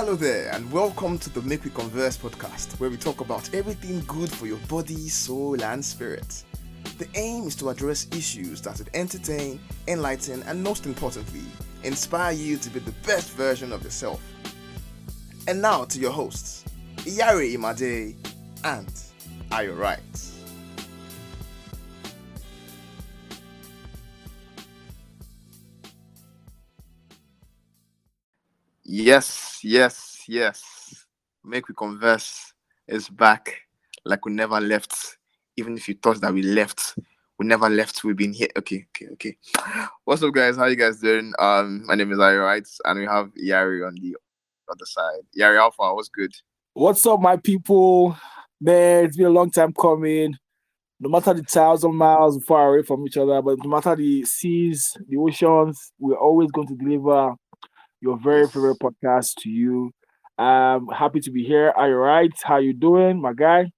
Hello 0.00 0.14
there, 0.14 0.48
and 0.52 0.70
welcome 0.70 1.18
to 1.18 1.28
the 1.28 1.42
Make 1.42 1.64
We 1.64 1.70
Converse 1.70 2.16
podcast, 2.16 2.78
where 2.78 2.88
we 2.88 2.96
talk 2.96 3.20
about 3.20 3.52
everything 3.52 3.98
good 4.06 4.30
for 4.30 4.46
your 4.46 4.60
body, 4.68 5.08
soul, 5.08 5.60
and 5.60 5.84
spirit. 5.84 6.44
The 6.98 7.08
aim 7.16 7.48
is 7.48 7.56
to 7.56 7.68
address 7.70 8.06
issues 8.12 8.62
that 8.62 8.78
would 8.78 8.90
entertain, 8.94 9.58
enlighten, 9.88 10.44
and 10.44 10.62
most 10.62 10.86
importantly, 10.86 11.42
inspire 11.82 12.30
you 12.30 12.58
to 12.58 12.70
be 12.70 12.78
the 12.78 12.92
best 13.04 13.32
version 13.32 13.72
of 13.72 13.82
yourself. 13.82 14.22
And 15.48 15.60
now 15.60 15.82
to 15.86 15.98
your 15.98 16.12
hosts, 16.12 16.64
Iyari 16.98 17.56
Imade 17.56 18.14
and 18.62 19.02
Are? 19.50 19.96
Yes, 28.84 29.47
yes, 29.62 30.22
yes. 30.26 31.06
Make 31.44 31.68
we 31.68 31.74
converse 31.74 32.52
is 32.86 33.08
back 33.08 33.62
like 34.04 34.24
we 34.24 34.32
never 34.32 34.60
left. 34.60 35.18
Even 35.56 35.76
if 35.76 35.88
you 35.88 35.94
thought 35.94 36.20
that 36.20 36.32
we 36.32 36.42
left, 36.42 36.94
we 37.38 37.46
never 37.46 37.68
left. 37.68 38.04
We've 38.04 38.16
been 38.16 38.32
here. 38.32 38.48
Okay, 38.56 38.86
okay, 38.90 39.08
okay. 39.12 39.36
What's 40.04 40.22
up, 40.22 40.32
guys? 40.34 40.56
How 40.56 40.66
you 40.66 40.76
guys 40.76 41.00
doing? 41.00 41.32
Um, 41.38 41.86
my 41.86 41.94
name 41.94 42.12
is 42.12 42.18
Ari 42.18 42.36
Wright, 42.36 42.68
and 42.84 42.98
we 42.98 43.06
have 43.06 43.30
Yari 43.34 43.86
on 43.86 43.94
the 43.94 44.16
other 44.70 44.86
side. 44.86 45.20
Yari 45.38 45.58
Alpha, 45.58 45.94
what's 45.94 46.08
good? 46.08 46.32
What's 46.74 47.04
up, 47.06 47.20
my 47.20 47.36
people? 47.36 48.16
Man, 48.60 49.04
it's 49.04 49.16
been 49.16 49.26
a 49.26 49.30
long 49.30 49.50
time 49.50 49.72
coming. 49.72 50.34
No 51.00 51.08
matter 51.08 51.32
the 51.32 51.42
thousand 51.44 51.94
miles 51.94 52.42
far 52.44 52.74
away 52.74 52.82
from 52.82 53.06
each 53.06 53.16
other, 53.16 53.40
but 53.40 53.58
no 53.62 53.70
matter 53.70 53.94
the 53.94 54.24
seas, 54.24 54.96
the 55.08 55.16
oceans, 55.16 55.92
we're 55.98 56.18
always 56.18 56.50
going 56.50 56.66
to 56.66 56.74
deliver 56.74 57.34
your 58.00 58.18
very 58.18 58.46
favorite 58.46 58.78
podcast 58.78 59.34
to 59.40 59.50
you. 59.50 59.92
Um, 60.38 60.88
happy 60.88 61.20
to 61.20 61.30
be 61.30 61.44
here. 61.44 61.72
Are 61.76 61.88
you 61.88 61.96
right? 61.96 62.32
How 62.42 62.58
you 62.58 62.72
doing, 62.72 63.20
my 63.20 63.32
guy? 63.32 63.70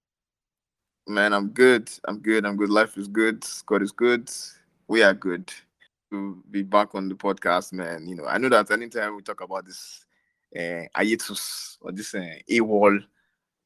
Man, 1.07 1.33
I'm 1.33 1.49
good. 1.49 1.89
I'm 2.05 2.19
good. 2.19 2.45
I'm 2.45 2.55
good. 2.55 2.69
Life 2.69 2.97
is 2.97 3.07
good. 3.07 3.43
God 3.65 3.81
is 3.81 3.91
good. 3.91 4.29
We 4.87 5.01
are 5.01 5.13
good 5.13 5.51
to 6.11 6.43
be 6.51 6.61
back 6.61 6.93
on 6.93 7.09
the 7.09 7.15
podcast, 7.15 7.73
man. 7.73 8.07
You 8.07 8.15
know, 8.15 8.25
I 8.25 8.37
know 8.37 8.49
that 8.49 8.69
anytime 8.69 9.15
we 9.15 9.23
talk 9.23 9.41
about 9.41 9.65
this 9.65 10.05
uh, 10.57 10.83
hiatus 10.93 11.77
or 11.81 11.91
this 11.91 12.13
uh, 12.13 12.35
AWOL 12.49 13.03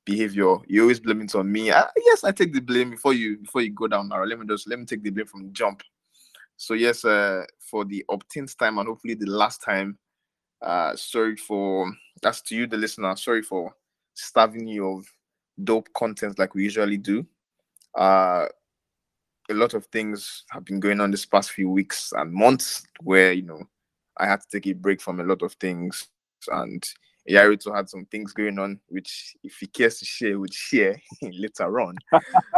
behavior, 0.06 0.58
you 0.68 0.84
always 0.84 1.00
blame 1.00 1.22
it 1.22 1.36
on 1.36 1.52
me. 1.52 1.72
I, 1.72 1.86
yes, 1.98 2.24
I 2.24 2.32
take 2.32 2.54
the 2.54 2.62
blame 2.62 2.92
before 2.92 3.14
you 3.14 3.38
before 3.40 3.62
you 3.62 3.72
go 3.72 3.88
down 3.88 4.08
now. 4.08 4.24
Let 4.24 4.40
me 4.40 4.46
just 4.48 4.70
let 4.70 4.80
me 4.80 4.86
take 4.86 5.04
the 5.04 5.10
blame 5.10 5.26
from 5.26 5.52
jump. 5.52 5.82
So 6.56 6.74
yes, 6.74 7.04
uh, 7.04 7.44
for 7.60 7.84
the 7.84 8.06
obtained 8.10 8.58
time 8.58 8.78
and 8.78 8.88
hopefully 8.88 9.16
the 9.16 9.26
last 9.26 9.62
time 9.62 9.98
uh, 10.66 10.96
sorry 10.96 11.36
for 11.36 11.92
that's 12.22 12.42
to 12.42 12.56
you, 12.56 12.68
the 12.68 12.78
listener. 12.78 13.16
Sorry 13.16 13.42
for 13.42 13.74
starving 14.16 14.68
you 14.68 14.98
of 14.98 15.06
dope 15.64 15.88
content 15.94 16.40
like 16.40 16.56
we 16.56 16.64
usually 16.64 16.98
do. 16.98 17.26
Uh, 17.96 18.48
a 19.50 19.54
lot 19.54 19.76
of 19.76 19.86
things 19.88 20.44
have 20.50 20.66
been 20.66 20.80
going 20.80 21.00
on 21.00 21.12
this 21.12 21.26
past 21.26 21.52
few 21.52 21.70
weeks 21.70 22.12
and 22.18 22.34
months 22.34 22.88
where 23.04 23.32
you 23.32 23.44
know 23.44 23.62
I 24.18 24.26
had 24.26 24.42
to 24.42 24.48
take 24.52 24.66
a 24.68 24.74
break 24.74 25.02
from 25.02 25.20
a 25.20 25.24
lot 25.24 25.44
of 25.44 25.54
things, 25.54 26.08
and 26.52 26.84
Yarito 27.30 27.76
had 27.76 27.90
some 27.90 28.06
things 28.06 28.34
going 28.34 28.58
on 28.58 28.80
which, 28.88 29.36
if 29.44 29.58
he 29.60 29.68
cares 29.68 30.00
to 30.00 30.06
share, 30.06 30.40
would 30.40 30.54
share 30.54 31.00
later 31.22 31.80
on. 31.80 31.96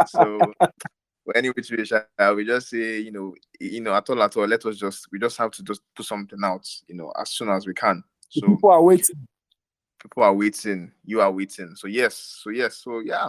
so 0.06 0.52
but 1.28 1.36
any 1.36 1.50
which 1.50 1.70
way, 1.70 1.84
uh, 2.18 2.32
we 2.34 2.46
just 2.46 2.70
say, 2.70 3.00
you 3.00 3.12
know, 3.12 3.34
you 3.60 3.82
know, 3.82 3.92
at 3.94 4.08
all, 4.08 4.22
at 4.22 4.34
all, 4.34 4.46
let 4.46 4.64
us 4.64 4.78
just, 4.78 5.08
we 5.12 5.18
just 5.18 5.36
have 5.36 5.50
to 5.50 5.62
just 5.62 5.82
put 5.94 6.06
something 6.06 6.38
out, 6.42 6.66
you 6.86 6.94
know, 6.94 7.12
as 7.20 7.28
soon 7.28 7.50
as 7.50 7.66
we 7.66 7.74
can. 7.74 8.02
So 8.30 8.46
people 8.46 8.70
are 8.70 8.82
waiting. 8.82 9.28
People 10.02 10.22
are 10.22 10.32
waiting. 10.32 10.90
You 11.04 11.20
are 11.20 11.30
waiting. 11.30 11.74
So 11.76 11.86
yes. 11.86 12.14
So 12.42 12.48
yes. 12.48 12.78
So 12.78 13.00
yeah. 13.00 13.28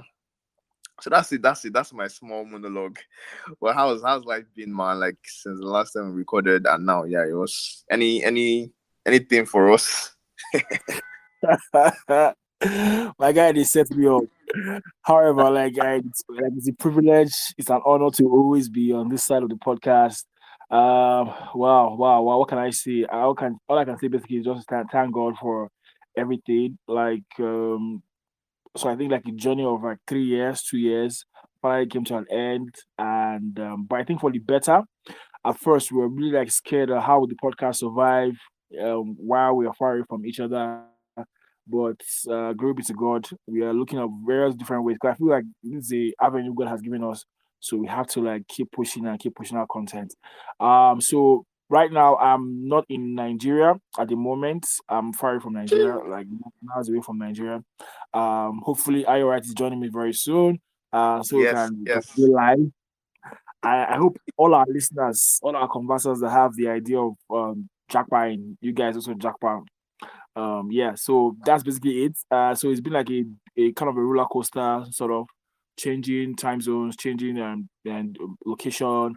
So 1.02 1.10
that's 1.10 1.34
it. 1.34 1.42
That's 1.42 1.66
it. 1.66 1.74
That's 1.74 1.92
my 1.92 2.08
small 2.08 2.46
monologue. 2.46 3.00
Well, 3.60 3.74
how's 3.74 4.02
how's 4.02 4.24
life 4.24 4.46
been, 4.56 4.74
man? 4.74 5.02
Like 5.02 5.18
since 5.26 5.60
the 5.60 5.68
last 5.68 5.92
time 5.92 6.12
we 6.12 6.20
recorded, 6.20 6.68
and 6.68 6.86
now, 6.86 7.04
yeah, 7.04 7.26
it 7.26 7.34
was 7.34 7.84
any 7.92 8.24
any 8.24 8.72
anything 9.06 9.46
for 9.46 9.74
us. 9.74 10.16
my 13.20 13.34
guy, 13.34 13.52
they 13.52 13.66
set 13.66 13.92
me 13.92 14.08
up. 14.08 14.24
However, 15.04 15.50
like, 15.50 15.78
I, 15.80 15.96
it's, 15.96 16.24
like 16.30 16.52
it's 16.56 16.70
a 16.70 16.74
privilege, 16.74 17.34
it's 17.58 17.70
an 17.70 17.82
honor 17.86 18.10
to 18.12 18.24
always 18.26 18.70
be 18.70 18.92
on 18.92 19.10
this 19.10 19.24
side 19.24 19.44
of 19.44 19.50
the 19.50 19.56
podcast. 19.56 20.26
Um, 20.72 21.34
wow, 21.56 21.96
wow, 21.96 22.22
wow. 22.22 22.38
What 22.40 22.50
can 22.50 22.60
I 22.60 22.70
say? 22.70 23.06
I 23.10 23.32
can 23.38 23.58
all 23.68 23.78
I 23.78 23.86
can 23.86 23.98
say 23.98 24.08
basically 24.08 24.38
is 24.38 24.46
just 24.46 24.70
thank, 24.70 24.92
thank 24.92 25.14
God 25.14 25.36
for 25.42 25.70
everything. 26.16 26.78
Like, 26.88 27.24
um, 27.40 28.04
so 28.78 28.90
I 28.90 28.96
think 28.96 29.12
like 29.12 29.26
a 29.28 29.32
journey 29.32 29.66
of 29.66 29.84
like 29.84 29.98
three 30.08 30.26
years, 30.26 30.62
two 30.62 30.78
years, 30.78 31.26
finally 31.62 31.88
came 31.88 32.04
to 32.06 32.18
an 32.18 32.26
end, 32.32 32.76
and 32.98 33.60
um, 33.60 33.86
but 33.90 34.00
I 34.00 34.04
think 34.04 34.22
for 34.22 34.32
the 34.32 34.40
better. 34.40 34.84
At 35.46 35.58
first, 35.58 35.92
we 35.92 36.00
were 36.00 36.10
really 36.10 36.34
like 36.38 36.52
scared 36.52 36.90
of 36.90 37.02
how 37.02 37.22
would 37.22 37.30
the 37.30 37.36
podcast 37.36 37.78
survive 37.78 38.34
um, 38.84 39.16
while 39.18 39.56
we 39.56 39.66
are 39.66 39.74
far 39.74 39.96
away 39.96 40.04
from 40.08 40.26
each 40.26 40.40
other 40.40 40.84
but 41.70 42.02
uh, 42.32 42.54
glory 42.54 42.74
be 42.74 42.84
to 42.84 42.94
God, 42.94 43.28
we 43.48 43.62
are 43.62 43.74
looking 43.74 44.00
at 44.00 44.08
various 44.26 44.56
different 44.56 44.84
ways. 44.84 44.98
Because 45.00 45.16
I 45.16 45.18
feel 45.18 45.30
like 45.30 45.44
this 45.64 45.86
is 45.86 45.94
a 45.94 46.14
avenue 46.26 46.54
God 46.54 46.68
has 46.68 46.82
given 46.82 47.04
us, 47.04 47.26
so 47.60 47.78
we 47.78 47.88
have 47.88 48.08
to 48.08 48.22
like 48.22 48.48
keep 48.48 48.72
pushing 48.72 49.06
and 49.06 49.20
keep 49.20 49.36
pushing 49.36 49.58
our 49.58 49.68
content. 49.68 50.14
Um, 50.60 51.02
so 51.02 51.46
right 51.70 51.92
now 51.92 52.18
I'm 52.18 52.68
not 52.68 52.86
in 52.90 53.16
Nigeria 53.16 53.76
at 54.00 54.08
the 54.08 54.16
moment. 54.16 54.66
I'm 54.88 55.14
far 55.14 55.40
from 55.40 55.54
Nigeria, 55.54 55.98
like 55.98 56.28
miles 56.64 56.90
away 56.90 57.02
from 57.02 57.20
Nigeria. 57.20 57.62
Um, 58.14 58.62
hopefully 58.64 59.04
IORIT 59.04 59.42
is 59.42 59.54
joining 59.54 59.80
me 59.80 59.90
very 59.92 60.14
soon. 60.14 60.60
Uh, 60.92 61.22
so 61.22 61.40
yes, 61.40 61.54
we 61.54 61.54
can 61.54 61.84
yes. 61.86 62.18
live. 62.18 62.72
I, 63.62 63.94
I 63.94 63.98
hope 63.98 64.18
all 64.38 64.56
our 64.56 64.66
listeners, 64.68 65.40
all 65.44 65.56
our 65.56 65.68
conversers 65.68 66.22
that 66.22 66.30
have 66.30 66.56
the 66.56 66.70
idea 66.70 66.98
of 67.00 67.14
um, 67.30 67.70
you 68.62 68.72
guys 68.72 68.96
also 68.96 69.14
jackpot 69.16 69.64
um 70.40 70.70
yeah 70.72 70.94
so 70.96 71.36
that's 71.46 71.64
basically 71.64 72.06
it. 72.06 72.18
Uh 72.32 72.56
so 72.56 72.70
it's 72.70 72.82
been 72.82 72.94
like 72.94 73.10
a, 73.10 73.24
a 73.58 73.72
kind 73.74 73.90
of 73.90 73.98
a 73.98 74.02
roller 74.02 74.26
coaster 74.32 74.86
sort 74.92 75.12
of 75.12 75.28
changing 75.78 76.36
time 76.36 76.62
zones 76.62 76.96
changing 76.98 77.38
and 77.40 77.68
and 77.86 78.18
location. 78.46 79.16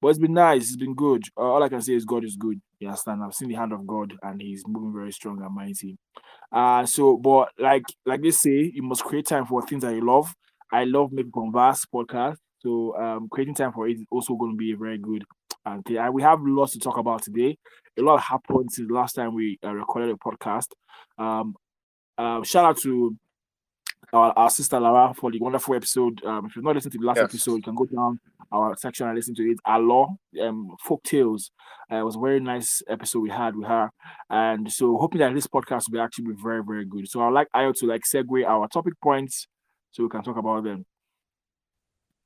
But 0.00 0.08
it's 0.08 0.18
been 0.18 0.34
nice. 0.34 0.62
It's 0.64 0.76
been 0.76 0.94
good. 0.94 1.22
Uh, 1.36 1.42
all 1.42 1.62
i 1.62 1.68
can 1.68 1.80
say 1.80 1.94
is 1.94 2.04
god 2.04 2.24
is 2.24 2.36
good. 2.36 2.60
You 2.80 2.88
understand? 2.88 3.22
I've 3.22 3.34
seen 3.34 3.48
the 3.48 3.54
hand 3.54 3.72
of 3.72 3.86
god 3.86 4.14
and 4.22 4.40
he's 4.40 4.64
moving 4.66 4.92
very 4.92 5.12
strong 5.12 5.40
and 5.42 5.54
mighty. 5.54 5.96
Uh 6.52 6.84
so 6.86 7.16
but 7.16 7.48
like 7.58 7.84
like 8.06 8.22
they 8.22 8.30
say 8.30 8.70
you 8.74 8.82
must 8.82 9.04
create 9.04 9.26
time 9.26 9.46
for 9.46 9.62
things 9.66 9.82
that 9.82 9.94
you 9.94 10.04
love. 10.06 10.34
I 10.72 10.84
love 10.84 11.12
making 11.12 11.32
converse 11.32 11.86
podcast. 11.94 12.36
So 12.60 12.96
um 12.98 13.28
creating 13.30 13.54
time 13.54 13.72
for 13.72 13.88
it 13.88 13.94
is 13.98 14.04
also 14.10 14.34
going 14.34 14.52
to 14.52 14.56
be 14.56 14.74
very 14.74 14.98
good. 14.98 15.24
And 15.64 15.84
we 16.12 16.22
have 16.22 16.40
lots 16.42 16.72
to 16.72 16.78
talk 16.80 16.98
about 16.98 17.22
today. 17.22 17.56
A 17.98 18.02
lot 18.02 18.20
happened 18.20 18.72
since 18.72 18.88
the 18.88 18.94
last 18.94 19.14
time 19.14 19.34
we 19.34 19.58
uh, 19.64 19.72
recorded 19.74 20.10
a 20.10 20.14
podcast. 20.14 20.68
Um, 21.18 21.54
uh, 22.16 22.42
shout 22.42 22.64
out 22.64 22.78
to 22.78 23.16
our, 24.12 24.32
our, 24.36 24.50
sister 24.50 24.78
Lara 24.78 25.14
for 25.14 25.30
the 25.30 25.38
wonderful 25.38 25.74
episode. 25.74 26.22
Um, 26.24 26.46
if 26.46 26.56
you've 26.56 26.64
not 26.64 26.74
listened 26.74 26.92
to 26.92 26.98
the 26.98 27.06
last 27.06 27.16
yes. 27.16 27.24
episode, 27.24 27.56
you 27.56 27.62
can 27.62 27.74
go 27.74 27.86
down 27.86 28.20
our 28.50 28.76
section 28.76 29.06
and 29.06 29.16
listen 29.16 29.34
to 29.34 29.50
it. 29.50 29.58
Our 29.64 29.80
law, 29.80 30.16
um, 30.42 30.76
folk 30.82 31.02
tales. 31.02 31.50
Uh, 31.90 31.96
it 31.96 32.02
was 32.02 32.16
a 32.16 32.20
very 32.20 32.40
nice 32.40 32.82
episode 32.88 33.20
we 33.20 33.30
had 33.30 33.56
with 33.56 33.68
her, 33.68 33.90
and 34.30 34.70
so 34.70 34.96
hoping 34.98 35.20
that 35.20 35.34
this 35.34 35.46
podcast 35.46 35.90
will 35.90 36.00
actually 36.00 36.26
be 36.26 36.42
very 36.42 36.62
very 36.62 36.84
good. 36.84 37.08
So 37.08 37.22
I'd 37.22 37.32
like 37.32 37.48
Ayo 37.54 37.74
to 37.76 37.86
like 37.86 38.02
segue 38.02 38.46
our 38.46 38.68
topic 38.68 38.94
points 39.02 39.46
so 39.90 40.02
we 40.02 40.08
can 40.08 40.22
talk 40.22 40.36
about 40.36 40.64
them. 40.64 40.84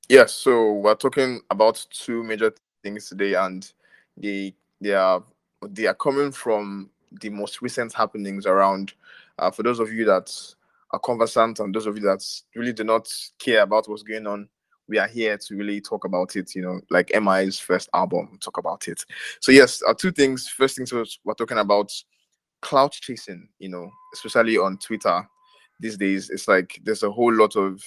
Yes, 0.09 0.33
so 0.33 0.73
we're 0.73 0.95
talking 0.95 1.41
about 1.49 1.85
two 1.91 2.23
major 2.23 2.53
things 2.83 3.09
today, 3.09 3.33
and 3.33 3.69
they 4.15 4.53
they 4.79 4.93
are 4.93 5.23
they 5.69 5.87
are 5.87 5.93
coming 5.93 6.31
from 6.31 6.89
the 7.21 7.29
most 7.29 7.61
recent 7.61 7.93
happenings 7.93 8.45
around. 8.45 8.93
Uh, 9.39 9.51
for 9.51 9.63
those 9.63 9.79
of 9.79 9.91
you 9.91 10.05
that 10.05 10.33
are 10.91 10.99
conversant 10.99 11.59
and 11.59 11.73
those 11.73 11.85
of 11.85 11.95
you 11.97 12.03
that 12.03 12.23
really 12.55 12.73
do 12.73 12.83
not 12.83 13.11
care 13.39 13.61
about 13.61 13.87
what's 13.87 14.03
going 14.03 14.27
on, 14.27 14.47
we 14.87 14.97
are 14.97 15.07
here 15.07 15.37
to 15.37 15.55
really 15.55 15.81
talk 15.81 16.05
about 16.05 16.35
it. 16.35 16.55
You 16.55 16.61
know, 16.61 16.81
like 16.89 17.11
MI's 17.19 17.59
first 17.59 17.89
album, 17.93 18.37
talk 18.41 18.57
about 18.57 18.87
it. 18.87 19.03
So 19.41 19.51
yes, 19.51 19.81
uh, 19.87 19.93
two 19.93 20.11
things. 20.11 20.47
First 20.47 20.77
things 20.77 20.93
we're 20.93 21.33
talking 21.33 21.57
about 21.57 21.91
clout 22.61 22.93
chasing. 22.93 23.49
You 23.59 23.69
know, 23.69 23.91
especially 24.13 24.57
on 24.57 24.77
Twitter 24.77 25.27
these 25.79 25.97
days. 25.97 26.29
It's 26.29 26.47
like 26.47 26.79
there's 26.83 27.03
a 27.03 27.11
whole 27.11 27.33
lot 27.33 27.55
of 27.55 27.83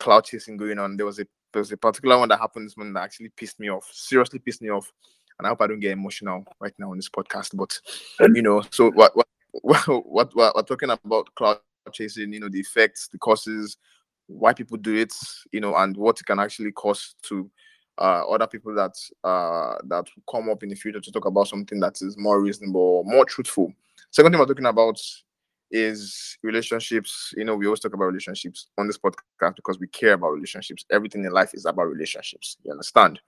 clout 0.00 0.26
chasing 0.26 0.56
going 0.56 0.78
on. 0.78 0.96
There 0.96 1.06
was 1.06 1.18
a 1.20 1.26
there's 1.52 1.72
a 1.72 1.76
particular 1.76 2.18
one 2.18 2.28
that 2.28 2.40
happened 2.40 2.66
this 2.66 2.76
morning 2.76 2.94
that 2.94 3.04
actually 3.04 3.30
pissed 3.30 3.58
me 3.58 3.70
off. 3.70 3.88
Seriously 3.92 4.38
pissed 4.38 4.62
me 4.62 4.70
off. 4.70 4.92
And 5.38 5.46
I 5.46 5.50
hope 5.50 5.62
I 5.62 5.66
don't 5.66 5.80
get 5.80 5.92
emotional 5.92 6.44
right 6.60 6.74
now 6.78 6.90
on 6.90 6.96
this 6.96 7.08
podcast. 7.08 7.56
But 7.56 7.78
you 8.34 8.42
know, 8.42 8.62
so 8.70 8.90
what 8.90 9.16
what 9.16 9.26
what, 9.62 10.06
what, 10.06 10.34
we're 10.36 10.62
talking 10.62 10.90
about 10.90 11.34
clout 11.34 11.62
chasing, 11.92 12.32
you 12.32 12.40
know, 12.40 12.48
the 12.48 12.60
effects, 12.60 13.08
the 13.08 13.18
causes, 13.18 13.76
why 14.26 14.52
people 14.52 14.76
do 14.76 14.94
it, 14.96 15.14
you 15.52 15.60
know, 15.60 15.74
and 15.76 15.96
what 15.96 16.20
it 16.20 16.26
can 16.26 16.38
actually 16.38 16.72
cost 16.72 17.16
to 17.22 17.50
uh, 17.98 18.24
other 18.28 18.46
people 18.46 18.74
that 18.74 18.92
uh, 19.24 19.76
that 19.88 20.06
come 20.30 20.50
up 20.50 20.62
in 20.62 20.68
the 20.68 20.74
future 20.74 21.00
to 21.00 21.12
talk 21.12 21.24
about 21.24 21.48
something 21.48 21.80
that 21.80 21.96
is 22.02 22.16
more 22.18 22.40
reasonable, 22.40 23.02
more 23.04 23.24
truthful. 23.24 23.72
Second 24.10 24.32
thing 24.32 24.38
we're 24.38 24.46
talking 24.46 24.66
about 24.66 25.00
is 25.70 26.38
relationships. 26.42 27.32
You 27.36 27.44
know, 27.44 27.56
we 27.56 27.66
always 27.66 27.80
talk 27.80 27.94
about 27.94 28.04
relationships 28.04 28.68
on 28.78 28.86
this 28.86 28.98
podcast 28.98 29.56
because 29.56 29.78
we 29.78 29.88
care 29.88 30.12
about 30.12 30.32
relationships. 30.32 30.84
Everything 30.90 31.24
in 31.24 31.32
life 31.32 31.54
is 31.54 31.64
about 31.64 31.84
relationships. 31.84 32.56
You 32.62 32.72
understand? 32.72 33.20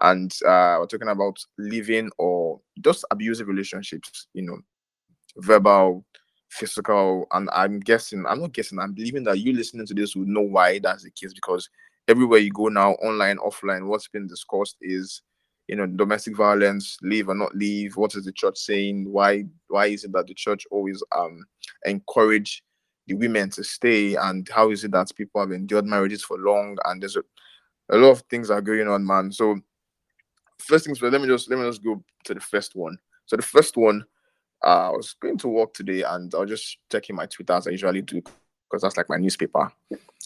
And 0.00 0.32
uh, 0.46 0.76
we're 0.78 0.86
talking 0.86 1.08
about 1.08 1.38
living 1.58 2.10
or 2.18 2.60
just 2.80 3.04
abusive 3.10 3.48
relationships. 3.48 4.28
You 4.34 4.42
know, 4.42 4.58
verbal, 5.38 6.04
physical, 6.48 7.26
and 7.32 7.48
I'm 7.52 7.80
guessing. 7.80 8.24
I'm 8.28 8.40
not 8.40 8.52
guessing. 8.52 8.78
I'm 8.78 8.92
believing 8.92 9.24
that 9.24 9.38
you 9.38 9.52
listening 9.52 9.86
to 9.86 9.94
this 9.94 10.16
would 10.16 10.28
know 10.28 10.42
why 10.42 10.78
that's 10.78 11.04
the 11.04 11.10
case 11.10 11.32
because 11.32 11.68
everywhere 12.06 12.38
you 12.38 12.50
go 12.50 12.68
now, 12.68 12.92
online, 12.94 13.38
offline, 13.38 13.86
what's 13.86 14.08
been 14.08 14.26
discussed 14.26 14.76
is 14.80 15.22
you 15.68 15.76
know 15.76 15.86
domestic 15.86 16.34
violence 16.34 16.96
leave 17.02 17.28
or 17.28 17.34
not 17.34 17.54
leave 17.54 17.96
what 17.96 18.14
is 18.14 18.24
the 18.24 18.32
church 18.32 18.56
saying 18.56 19.10
why 19.12 19.44
why 19.68 19.86
is 19.86 20.02
it 20.02 20.12
that 20.12 20.26
the 20.26 20.34
church 20.34 20.66
always 20.70 21.02
um 21.16 21.44
encourage 21.84 22.64
the 23.06 23.14
women 23.14 23.48
to 23.50 23.62
stay 23.62 24.14
and 24.16 24.48
how 24.48 24.70
is 24.70 24.82
it 24.82 24.90
that 24.90 25.14
people 25.14 25.40
have 25.40 25.52
endured 25.52 25.84
marriages 25.84 26.24
for 26.24 26.38
long 26.38 26.76
and 26.86 27.02
there's 27.02 27.16
a, 27.16 27.22
a 27.90 27.96
lot 27.96 28.10
of 28.10 28.22
things 28.30 28.50
are 28.50 28.62
going 28.62 28.88
on 28.88 29.06
man 29.06 29.30
so 29.30 29.56
first 30.60 30.84
things 30.84 30.98
first 30.98 31.12
let 31.12 31.20
me 31.20 31.28
just 31.28 31.50
let 31.50 31.58
me 31.58 31.64
just 31.64 31.82
go 31.82 32.02
to 32.24 32.34
the 32.34 32.40
first 32.40 32.74
one 32.74 32.98
so 33.26 33.36
the 33.36 33.42
first 33.42 33.76
one 33.76 34.04
uh, 34.64 34.88
i 34.88 34.90
was 34.90 35.14
going 35.20 35.38
to 35.38 35.48
work 35.48 35.72
today 35.72 36.02
and 36.02 36.34
i 36.34 36.38
was 36.38 36.50
just 36.50 36.78
checking 36.90 37.16
my 37.16 37.26
twitter 37.26 37.52
as 37.52 37.66
i 37.66 37.70
usually 37.70 38.02
do 38.02 38.20
because 38.20 38.82
that's 38.82 38.96
like 38.96 39.08
my 39.08 39.16
newspaper 39.16 39.70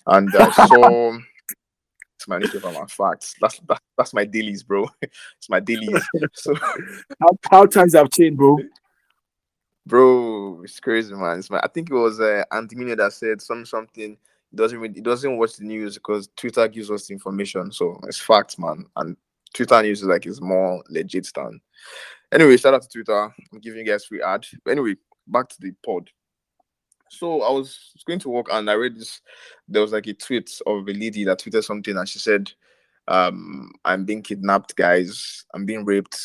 and 0.07 0.35
i 0.39 0.51
saw 0.51 1.13
it's 2.23 2.29
my 2.29 2.39
newspaper, 2.39 2.71
my 2.71 2.87
facts. 2.87 3.35
That's 3.41 3.59
that, 3.67 3.83
that's 3.99 4.15
my 4.15 4.25
dailies, 4.25 4.63
bro. 4.63 4.89
it's 5.03 5.51
my 5.51 5.59
dailies. 5.59 6.01
So 6.35 6.55
how, 7.21 7.29
how 7.51 7.67
times 7.67 7.95
have 7.95 8.11
changed, 8.11 8.39
bro. 8.39 8.59
Bro, 9.85 10.63
it's 10.63 10.79
crazy, 10.79 11.13
man. 11.15 11.41
It's 11.41 11.51
my, 11.51 11.59
I 11.59 11.67
think 11.67 11.91
it 11.91 11.95
was 11.95 12.21
uh, 12.21 12.45
Antimino 12.53 12.97
that 12.97 13.13
said 13.13 13.43
some 13.43 13.67
something. 13.67 14.13
It 14.13 14.57
doesn't 14.57 14.79
really, 14.79 14.99
it 14.99 15.03
doesn't 15.03 15.37
watch 15.37 15.57
the 15.57 15.65
news 15.65 15.95
because 15.95 16.29
Twitter 16.37 16.69
gives 16.69 16.93
us 16.93 17.11
information. 17.11 17.73
So 17.73 17.99
it's 18.05 18.21
facts, 18.21 18.57
man. 18.57 18.87
And 18.95 19.17
Twitter 19.53 19.83
news 19.83 20.03
is 20.03 20.09
like 20.09 20.27
is 20.27 20.41
more 20.41 20.83
legit 20.89 21.31
than. 21.35 21.61
Anyway, 22.33 22.57
shout 22.57 22.75
out 22.75 22.83
to 22.83 22.89
Twitter. 22.89 23.35
I'm 23.53 23.61
giving 23.61 23.85
you 23.85 23.93
guys 23.93 24.07
free 24.07 24.23
ad. 24.23 24.47
But 24.65 24.73
anyway, 24.73 24.97
back 25.27 25.49
to 25.51 25.57
the 25.61 25.73
pod. 25.85 26.11
So 27.11 27.43
I 27.43 27.51
was 27.51 27.93
going 28.07 28.21
to 28.21 28.31
work 28.31 28.47
and 28.51 28.71
I 28.71 28.73
read 28.73 28.99
this. 28.99 29.21
There 29.69 29.83
was 29.83 29.93
like 29.93 30.07
a 30.07 30.15
tweet 30.15 30.51
of 30.67 30.89
a 30.89 30.93
lady 30.93 31.25
that 31.25 31.41
tweeted 31.41 31.63
something 31.63 31.97
and 31.97 32.09
she 32.09 32.19
said, 32.19 32.51
um, 33.09 33.71
I'm 33.85 34.05
being 34.05 34.23
kidnapped, 34.23 34.77
guys. 34.77 35.45
I'm 35.53 35.67
being 35.67 35.85
raped. 35.85 36.19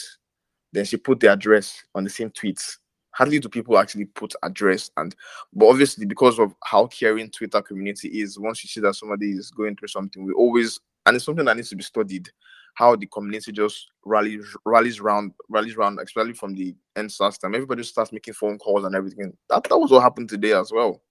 Then 0.72 0.86
she 0.86 0.96
put 0.96 1.20
the 1.20 1.32
address 1.32 1.84
on 1.94 2.06
the 2.06 2.10
same 2.10 2.30
tweet. 2.30 2.64
Hardly 3.12 3.40
do 3.40 3.50
people 3.50 3.78
actually 3.78 4.06
put 4.06 4.34
address 4.44 4.92
and 4.96 5.16
but 5.52 5.68
obviously 5.68 6.06
because 6.06 6.40
of 6.40 6.54
how 6.64 6.86
caring 6.88 7.32
Twitter 7.32 7.62
community 7.62 8.22
is, 8.22 8.40
once 8.40 8.64
you 8.64 8.70
see 8.70 8.80
that 8.82 8.96
somebody 8.96 9.32
is 9.32 9.52
going 9.52 9.76
through 9.76 9.88
something, 9.90 10.24
we 10.24 10.34
always 10.34 10.80
and 11.06 11.16
it's 11.16 11.26
something 11.26 11.46
that 11.46 11.56
needs 11.58 11.70
to 11.70 11.76
be 11.76 11.84
studied 11.84 12.30
how 12.78 12.96
the 12.96 13.08
community 13.08 13.52
just 13.52 13.88
rallies 14.06 14.56
rallies 14.64 15.00
around 15.00 15.32
rallies 15.50 15.76
around, 15.76 16.00
especially 16.00 16.34
from 16.34 16.54
the 16.54 16.76
end 16.96 17.12
system. 17.12 17.56
Everybody 17.56 17.82
starts 17.82 18.12
making 18.12 18.36
phone 18.36 18.60
calls 18.60 18.86
and 18.86 18.96
everything. 18.96 19.36
That 19.50 19.64
that 19.64 19.78
was 19.78 19.90
what 19.90 20.04
happened 20.04 20.30
today 20.30 20.54
as 20.54 20.72
well. 20.72 21.02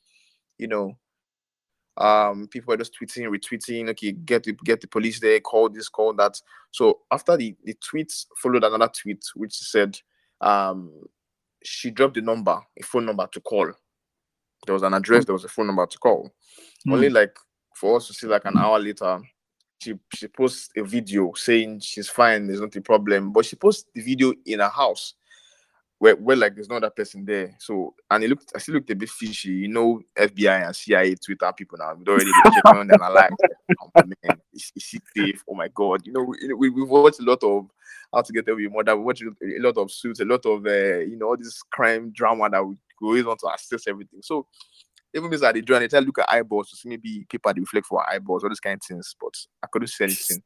You 0.58 0.68
know, 0.68 0.96
um, 1.96 2.46
people 2.46 2.70
were 2.70 2.76
just 2.76 2.96
tweeting, 2.96 3.26
retweeting. 3.28 3.90
Okay, 3.90 4.12
get 4.12 4.44
the 4.44 4.52
get 4.64 4.80
the 4.80 4.86
police 4.86 5.18
there. 5.18 5.40
Call 5.40 5.68
this, 5.68 5.88
call 5.88 6.14
that. 6.14 6.40
So 6.70 7.00
after 7.10 7.36
the 7.36 7.56
the 7.64 7.74
tweets 7.74 8.26
followed 8.40 8.62
another 8.62 8.88
tweet 8.88 9.24
which 9.34 9.54
said, 9.54 9.98
um, 10.40 10.92
she 11.64 11.90
dropped 11.90 12.14
the 12.14 12.22
number, 12.22 12.60
a 12.78 12.82
phone 12.84 13.06
number 13.06 13.26
to 13.32 13.40
call. 13.40 13.72
There 14.66 14.72
was 14.72 14.84
an 14.84 14.94
address. 14.94 15.24
There 15.24 15.34
was 15.34 15.44
a 15.44 15.48
phone 15.48 15.66
number 15.66 15.84
to 15.84 15.98
call. 15.98 16.30
Mm. 16.86 16.92
Only 16.92 17.10
like 17.10 17.36
for 17.74 17.96
us 17.96 18.06
to 18.06 18.14
see 18.14 18.28
like 18.28 18.44
an 18.44 18.56
hour 18.56 18.78
later 18.78 19.20
she 19.78 19.94
she 20.14 20.28
posts 20.28 20.70
a 20.76 20.82
video 20.82 21.32
saying 21.34 21.80
she's 21.80 22.08
fine, 22.08 22.46
there's 22.46 22.60
not 22.60 22.74
a 22.76 22.80
problem, 22.80 23.32
but 23.32 23.44
she 23.44 23.56
posts 23.56 23.86
the 23.94 24.00
video 24.00 24.32
in 24.44 24.60
her 24.60 24.68
house 24.68 25.14
where, 25.98 26.16
where 26.16 26.36
like 26.36 26.54
there's 26.54 26.68
no 26.68 26.76
other 26.76 26.90
person 26.90 27.24
there. 27.24 27.56
So 27.58 27.94
and 28.10 28.24
it 28.24 28.28
looked 28.28 28.52
I 28.54 28.58
still 28.58 28.74
looked 28.76 28.90
a 28.90 28.96
bit 28.96 29.08
fishy. 29.08 29.50
You 29.50 29.68
know, 29.68 30.00
FBI 30.16 30.66
and 30.66 30.76
CIA 30.76 31.14
Twitter 31.14 31.52
people 31.56 31.78
now 31.78 31.94
we'd 31.94 32.08
already 32.08 32.26
been 32.26 32.52
checking 32.52 32.80
on 32.80 32.86
them 32.86 33.02
and 33.02 33.14
like, 33.14 33.30
oh, 33.80 34.02
man, 34.04 34.40
is, 34.52 34.72
is 34.74 34.82
she 34.82 34.98
safe? 35.16 35.42
Oh 35.48 35.54
my 35.54 35.68
god, 35.68 36.06
you 36.06 36.12
know, 36.12 36.22
we, 36.56 36.70
we 36.70 36.80
have 36.80 36.88
watched 36.88 37.20
a 37.20 37.24
lot 37.24 37.42
of 37.42 37.70
how 38.12 38.22
to 38.22 38.32
get 38.32 38.48
away 38.48 38.64
with 38.66 38.72
murder, 38.72 38.96
we 38.96 39.04
watched 39.04 39.22
a 39.22 39.60
lot 39.60 39.76
of 39.76 39.90
suits, 39.90 40.20
a 40.20 40.24
lot 40.24 40.44
of 40.46 40.66
uh, 40.66 40.98
you 40.98 41.16
know, 41.16 41.26
all 41.28 41.36
this 41.36 41.62
crime 41.62 42.10
drama 42.10 42.48
that 42.50 42.64
we 42.64 42.76
always 43.02 43.24
want 43.24 43.40
to 43.40 43.48
assess 43.48 43.86
everything. 43.86 44.20
So 44.22 44.46
even 45.16 45.30
means 45.30 45.40
that 45.40 45.54
they 45.54 45.60
draw 45.60 45.78
and 45.78 46.06
look 46.06 46.18
at 46.18 46.32
eyeballs 46.32 46.70
to 46.70 46.76
see 46.76 46.88
maybe 46.88 47.26
paper 47.28 47.52
they 47.52 47.60
reflect 47.60 47.86
for 47.86 48.08
eyeballs, 48.08 48.42
all 48.42 48.50
these 48.50 48.60
kind 48.60 48.80
of 48.80 48.86
things. 48.86 49.16
But 49.20 49.34
I 49.62 49.66
couldn't 49.66 49.88
see 49.88 50.04
anything. 50.04 50.42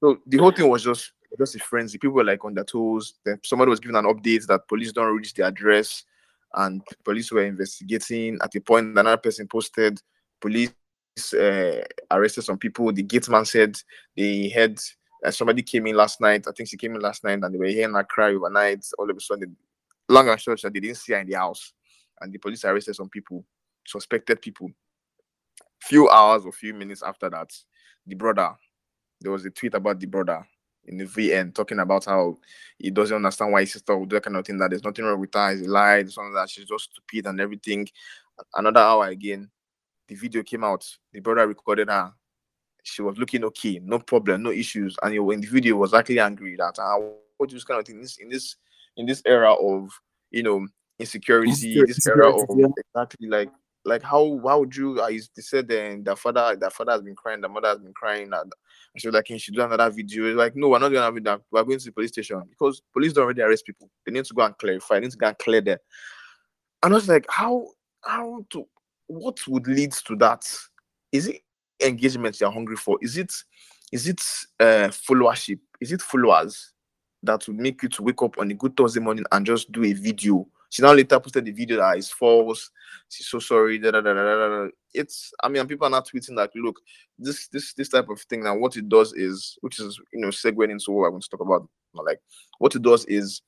So 0.00 0.18
the 0.26 0.38
whole 0.38 0.50
thing 0.50 0.68
was 0.68 0.82
just 0.82 1.12
just 1.38 1.56
a 1.56 1.58
frenzy. 1.60 1.98
People 1.98 2.16
were 2.16 2.24
like 2.24 2.44
on 2.44 2.54
their 2.54 2.64
toes. 2.64 3.14
Then 3.24 3.38
somebody 3.44 3.70
was 3.70 3.80
giving 3.80 3.96
an 3.96 4.04
update 4.04 4.46
that 4.46 4.68
police 4.68 4.92
don't 4.92 5.16
reach 5.16 5.34
the 5.34 5.46
address, 5.46 6.04
and 6.54 6.82
police 7.04 7.30
were 7.30 7.44
investigating. 7.44 8.38
At 8.42 8.50
the 8.50 8.60
point, 8.60 8.98
another 8.98 9.16
person 9.16 9.46
posted 9.46 10.00
police 10.40 10.72
uh, 11.34 11.82
arrested 12.10 12.42
some 12.42 12.58
people. 12.58 12.92
The 12.92 13.02
gate 13.02 13.28
man 13.28 13.44
said 13.44 13.76
they 14.16 14.48
had 14.48 14.78
uh, 15.24 15.30
somebody 15.30 15.62
came 15.62 15.86
in 15.86 15.96
last 15.96 16.20
night. 16.20 16.46
I 16.48 16.52
think 16.52 16.68
she 16.68 16.76
came 16.76 16.94
in 16.94 17.00
last 17.00 17.22
night, 17.24 17.38
and 17.42 17.54
they 17.54 17.58
were 17.58 17.66
hearing 17.66 17.94
her 17.94 18.04
cry 18.04 18.34
overnight. 18.34 18.84
All 18.98 19.08
of 19.08 19.16
a 19.16 19.20
sudden, 19.20 19.56
long 20.08 20.28
and 20.28 20.40
short, 20.40 20.60
they 20.62 20.80
didn't 20.80 20.96
see 20.96 21.12
her 21.12 21.20
in 21.20 21.28
the 21.28 21.38
house, 21.38 21.72
and 22.20 22.32
the 22.32 22.38
police 22.38 22.64
arrested 22.64 22.96
some 22.96 23.08
people 23.08 23.44
suspected 23.86 24.40
people. 24.40 24.70
Few 25.80 26.08
hours 26.08 26.44
or 26.44 26.52
few 26.52 26.74
minutes 26.74 27.02
after 27.02 27.28
that, 27.30 27.50
the 28.06 28.14
brother, 28.14 28.50
there 29.20 29.32
was 29.32 29.44
a 29.44 29.50
tweet 29.50 29.74
about 29.74 30.00
the 30.00 30.06
brother 30.06 30.46
in 30.84 30.96
the 30.96 31.04
VN 31.04 31.54
talking 31.54 31.78
about 31.78 32.04
how 32.04 32.38
he 32.78 32.90
doesn't 32.90 33.16
understand 33.16 33.52
why 33.52 33.60
his 33.60 33.72
sister 33.72 33.96
would 33.96 34.08
do 34.08 34.16
that 34.16 34.24
kind 34.24 34.36
of 34.36 34.44
thing, 34.46 34.58
that 34.58 34.70
there's 34.70 34.84
nothing 34.84 35.04
wrong 35.04 35.20
with 35.20 35.34
her, 35.34 35.50
he's 35.50 35.66
a 35.66 35.70
lie, 35.70 36.04
something 36.04 36.34
that 36.34 36.50
she's 36.50 36.66
just 36.66 36.90
stupid 36.90 37.28
and 37.28 37.40
everything. 37.40 37.88
Another 38.54 38.80
hour 38.80 39.06
again, 39.06 39.50
the 40.08 40.14
video 40.14 40.42
came 40.42 40.64
out, 40.64 40.86
the 41.12 41.20
brother 41.20 41.46
recorded 41.46 41.88
her. 41.88 42.12
She 42.84 43.02
was 43.02 43.16
looking 43.16 43.44
okay, 43.44 43.80
no 43.82 44.00
problem, 44.00 44.42
no 44.42 44.50
issues. 44.50 44.96
And 45.02 45.14
in 45.14 45.40
the 45.40 45.46
video 45.46 45.76
was 45.76 45.94
actually 45.94 46.18
angry 46.18 46.56
that 46.56 46.78
uh, 46.80 46.98
what 47.36 47.50
this 47.50 47.64
kind 47.64 47.78
of 47.78 47.86
thing 47.86 47.96
in 47.96 48.02
this 48.02 48.16
in 48.18 48.28
this 48.28 48.56
in 48.96 49.06
this 49.06 49.22
era 49.24 49.52
of 49.52 49.90
you 50.32 50.42
know 50.42 50.66
insecurity, 50.98 51.80
this 51.86 52.06
era 52.08 52.34
of 52.34 52.44
yeah. 52.56 52.66
exactly 52.76 53.28
like 53.28 53.50
like 53.84 54.02
how 54.02 54.40
how 54.44 54.60
would 54.60 54.74
you 54.74 55.00
I 55.00 55.10
used 55.10 55.34
to 55.34 55.42
say 55.42 55.62
then 55.62 56.04
the 56.04 56.14
father 56.14 56.56
the 56.56 56.70
father 56.70 56.92
has 56.92 57.02
been 57.02 57.16
crying 57.16 57.40
the 57.40 57.48
mother 57.48 57.68
has 57.68 57.78
been 57.78 57.92
crying 57.92 58.30
and 58.32 58.52
she 58.96 59.08
was 59.08 59.14
like 59.14 59.24
can 59.24 59.38
she 59.38 59.52
do 59.52 59.62
another 59.62 59.90
video. 59.90 60.26
It's 60.26 60.36
like 60.36 60.54
no 60.54 60.68
we're 60.68 60.78
not 60.78 60.90
gonna 60.90 61.04
have 61.04 61.24
that 61.24 61.40
we're 61.50 61.64
going 61.64 61.78
to 61.78 61.84
the 61.84 61.92
police 61.92 62.10
station 62.10 62.42
because 62.48 62.82
police 62.92 63.12
don't 63.12 63.24
already 63.24 63.42
arrest 63.42 63.66
people. 63.66 63.90
They 64.06 64.12
need 64.12 64.24
to 64.26 64.34
go 64.34 64.42
and 64.42 64.56
clarify. 64.56 64.96
They 64.96 65.00
need 65.02 65.12
to 65.12 65.16
go 65.16 65.28
and 65.28 65.38
clear 65.38 65.60
them. 65.60 65.78
And 66.82 66.92
I 66.92 66.96
was 66.96 67.08
like 67.08 67.26
how 67.28 67.68
how 68.04 68.44
to 68.50 68.66
what 69.08 69.38
would 69.48 69.66
lead 69.66 69.92
to 69.92 70.16
that? 70.16 70.48
Is 71.10 71.26
it 71.26 71.42
engagement 71.82 72.40
you're 72.40 72.50
hungry 72.50 72.76
for? 72.76 72.98
Is 73.02 73.16
it 73.16 73.32
is 73.90 74.06
it 74.06 74.20
uh 74.60 74.88
followership? 74.88 75.58
Is 75.80 75.92
it 75.92 76.02
followers 76.02 76.72
that 77.24 77.46
would 77.46 77.58
make 77.58 77.82
you 77.82 77.88
to 77.88 78.02
wake 78.02 78.22
up 78.22 78.38
on 78.38 78.50
a 78.50 78.54
good 78.54 78.76
Thursday 78.76 79.00
morning 79.00 79.24
and 79.32 79.46
just 79.46 79.70
do 79.72 79.84
a 79.84 79.92
video 79.92 80.46
she 80.72 80.80
now 80.80 80.94
later 80.94 81.20
posted 81.20 81.44
the 81.44 81.50
video 81.50 81.76
that 81.76 81.98
is 81.98 82.10
false. 82.10 82.70
She's 83.10 83.26
so 83.26 83.38
sorry. 83.38 83.78
Da, 83.78 83.90
da, 83.90 84.00
da, 84.00 84.14
da, 84.14 84.24
da. 84.24 84.68
It's 84.94 85.30
I 85.44 85.50
mean, 85.50 85.66
people 85.66 85.86
are 85.86 85.90
not 85.90 86.08
tweeting 86.08 86.34
like, 86.34 86.50
look, 86.54 86.80
this 87.18 87.46
this 87.48 87.74
this 87.74 87.90
type 87.90 88.08
of 88.08 88.18
thing. 88.22 88.42
Now, 88.42 88.56
what 88.56 88.74
it 88.78 88.88
does 88.88 89.12
is, 89.12 89.58
which 89.60 89.78
is 89.78 90.00
you 90.14 90.20
know, 90.20 90.28
segueing 90.28 90.70
into 90.70 90.90
what 90.92 91.08
I 91.08 91.10
want 91.10 91.24
to 91.24 91.28
talk 91.28 91.40
about. 91.40 91.68
Like, 91.92 92.20
what 92.58 92.74
it 92.74 92.80
does 92.80 93.04
is, 93.04 93.42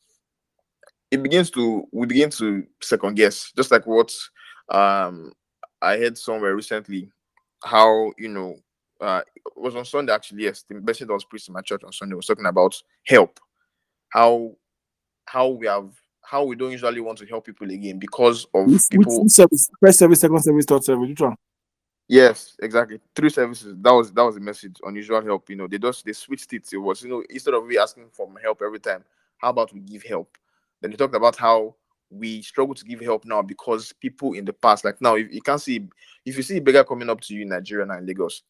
it 1.10 1.22
begins 1.22 1.50
to 1.52 1.88
we 1.92 2.06
begin 2.06 2.28
to 2.28 2.62
second 2.82 3.14
guess, 3.14 3.50
just 3.56 3.70
like 3.70 3.86
what 3.86 4.12
um 4.68 5.32
I 5.80 5.96
heard 5.96 6.18
somewhere 6.18 6.54
recently, 6.54 7.10
how 7.64 8.12
you 8.18 8.28
know 8.28 8.56
uh, 9.00 9.22
it 9.34 9.42
was 9.56 9.76
on 9.76 9.86
Sunday 9.86 10.12
actually. 10.12 10.42
Yes, 10.42 10.66
the 10.68 10.74
message 10.74 11.06
that 11.06 11.14
was 11.14 11.24
preached 11.24 11.48
in 11.48 11.54
my 11.54 11.62
church 11.62 11.84
on 11.84 11.92
Sunday 11.92 12.16
was 12.16 12.26
talking 12.26 12.44
about 12.44 12.74
help, 13.06 13.40
how 14.10 14.56
how 15.24 15.48
we 15.48 15.66
have 15.66 15.88
how 16.24 16.44
we 16.44 16.56
don't 16.56 16.72
usually 16.72 17.00
want 17.00 17.18
to 17.18 17.26
help 17.26 17.46
people 17.46 17.70
again 17.70 17.98
because 17.98 18.46
of 18.54 18.66
which, 18.66 18.82
people. 18.90 19.22
Which 19.22 19.32
service, 19.32 19.70
first 19.80 19.98
service, 19.98 20.20
second 20.20 20.42
service, 20.42 20.64
third 20.66 20.84
service. 20.84 21.08
Which 21.08 21.20
one? 21.20 21.36
Yes, 22.08 22.56
exactly. 22.60 23.00
Three 23.14 23.30
services. 23.30 23.74
That 23.80 23.92
was 23.92 24.12
that 24.12 24.22
was 24.22 24.34
the 24.34 24.40
message. 24.40 24.76
Unusual 24.84 25.24
help. 25.24 25.48
You 25.48 25.56
know, 25.56 25.66
they 25.66 25.78
just 25.78 26.04
they 26.04 26.12
switched 26.12 26.52
it. 26.52 26.68
It 26.72 26.78
was 26.78 27.02
you 27.02 27.08
know 27.08 27.22
instead 27.30 27.54
of 27.54 27.64
we 27.64 27.78
asking 27.78 28.06
for 28.12 28.30
help 28.42 28.62
every 28.64 28.80
time, 28.80 29.04
how 29.38 29.50
about 29.50 29.72
we 29.72 29.80
give 29.80 30.02
help? 30.02 30.36
Then 30.80 30.90
they 30.90 30.96
talked 30.96 31.14
about 31.14 31.36
how 31.36 31.74
we 32.10 32.42
struggle 32.42 32.74
to 32.74 32.84
give 32.84 33.00
help 33.00 33.24
now 33.24 33.42
because 33.42 33.92
people 33.92 34.34
in 34.34 34.44
the 34.44 34.52
past, 34.52 34.84
like 34.84 35.00
now, 35.00 35.16
if 35.16 35.32
you 35.32 35.40
can't 35.40 35.60
see, 35.60 35.88
if 36.24 36.36
you 36.36 36.42
see 36.42 36.58
a 36.58 36.60
beggar 36.60 36.84
coming 36.84 37.10
up 37.10 37.20
to 37.22 37.34
you 37.34 37.42
in 37.42 37.48
Nigeria 37.48 37.86
and 37.88 38.06
Lagos, 38.06 38.42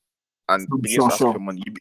and 0.49 0.69
begins 0.83 0.95
sure, 0.95 1.09
to 1.09 1.13
ask 1.13 1.19
sure. 1.19 1.33
for 1.33 1.39
money, 1.39 1.63
you, 1.65 1.75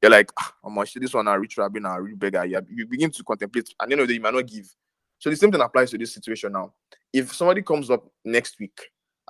you're 0.00 0.10
like, 0.10 0.30
ah, 0.38 0.54
I'm 0.64 0.74
this 0.76 1.12
one 1.12 1.28
a 1.28 1.38
rich 1.38 1.58
rabbi, 1.58 1.80
a 1.84 2.00
rich 2.00 2.18
beggar. 2.18 2.44
You, 2.46 2.60
you 2.70 2.86
begin 2.86 3.10
to 3.10 3.24
contemplate, 3.24 3.74
and 3.80 3.90
you 3.90 3.96
know 3.96 4.04
you 4.04 4.20
might 4.20 4.34
not 4.34 4.46
give. 4.46 4.74
So 5.20 5.28
the 5.28 5.36
same 5.36 5.52
thing 5.52 5.60
applies 5.60 5.90
to 5.90 5.98
this 5.98 6.14
situation 6.14 6.52
now. 6.52 6.72
if 7.12 7.32
somebody 7.32 7.62
comes 7.62 7.90
up 7.90 8.10
next 8.24 8.58
week 8.58 8.80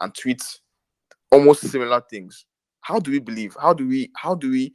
and 0.01 0.15
tweets 0.15 0.59
almost 1.31 1.63
similar 1.63 2.01
things, 2.09 2.47
how 2.81 3.01
do 3.01 3.11
we 3.11 3.19
believe? 3.19 3.57
How 3.61 3.75
do 3.75 3.87
we? 3.87 4.11
How 4.17 4.35
do 4.35 4.51
we? 4.51 4.73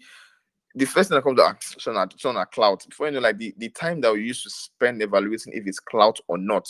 The 0.76 0.86
first 0.86 1.10
thing 1.10 1.16
that 1.16 1.24
comes 1.24 1.40
to 1.40 1.46
action 1.46 1.96
at 1.96 2.14
on 2.26 2.36
a 2.36 2.46
clout 2.46 2.86
before 2.88 3.08
you 3.08 3.14
know, 3.14 3.22
like 3.22 3.38
the, 3.38 3.54
the 3.58 3.70
time 3.70 4.02
that 4.02 4.14
we 4.14 4.24
used 4.24 4.44
to 4.44 4.50
spend 4.50 5.02
evaluating 5.02 5.54
if 5.54 5.66
it's 5.66 5.80
clout 5.80 6.20
or 6.28 6.38
not 6.38 6.70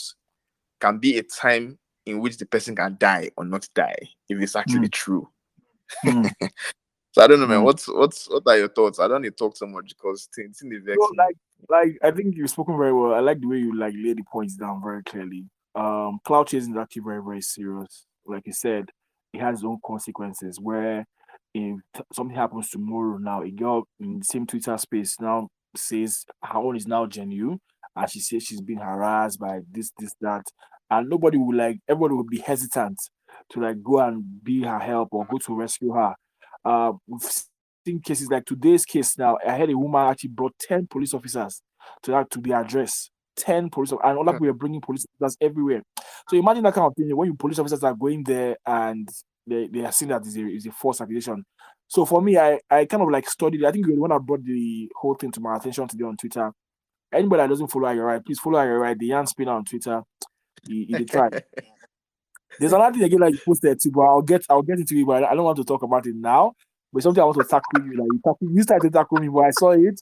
can 0.80 0.98
be 0.98 1.18
a 1.18 1.24
time 1.24 1.76
in 2.06 2.20
which 2.20 2.38
the 2.38 2.46
person 2.46 2.76
can 2.76 2.96
die 3.00 3.30
or 3.36 3.44
not 3.44 3.68
die 3.74 3.98
if 4.28 4.40
it's 4.40 4.54
actually 4.54 4.88
mm. 4.88 4.92
true. 4.92 5.28
Mm. 6.04 6.30
so 7.12 7.22
I 7.22 7.26
don't 7.26 7.40
know, 7.40 7.48
man. 7.48 7.60
Mm. 7.60 7.64
What's 7.64 7.88
what's 7.88 8.30
what 8.30 8.44
are 8.46 8.58
your 8.58 8.68
thoughts? 8.68 9.00
I 9.00 9.08
don't 9.08 9.22
need 9.22 9.30
to 9.30 9.44
talk 9.44 9.56
so 9.56 9.66
much 9.66 9.88
because 9.88 10.28
it's 10.36 10.62
in 10.62 10.68
the 10.68 10.78
vex. 10.78 10.96
So, 11.00 11.10
like 11.16 11.36
like 11.68 11.98
I 12.02 12.10
think 12.10 12.36
you've 12.36 12.50
spoken 12.50 12.76
very 12.76 12.92
well. 12.92 13.14
I 13.14 13.20
like 13.20 13.40
the 13.40 13.48
way 13.48 13.58
you 13.58 13.76
like 13.76 13.94
lay 13.96 14.12
the 14.14 14.24
points 14.30 14.56
down 14.56 14.82
very 14.82 15.02
clearly. 15.02 15.44
Um 15.74 16.18
clout 16.24 16.48
chasing 16.48 16.72
is 16.72 16.78
actually 16.78 17.02
very, 17.02 17.22
very 17.22 17.40
serious. 17.42 18.06
Like 18.26 18.46
you 18.46 18.52
said, 18.52 18.86
it 19.32 19.40
has 19.40 19.58
its 19.58 19.64
own 19.64 19.78
consequences 19.84 20.58
where 20.60 21.06
if 21.54 21.78
something 22.12 22.36
happens 22.36 22.68
tomorrow 22.70 23.18
now, 23.18 23.42
a 23.42 23.50
girl 23.50 23.84
in 24.00 24.18
the 24.18 24.24
same 24.24 24.46
Twitter 24.46 24.76
space 24.78 25.16
now 25.20 25.48
says 25.74 26.24
her 26.42 26.58
own 26.58 26.76
is 26.76 26.86
now 26.86 27.06
genuine 27.06 27.60
and 27.94 28.10
she 28.10 28.20
says 28.20 28.42
she's 28.42 28.60
been 28.60 28.78
harassed 28.78 29.38
by 29.40 29.60
this, 29.70 29.90
this, 29.98 30.14
that, 30.20 30.44
and 30.90 31.08
nobody 31.08 31.38
will 31.38 31.54
like 31.56 31.78
everybody 31.88 32.14
will 32.14 32.24
be 32.24 32.38
hesitant 32.40 32.98
to 33.50 33.60
like 33.60 33.82
go 33.82 33.98
and 34.00 34.42
be 34.44 34.62
her 34.62 34.78
help 34.78 35.08
or 35.12 35.26
go 35.30 35.38
to 35.38 35.54
rescue 35.54 35.92
her. 35.92 36.14
Uh, 36.64 36.92
we've 37.06 37.22
cases 38.00 38.28
like 38.30 38.44
today's 38.44 38.84
case 38.84 39.16
now. 39.18 39.38
I 39.46 39.52
had 39.52 39.70
a 39.70 39.78
woman 39.78 40.08
actually 40.10 40.30
brought 40.30 40.54
10 40.60 40.88
police 40.88 41.14
officers 41.14 41.62
to 42.02 42.10
that 42.12 42.30
to 42.30 42.40
the 42.40 42.52
address. 42.52 43.10
10 43.36 43.68
police 43.68 43.92
officers, 43.92 44.08
and 44.08 44.18
all 44.18 44.24
that 44.24 44.40
we 44.40 44.48
are 44.48 44.54
bringing 44.54 44.80
police 44.80 45.04
officers 45.20 45.36
everywhere. 45.40 45.82
So 46.28 46.36
imagine 46.36 46.64
that 46.64 46.74
kind 46.74 46.86
of 46.86 46.94
thing 46.94 47.14
when 47.14 47.28
you 47.28 47.34
police 47.34 47.58
officers 47.58 47.84
are 47.84 47.94
going 47.94 48.24
there 48.24 48.56
and 48.66 49.08
they, 49.46 49.68
they 49.68 49.84
are 49.84 49.92
seeing 49.92 50.08
that 50.08 50.26
is 50.26 50.36
a, 50.36 50.46
is 50.46 50.66
a 50.66 50.72
false 50.72 51.00
accusation. 51.00 51.44
So 51.88 52.04
for 52.04 52.20
me, 52.20 52.36
I, 52.36 52.58
I 52.70 52.86
kind 52.86 53.02
of 53.02 53.10
like 53.10 53.28
studied. 53.28 53.64
I 53.64 53.70
think 53.70 53.86
you're 53.86 53.94
the 53.94 54.00
one 54.00 54.10
that 54.10 54.20
brought 54.20 54.44
the 54.44 54.90
whole 54.96 55.14
thing 55.14 55.30
to 55.32 55.40
my 55.40 55.56
attention 55.56 55.86
today 55.86 56.04
on 56.04 56.16
Twitter. 56.16 56.50
Anybody 57.12 57.42
that 57.42 57.48
doesn't 57.48 57.68
follow 57.68 57.94
right, 57.94 58.24
please 58.24 58.40
follow 58.40 58.64
right. 58.64 58.98
The 58.98 59.06
Yan 59.06 59.26
Spinner 59.26 59.52
on 59.52 59.64
Twitter. 59.64 60.02
He, 60.66 60.84
he 60.84 61.04
try. 61.04 61.28
There's 62.58 62.72
another 62.72 62.94
thing 62.94 63.04
again 63.04 63.20
that 63.20 63.32
you 63.32 63.38
posted 63.44 63.78
too, 63.80 63.90
but 63.92 64.02
I'll 64.02 64.22
get 64.22 64.44
I'll 64.48 64.62
get 64.62 64.78
into 64.78 64.96
it, 64.96 65.06
but 65.06 65.24
I 65.24 65.34
don't 65.34 65.44
want 65.44 65.58
to 65.58 65.64
talk 65.64 65.82
about 65.82 66.06
it 66.06 66.14
now. 66.16 66.54
But 66.96 67.02
something 67.02 67.20
I 67.20 67.26
want 67.26 67.36
to 67.36 67.44
tackle 67.44 67.84
you. 67.84 67.92
Like 67.98 68.08
you, 68.10 68.20
tackle, 68.24 68.48
you 68.50 68.62
started 68.62 68.90
to 68.90 68.98
tackle 68.98 69.18
me, 69.18 69.28
but 69.28 69.40
I 69.40 69.50
saw 69.50 69.72
it, 69.72 70.00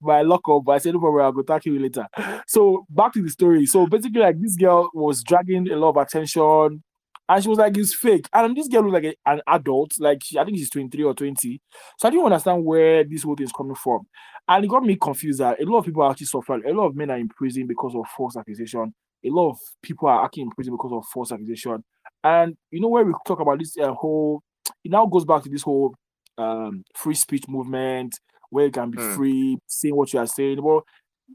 but 0.00 0.12
I 0.12 0.22
lock 0.22 0.42
up. 0.48 0.62
But 0.64 0.72
I 0.72 0.78
said 0.78 0.94
no 0.94 1.00
problem, 1.00 1.24
I'll 1.24 1.32
go 1.32 1.42
tackle 1.42 1.72
you 1.72 1.80
later. 1.80 2.06
So 2.46 2.86
back 2.88 3.14
to 3.14 3.22
the 3.22 3.30
story. 3.30 3.66
So 3.66 3.88
basically, 3.88 4.20
like 4.20 4.40
this 4.40 4.54
girl 4.54 4.88
was 4.94 5.24
dragging 5.24 5.68
a 5.72 5.74
lot 5.74 5.88
of 5.88 5.96
attention 5.96 6.84
and 7.28 7.42
she 7.42 7.48
was 7.48 7.58
like, 7.58 7.76
it's 7.76 7.94
fake. 7.94 8.28
And 8.32 8.56
this 8.56 8.68
girl 8.68 8.84
was 8.84 8.92
like 8.92 9.04
a, 9.04 9.14
an 9.26 9.40
adult, 9.48 9.94
like 9.98 10.22
she, 10.22 10.38
I 10.38 10.44
think 10.44 10.56
she's 10.56 10.70
23 10.70 11.02
or 11.02 11.14
20. 11.14 11.60
So 11.98 12.06
I 12.06 12.10
didn't 12.12 12.26
understand 12.26 12.64
where 12.64 13.02
this 13.02 13.24
whole 13.24 13.34
thing 13.34 13.46
is 13.46 13.52
coming 13.52 13.74
from. 13.74 14.06
And 14.46 14.64
it 14.64 14.68
got 14.68 14.84
me 14.84 14.94
confused 14.94 15.40
that 15.40 15.60
a 15.60 15.64
lot 15.64 15.78
of 15.78 15.86
people 15.86 16.02
are 16.02 16.12
actually 16.12 16.26
suffering. 16.26 16.62
A 16.64 16.72
lot 16.72 16.86
of 16.86 16.94
men 16.94 17.10
are 17.10 17.18
in 17.18 17.28
prison 17.28 17.66
because 17.66 17.96
of 17.96 18.06
false 18.16 18.36
accusation. 18.36 18.94
A 19.24 19.30
lot 19.30 19.50
of 19.50 19.58
people 19.82 20.06
are 20.06 20.24
actually 20.24 20.44
in 20.44 20.50
prison 20.52 20.74
because 20.74 20.92
of 20.92 21.04
false 21.06 21.32
accusation. 21.32 21.82
And 22.22 22.56
you 22.70 22.80
know, 22.80 22.88
where 22.88 23.04
we 23.04 23.12
talk 23.26 23.40
about 23.40 23.58
this 23.58 23.76
uh, 23.76 23.92
whole, 23.92 24.44
it 24.84 24.92
now 24.92 25.06
goes 25.06 25.24
back 25.24 25.42
to 25.42 25.48
this 25.48 25.62
whole 25.62 25.96
um, 26.38 26.84
free 26.94 27.14
speech 27.14 27.48
movement 27.48 28.18
where 28.50 28.66
you 28.66 28.70
can 28.70 28.90
be 28.90 28.98
mm. 28.98 29.14
free, 29.14 29.58
saying 29.66 29.96
what 29.96 30.12
you 30.12 30.20
are 30.20 30.26
saying. 30.26 30.62
Well, 30.62 30.84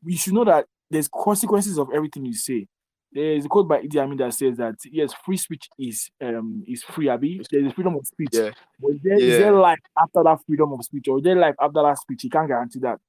we 0.03 0.15
should 0.15 0.33
know 0.33 0.45
that 0.45 0.65
there's 0.89 1.07
consequences 1.07 1.77
of 1.77 1.89
everything 1.93 2.25
you 2.25 2.33
say. 2.33 2.67
There 3.13 3.33
is 3.33 3.45
a 3.45 3.49
quote 3.49 3.67
by 3.67 3.81
Idi 3.81 3.97
Amin 3.97 4.17
that 4.19 4.33
says 4.33 4.55
that 4.57 4.75
yes, 4.89 5.11
free 5.25 5.35
speech 5.35 5.67
is 5.77 6.09
um 6.23 6.63
is 6.65 6.81
free, 6.83 7.09
Abby. 7.09 7.41
There 7.51 7.65
is 7.65 7.73
freedom 7.73 7.95
of 7.95 8.07
speech. 8.07 8.29
Yeah. 8.31 8.51
But 8.79 8.91
there, 9.03 9.19
yeah. 9.19 9.33
is 9.33 9.39
there 9.39 9.51
life 9.51 9.79
after 10.01 10.23
that 10.23 10.39
freedom 10.47 10.71
of 10.71 10.83
speech, 10.85 11.07
or 11.09 11.17
is 11.17 11.23
there 11.23 11.35
life 11.35 11.55
after 11.59 11.83
that 11.83 11.97
speech? 11.97 12.23
You 12.23 12.29
can't 12.29 12.47
guarantee 12.47 12.79
that. 12.79 12.99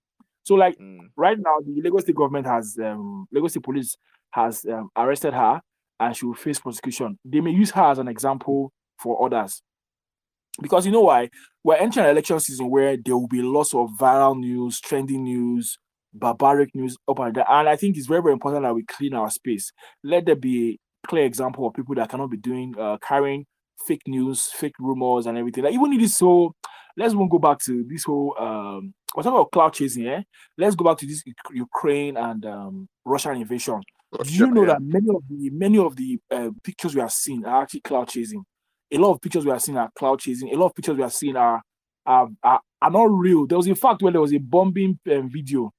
So, 0.42 0.56
like 0.56 0.76
mm. 0.76 0.98
right 1.16 1.38
now, 1.38 1.58
the 1.64 1.80
Lagos 1.80 2.02
State 2.02 2.16
government 2.16 2.46
has 2.46 2.76
um 2.84 3.28
Lagos 3.30 3.52
State 3.52 3.62
Police 3.62 3.96
has 4.30 4.64
um, 4.64 4.88
arrested 4.96 5.34
her, 5.34 5.60
and 6.00 6.16
she 6.16 6.26
will 6.26 6.34
face 6.34 6.58
prosecution. 6.58 7.18
They 7.24 7.40
may 7.40 7.52
use 7.52 7.70
her 7.70 7.84
as 7.84 7.98
an 7.98 8.08
example 8.08 8.72
for 8.98 9.24
others. 9.24 9.62
Because 10.60 10.84
you 10.86 10.92
know 10.92 11.02
why? 11.02 11.30
We're 11.64 11.76
entering 11.76 12.06
an 12.06 12.10
election 12.12 12.40
season 12.40 12.68
where 12.68 12.96
there 12.96 13.16
will 13.16 13.28
be 13.28 13.42
lots 13.42 13.74
of 13.74 13.90
viral 13.98 14.38
news, 14.38 14.80
trending 14.80 15.24
news, 15.24 15.78
barbaric 16.12 16.74
news 16.74 16.96
up 17.08 17.18
and 17.20 17.34
down. 17.34 17.46
And 17.48 17.68
I 17.68 17.76
think 17.76 17.96
it's 17.96 18.06
very, 18.06 18.22
very 18.22 18.34
important 18.34 18.64
that 18.64 18.74
we 18.74 18.84
clean 18.84 19.14
our 19.14 19.30
space. 19.30 19.72
Let 20.04 20.26
there 20.26 20.36
be 20.36 20.78
a 21.04 21.06
clear 21.06 21.24
example 21.24 21.66
of 21.66 21.74
people 21.74 21.94
that 21.94 22.10
cannot 22.10 22.30
be 22.30 22.36
doing 22.36 22.74
uh, 22.78 22.98
carrying 22.98 23.46
fake 23.86 24.02
news, 24.06 24.46
fake 24.46 24.74
rumors, 24.78 25.26
and 25.26 25.38
everything. 25.38 25.64
Like 25.64 25.74
even 25.74 25.92
in 25.92 26.00
this 26.00 26.20
whole, 26.20 26.54
let's 26.96 27.14
go 27.14 27.38
back 27.38 27.58
to 27.60 27.84
this 27.88 28.04
whole 28.04 28.36
um 28.38 28.94
about 29.14 29.50
clout 29.50 29.74
chasing, 29.74 30.04
yeah? 30.04 30.22
Let's 30.56 30.74
go 30.74 30.84
back 30.84 30.98
to 30.98 31.06
this 31.06 31.22
Ukraine 31.52 32.16
and 32.16 32.44
um 32.46 32.88
Russian 33.04 33.36
invasion. 33.36 33.80
Russia, 34.12 34.30
Do 34.30 34.36
you 34.36 34.50
know 34.50 34.62
yeah. 34.62 34.74
that 34.74 34.82
many 34.82 35.08
of 35.08 35.22
the 35.28 35.50
many 35.50 35.78
of 35.78 35.96
the 35.96 36.18
uh, 36.30 36.50
pictures 36.62 36.94
we 36.94 37.00
are 37.00 37.10
seeing 37.10 37.44
are 37.44 37.62
actually 37.62 37.80
clout 37.80 38.08
chasing? 38.08 38.44
A 38.92 38.98
lot 38.98 39.12
of 39.12 39.20
pictures 39.20 39.44
we 39.44 39.50
are 39.50 39.60
seeing 39.60 39.78
are 39.78 39.90
clout 39.96 40.20
chasing. 40.20 40.52
A 40.52 40.56
lot 40.56 40.66
of 40.66 40.74
pictures 40.74 40.96
we 40.96 41.02
are 41.02 41.10
seeing 41.10 41.36
are 41.36 41.62
are, 42.04 42.28
are, 42.42 42.60
are 42.80 42.90
not 42.90 43.04
real. 43.04 43.46
There 43.46 43.58
was 43.58 43.66
in 43.66 43.74
fact 43.74 44.02
where 44.02 44.12
there 44.12 44.20
was 44.20 44.34
a 44.34 44.38
bombing 44.38 44.98
um, 45.10 45.30
video 45.30 45.72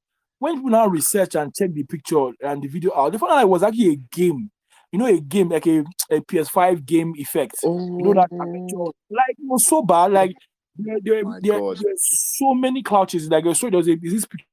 when 0.43 0.55
people 0.55 0.71
now 0.71 0.87
research 0.87 1.35
and 1.35 1.55
check 1.55 1.71
the 1.71 1.83
picture 1.83 2.27
and 2.41 2.61
the 2.61 2.67
video 2.67 2.91
out, 2.93 3.13
they 3.13 3.17
found 3.17 3.31
out 3.31 3.41
it 3.41 3.47
was 3.47 3.63
actually 3.63 3.93
a 3.93 3.95
game. 3.95 4.51
You 4.91 4.99
know, 4.99 5.05
a 5.05 5.17
game 5.21 5.47
like 5.47 5.65
a, 5.65 5.85
a 6.11 6.19
PS5 6.19 6.85
game 6.85 7.13
effect. 7.15 7.55
Oh. 7.63 7.79
You 7.79 8.03
know 8.03 8.13
that 8.13 8.29
picture, 8.29 8.91
like 9.09 9.29
it 9.29 9.47
was 9.47 9.65
so 9.65 9.81
bad. 9.81 10.11
Like 10.11 10.33
there, 10.75 10.97
there, 11.01 11.23
there, 11.41 11.59
there's 11.59 12.35
so 12.37 12.53
many 12.53 12.83
clouches. 12.83 13.29
Like 13.29 13.45
so 13.55 13.69
there 13.69 13.77
was 13.77 13.87
a 13.87 13.95
this 13.95 14.25
picture 14.25 14.45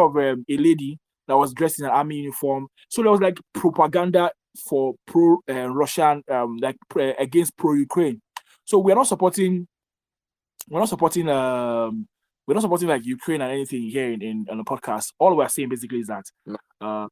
of 0.00 0.16
um, 0.18 0.44
a 0.50 0.56
lady 0.58 0.98
that 1.26 1.36
was 1.38 1.54
dressed 1.54 1.80
in 1.80 1.86
an 1.86 1.92
army 1.92 2.16
uniform. 2.16 2.68
So 2.90 3.02
there 3.02 3.10
was 3.10 3.22
like 3.22 3.40
propaganda 3.54 4.30
for 4.68 4.94
pro 5.06 5.38
uh, 5.48 5.68
Russian, 5.70 6.22
um, 6.30 6.56
like 6.60 6.76
uh, 6.96 7.12
against 7.18 7.56
pro 7.56 7.74
Ukraine. 7.74 8.20
So 8.64 8.78
we're 8.78 8.94
not 8.94 9.06
supporting, 9.06 9.66
we're 10.68 10.80
not 10.80 10.88
supporting 10.88 11.28
um 11.28 12.06
we're 12.48 12.54
not 12.54 12.62
supporting 12.62 12.88
like 12.88 13.04
Ukraine 13.04 13.42
and 13.42 13.52
anything 13.52 13.82
here 13.82 14.10
in, 14.10 14.22
in 14.22 14.46
on 14.50 14.56
the 14.56 14.64
podcast. 14.64 15.12
All 15.18 15.36
we're 15.36 15.48
saying 15.48 15.68
basically 15.68 15.98
is 15.98 16.06
that 16.06 16.24
um, 16.80 17.10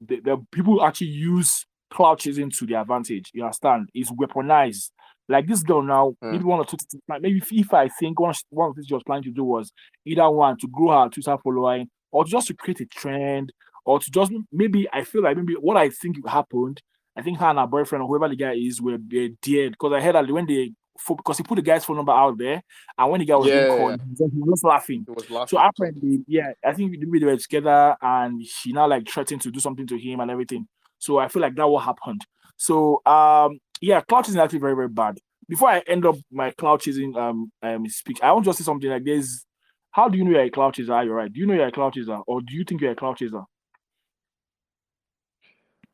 the, 0.00 0.18
the 0.20 0.44
people 0.50 0.84
actually 0.84 1.06
use 1.06 1.64
clout 1.92 2.18
chasing 2.18 2.50
to 2.50 2.66
their 2.66 2.80
advantage. 2.80 3.30
You 3.32 3.44
understand? 3.44 3.90
It's 3.94 4.10
weaponized. 4.10 4.90
Like 5.28 5.46
this 5.46 5.62
girl 5.62 5.82
now, 5.82 6.16
mm. 6.22 6.32
maybe 6.32 6.42
one 6.42 6.58
or 6.58 6.64
two, 6.64 6.76
maybe 7.08 7.38
if, 7.38 7.52
if 7.52 7.72
I 7.72 7.88
think 7.88 8.18
one, 8.18 8.34
one 8.50 8.70
of 8.70 8.74
the 8.74 8.80
things 8.80 8.88
she 8.88 8.94
was 8.94 9.04
planning 9.04 9.22
to 9.24 9.30
do 9.30 9.44
was 9.44 9.70
either 10.04 10.28
one 10.28 10.58
to 10.58 10.66
grow 10.66 11.00
her 11.00 11.08
Twitter 11.08 11.38
following 11.42 11.88
or 12.10 12.24
just 12.24 12.48
to 12.48 12.54
create 12.54 12.80
a 12.80 12.86
trend 12.86 13.52
or 13.84 13.98
to 13.98 14.10
just 14.10 14.32
maybe 14.52 14.88
I 14.92 15.04
feel 15.04 15.22
like 15.22 15.36
maybe 15.36 15.54
what 15.54 15.76
I 15.76 15.90
think 15.90 16.26
happened. 16.26 16.82
I 17.14 17.22
think 17.22 17.38
her 17.38 17.46
and 17.46 17.58
her 17.58 17.66
boyfriend 17.66 18.02
or 18.02 18.08
whoever 18.08 18.28
the 18.28 18.36
guy 18.36 18.54
is 18.54 18.80
were 18.80 18.96
dead 18.96 19.36
because 19.42 19.92
I 19.92 20.00
heard 20.00 20.14
that 20.14 20.30
when 20.30 20.46
they 20.46 20.72
because 21.08 21.38
he 21.38 21.42
put 21.42 21.56
the 21.56 21.62
guy's 21.62 21.84
phone 21.84 21.96
number 21.96 22.12
out 22.12 22.36
there, 22.38 22.62
and 22.98 23.10
when 23.10 23.20
the 23.20 23.26
guy 23.26 23.36
was 23.36 23.48
yeah, 23.48 23.66
being 23.66 23.78
called, 23.78 24.00
yeah. 24.18 24.26
he 24.32 24.40
was 24.40 24.62
laughing. 24.62 25.04
Was 25.08 25.30
laughing. 25.30 25.58
So 25.58 25.62
apparently, 25.62 26.24
yeah, 26.26 26.52
I 26.64 26.72
think 26.72 26.96
they 27.00 27.26
were 27.26 27.36
together, 27.36 27.96
and 28.00 28.44
she 28.44 28.72
now 28.72 28.86
like 28.86 29.08
threatened 29.08 29.42
to 29.42 29.50
do 29.50 29.60
something 29.60 29.86
to 29.86 29.98
him 29.98 30.20
and 30.20 30.30
everything. 30.30 30.66
So 30.98 31.18
I 31.18 31.28
feel 31.28 31.42
like 31.42 31.56
that 31.56 31.66
what 31.66 31.84
happened. 31.84 32.24
So 32.56 33.02
um, 33.06 33.58
yeah, 33.80 34.00
clout 34.02 34.24
chasing 34.24 34.38
is 34.38 34.44
actually 34.44 34.60
very 34.60 34.76
very 34.76 34.88
bad. 34.88 35.18
Before 35.48 35.68
I 35.68 35.80
end 35.86 36.06
up 36.06 36.16
my 36.30 36.50
clout 36.52 36.80
chasing 36.80 37.16
um, 37.16 37.50
um 37.62 37.88
speech, 37.88 38.18
I 38.22 38.32
want 38.32 38.44
to 38.44 38.50
just 38.50 38.58
say 38.58 38.64
something 38.64 38.90
like 38.90 39.04
this. 39.04 39.44
How 39.90 40.08
do 40.08 40.16
you 40.16 40.24
know 40.24 40.30
you're 40.30 40.42
a 40.42 40.50
clout 40.50 40.74
chaser? 40.74 41.02
You're 41.02 41.14
right. 41.14 41.32
Do 41.32 41.40
you 41.40 41.46
know 41.46 41.54
you're 41.54 41.66
a 41.66 41.72
clout 41.72 41.94
chaser, 41.94 42.18
or 42.26 42.40
do 42.40 42.54
you 42.54 42.64
think 42.64 42.80
you're 42.80 42.92
a 42.92 42.96
clout 42.96 43.18
chaser? 43.18 43.42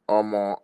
Um, 0.09 0.35
uh... 0.35 0.55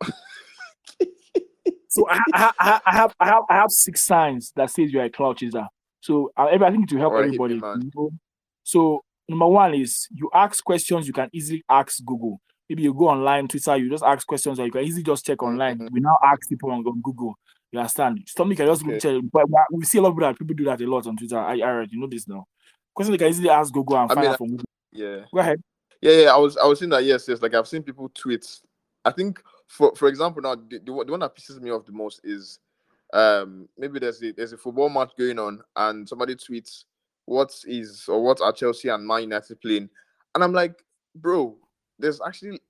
So 1.94 2.08
I, 2.08 2.18
I, 2.34 2.52
I, 2.58 2.80
I, 2.86 2.96
have 2.96 3.14
I 3.20 3.26
have 3.26 3.42
I 3.48 3.54
have 3.54 3.70
six 3.70 4.02
signs 4.02 4.52
that 4.56 4.68
says 4.68 4.92
you're 4.92 5.04
a 5.04 5.10
clout 5.10 5.36
chaser. 5.36 5.64
So 6.00 6.32
I, 6.36 6.48
I 6.48 6.70
think 6.72 6.88
to 6.88 6.98
help 6.98 7.12
right, 7.12 7.26
everybody. 7.26 7.54
You? 7.54 8.10
So 8.64 9.04
number 9.28 9.46
one 9.46 9.74
is 9.74 10.08
you 10.10 10.28
ask 10.34 10.62
questions 10.64 11.06
you 11.06 11.12
can 11.12 11.30
easily 11.32 11.62
ask 11.68 12.04
Google. 12.04 12.40
Maybe 12.68 12.82
you 12.82 12.92
go 12.92 13.10
online, 13.10 13.46
Twitter, 13.46 13.76
you 13.76 13.88
just 13.88 14.02
ask 14.02 14.26
questions 14.26 14.58
or 14.58 14.66
you 14.66 14.72
can 14.72 14.82
easily 14.82 15.04
just 15.04 15.24
check 15.24 15.40
online. 15.40 15.76
Mm-hmm. 15.76 15.94
We 15.94 16.00
now 16.00 16.16
ask 16.24 16.48
people 16.48 16.72
on, 16.72 16.84
on 16.84 17.00
Google. 17.00 17.38
You 17.70 17.78
understand? 17.78 18.26
Something 18.26 18.56
can 18.56 18.66
just 18.66 18.84
okay. 18.84 18.98
check, 18.98 19.22
but 19.32 19.46
we 19.70 19.84
see 19.84 19.98
a 19.98 20.02
lot 20.02 20.10
of 20.10 20.18
that 20.18 20.36
people 20.36 20.54
do 20.56 20.64
that 20.64 20.80
a 20.80 20.86
lot 20.86 21.06
on 21.06 21.16
Twitter. 21.16 21.38
I, 21.38 21.58
I 21.58 21.62
already 21.62 21.96
know 21.96 22.08
this 22.08 22.26
now. 22.26 22.44
Question 22.92 23.12
you 23.12 23.18
can 23.18 23.28
easily 23.28 23.50
ask 23.50 23.72
Google 23.72 23.98
and 23.98 24.08
find 24.08 24.20
mean, 24.20 24.30
out 24.30 24.38
from 24.38 24.50
Google. 24.50 24.64
Yeah. 24.90 25.18
Go 25.32 25.40
ahead. 25.40 25.62
Yeah, 26.00 26.12
yeah. 26.12 26.34
I 26.34 26.38
was 26.38 26.56
I 26.56 26.66
was 26.66 26.80
saying 26.80 26.90
that 26.90 27.04
yes, 27.04 27.28
yes. 27.28 27.40
Like 27.40 27.54
I've 27.54 27.68
seen 27.68 27.84
people 27.84 28.08
tweet. 28.08 28.44
I 29.04 29.10
think 29.10 29.42
for 29.68 29.94
for 29.94 30.08
example, 30.08 30.42
now 30.42 30.54
the, 30.54 30.78
the, 30.78 30.84
the 30.84 30.92
one 30.92 31.20
that 31.20 31.36
pisses 31.36 31.60
me 31.60 31.70
off 31.70 31.86
the 31.86 31.92
most 31.92 32.20
is 32.24 32.58
um 33.12 33.68
maybe 33.78 33.98
there's 33.98 34.22
a 34.22 34.32
there's 34.32 34.52
a 34.52 34.58
football 34.58 34.88
match 34.88 35.12
going 35.18 35.38
on 35.38 35.60
and 35.76 36.08
somebody 36.08 36.34
tweets 36.34 36.84
what 37.26 37.54
is 37.66 38.04
or 38.08 38.22
what 38.22 38.40
are 38.40 38.52
Chelsea 38.52 38.88
and 38.88 39.06
Man 39.06 39.22
United 39.22 39.60
playing, 39.60 39.88
and 40.34 40.44
I'm 40.44 40.52
like, 40.52 40.84
bro, 41.14 41.56
there's 41.98 42.20
actually 42.26 42.60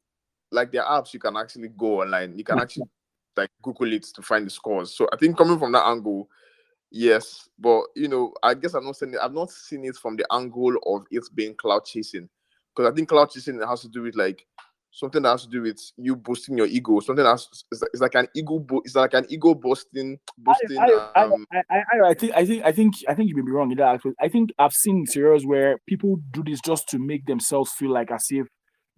like 0.50 0.73
there 0.73 0.85
are 0.85 1.03
apps 1.03 1.12
you 1.12 1.21
can 1.21 1.37
actually 1.37 1.69
go 1.69 2.03
online. 2.03 2.37
You 2.38 2.45
can 2.45 2.59
actually 2.61 2.87
like 3.37 3.50
Google 3.62 3.93
it 3.93 4.05
to 4.14 4.23
find 4.23 4.47
the 4.47 4.50
scores. 4.50 4.95
So 4.95 5.09
I 5.12 5.17
think 5.17 5.37
coming 5.37 5.59
from 5.59 5.73
that 5.73 5.87
angle, 5.87 6.29
yes, 6.91 7.49
but 7.59 7.83
you 7.97 8.09
know, 8.09 8.33
I 8.43 8.55
guess 8.55 8.75
I'm 8.75 8.85
not 8.85 8.97
saying 8.97 9.14
I've 9.21 9.33
not 9.33 9.50
seen 9.50 9.85
it 9.85 9.97
from 9.97 10.17
the 10.17 10.26
angle 10.33 10.75
of 10.87 11.07
it 11.11 11.25
being 11.35 11.55
clout 11.55 11.87
chasing, 11.87 12.29
because 12.75 12.91
I 12.91 12.95
think 12.95 13.09
clout 13.09 13.33
chasing 13.33 13.61
has 13.61 13.81
to 13.83 13.88
do 13.88 14.03
with 14.03 14.14
like 14.14 14.47
something 14.94 15.22
that 15.22 15.30
has 15.30 15.42
to 15.42 15.48
do 15.48 15.62
with 15.62 15.80
you 15.96 16.14
boosting 16.14 16.56
your 16.56 16.68
ego. 16.68 17.00
Something 17.00 17.24
that's 17.24 17.64
it's, 17.72 17.82
it's 17.92 18.00
like 18.00 18.14
an 18.14 18.28
ego, 18.34 18.60
bo- 18.60 18.80
it's 18.84 18.94
like 18.94 19.12
an 19.14 19.26
ego 19.28 19.54
boosting, 19.54 20.18
boosting. 20.38 20.78
I, 20.78 21.10
I, 21.16 21.22
um, 21.24 21.44
I, 21.52 21.62
I, 21.68 21.76
I, 21.76 22.08
I 22.10 22.14
think 22.14 22.32
I 22.34 22.46
think 22.46 22.64
I 22.64 22.72
think 22.72 22.94
I 23.08 23.14
think 23.14 23.28
you 23.28 23.36
may 23.36 23.42
be 23.42 23.50
wrong 23.50 23.70
in 23.72 23.78
that. 23.78 23.94
Actually, 23.96 24.14
I 24.20 24.28
think 24.28 24.50
I've 24.58 24.72
seen 24.72 25.04
scenarios 25.06 25.44
where 25.44 25.78
people 25.88 26.20
do 26.30 26.44
this 26.44 26.60
just 26.64 26.88
to 26.90 26.98
make 26.98 27.26
themselves 27.26 27.72
feel 27.72 27.92
like 27.92 28.12
as 28.12 28.26
if 28.30 28.46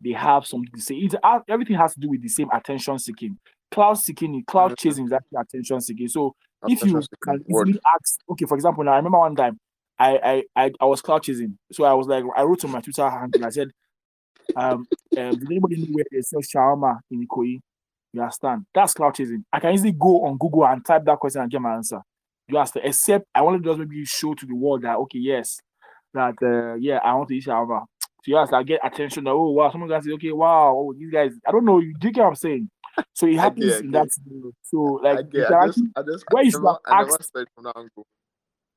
they 0.04 0.12
have 0.12 0.46
something 0.46 0.70
to 0.74 0.80
say. 0.82 0.96
It's, 0.96 1.14
uh, 1.22 1.40
everything 1.48 1.76
has 1.76 1.94
to 1.94 2.00
do 2.00 2.10
with 2.10 2.22
the 2.22 2.28
same 2.28 2.50
attention 2.52 2.98
seeking. 2.98 3.38
Clout 3.70 3.98
seeking, 3.98 4.44
clout 4.46 4.72
Mhm. 4.72 4.76
chasing 4.76 5.06
is 5.06 5.12
actually 5.12 5.38
attention 5.40 5.80
seeking. 5.80 6.08
So 6.08 6.34
if 6.66 6.84
you 6.84 6.98
attention 6.98 7.08
can 7.22 7.44
easily 7.48 7.80
ask, 7.94 8.20
okay, 8.30 8.44
for 8.44 8.54
example, 8.54 8.84
now 8.84 8.92
I 8.92 8.96
remember 8.96 9.18
one 9.18 9.34
time 9.34 9.58
I 9.98 10.18
I 10.18 10.64
I, 10.64 10.72
I 10.78 10.84
was 10.84 11.00
clout 11.00 11.22
chasing, 11.22 11.56
so 11.72 11.84
I 11.84 11.94
was 11.94 12.06
like, 12.06 12.22
I 12.36 12.42
wrote 12.42 12.62
on 12.66 12.72
my 12.72 12.82
Twitter 12.82 13.08
handle, 13.08 13.44
I 13.44 13.48
said, 13.48 13.70
um, 14.54 14.86
um 15.16 15.30
did 15.38 15.50
anybody 15.50 15.76
know 15.76 15.88
where 15.92 16.04
they 16.10 16.20
sell 16.22 16.40
shawarma 16.40 17.00
in 17.10 17.26
Ikoyi? 17.26 17.60
You 18.12 18.22
understand? 18.22 18.66
That's 18.74 18.94
clout 18.94 19.16
chasing. 19.16 19.44
I 19.52 19.60
can 19.60 19.74
easily 19.74 19.92
go 19.92 20.24
on 20.24 20.38
Google 20.38 20.66
and 20.66 20.84
type 20.84 21.04
that 21.04 21.18
question 21.18 21.42
and 21.42 21.50
get 21.50 21.60
my 21.60 21.74
answer. 21.74 22.00
You 22.48 22.56
understand? 22.56 22.86
Except 22.86 23.26
I 23.34 23.42
want 23.42 23.62
to 23.62 23.68
just 23.68 23.78
maybe 23.78 24.04
show 24.04 24.34
to 24.34 24.46
the 24.46 24.54
world 24.54 24.82
that 24.82 24.96
okay, 24.96 25.18
yes, 25.18 25.58
that 26.14 26.34
uh, 26.42 26.74
yeah, 26.76 26.98
I 26.98 27.14
want 27.14 27.28
to 27.28 27.34
eat 27.36 27.44
shawarma. 27.44 27.84
So 28.00 28.32
yes, 28.32 28.52
I 28.52 28.62
get 28.62 28.80
attention. 28.84 29.24
That, 29.24 29.30
oh 29.30 29.50
wow, 29.50 29.70
someone 29.70 29.88
gonna 29.88 30.02
say, 30.02 30.12
okay, 30.12 30.32
wow, 30.32 30.74
oh, 30.76 30.94
these 30.96 31.10
guys. 31.10 31.32
I 31.46 31.52
don't 31.52 31.64
know. 31.64 31.78
You 31.80 31.94
do 31.98 32.08
you 32.08 32.12
get 32.12 32.22
what 32.22 32.28
I'm 32.28 32.34
saying? 32.36 32.70
So 33.12 33.26
it 33.26 33.36
happens 33.36 33.66
get, 33.66 33.80
in 33.82 33.90
that. 33.90 34.08
So 34.62 34.78
like, 35.02 35.26
you 35.32 35.40
get. 35.40 35.52
I 35.52 35.66
just, 35.66 35.82
I 35.96 36.02
just, 36.02 36.24
where 36.30 36.44
I 36.44 36.48
should 36.48 36.62
never, 36.62 36.68
have 36.68 36.78
I 36.86 36.98
never 37.02 37.14
asked- 37.14 37.32
said 37.36 37.46
from 37.54 37.64
that 37.64 37.76
angle. 37.76 38.06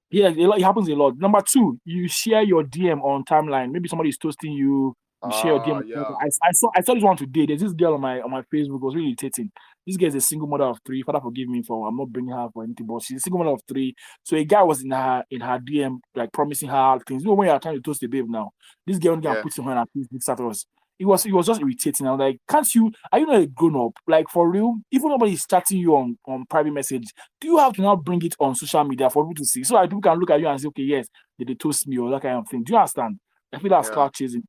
yeah, 0.10 0.28
it, 0.28 0.38
it 0.38 0.62
happens 0.62 0.90
a 0.90 0.96
lot. 0.96 1.18
Number 1.18 1.42
two, 1.42 1.80
you 1.86 2.08
share 2.10 2.42
your 2.42 2.64
DM 2.64 3.02
on 3.02 3.24
timeline. 3.24 3.72
Maybe 3.72 3.88
somebody 3.88 4.10
is 4.10 4.18
toasting 4.18 4.52
you. 4.52 4.94
Share 5.42 5.52
your 5.52 5.60
Ah, 5.60 5.66
DM. 5.82 5.88
yeah. 5.88 6.04
I, 6.22 6.26
I 6.48 6.52
saw 6.54 6.70
I 6.76 6.82
saw 6.82 6.94
this 6.94 7.04
one 7.04 7.18
today. 7.18 7.46
There's 7.46 7.60
this 7.62 7.74
girl 7.74 7.96
on 7.96 8.02
my 8.02 8.22
on 8.22 8.32
my 8.32 8.42
Facebook 8.44 8.76
it 8.76 8.82
was 8.82 8.96
really 8.96 9.10
irritating. 9.10 9.52
This 9.86 9.98
girl 9.98 10.08
is 10.08 10.16
a 10.16 10.22
single 10.22 10.48
mother 10.48 10.64
of 10.64 10.78
three. 10.86 11.02
Father 11.04 11.20
forgive 11.20 11.50
me 11.50 11.62
for 11.62 11.88
I'm 11.88 11.98
not 11.98 12.10
bringing 12.10 12.32
her 12.34 12.48
for 12.54 12.64
anything, 12.64 12.86
but 12.88 13.02
she's 13.04 13.18
a 13.18 13.20
single 13.20 13.40
mother 13.40 13.52
of 13.52 13.62
three. 13.68 13.96
So 14.24 14.38
a 14.38 14.46
guy 14.46 14.64
was 14.64 14.82
in 14.82 14.92
her 14.92 15.24
in 15.30 15.42
her 15.42 15.60
DM 15.60 15.98
like 16.16 16.32
promising 16.32 16.70
her 16.70 17.00
things. 17.06 17.24
You 17.24 17.30
know 17.30 17.34
when 17.34 17.50
you're 17.50 17.60
trying 17.60 17.76
to 17.76 17.82
toast 17.82 18.02
a 18.04 18.08
babe 18.08 18.30
now, 18.30 18.52
this 18.88 18.98
girl 18.98 19.14
only 19.14 19.28
Yeah. 19.28 19.42
puts 19.42 19.60
on 19.60 19.66
her 19.66 19.74
and 19.78 19.88
Facebook 19.96 20.22
status. 20.22 20.66
It 20.98 21.06
was 21.06 21.26
it 21.26 21.34
was 21.34 21.48
just 21.48 21.60
irritating. 21.62 22.08
I 22.08 22.12
was 22.12 22.20
like, 22.20 22.38
can't 22.50 22.76
you? 22.76 22.90
Are 23.12 23.20
you 23.20 23.26
not 23.26 23.42
a 23.42 23.48
grown 23.48 23.76
up? 23.76 23.94
Like 24.08 24.30
for 24.30 24.50
real? 24.50 24.76
Even 24.92 25.10
nobody 25.10 25.34
is 25.34 25.46
chatting 25.46 25.80
you 25.80 25.96
on 25.98 26.18
on 26.28 26.46
private 26.46 26.72
message, 26.74 27.14
do 27.42 27.48
you 27.50 27.58
have 27.58 27.74
to 27.74 27.82
now 27.82 27.98
bring 27.98 28.24
it 28.24 28.36
on 28.40 28.56
social 28.56 28.84
media 28.86 29.10
for 29.10 29.24
people 29.26 29.44
to 29.44 29.46
see 29.46 29.64
so 29.66 29.76
that 29.76 29.84
people 29.84 30.02
can 30.02 30.18
look 30.18 30.30
at 30.32 30.40
you 30.40 30.48
and 30.48 30.60
say, 30.62 30.68
okay, 30.70 30.84
yes, 30.84 31.08
did 31.38 31.50
they 31.50 31.56
toast 31.56 31.88
me 31.88 31.98
or 31.98 32.10
that 32.12 32.22
kind 32.22 32.38
of 32.38 32.48
thing? 32.48 32.64
Do 32.64 32.72
you 32.74 32.80
understand? 32.80 33.20
I 33.54 33.60
feel 33.60 33.70
that's 33.70 33.90
Yeah. 33.90 33.94
clout 33.96 34.14
chasing. 34.14 34.44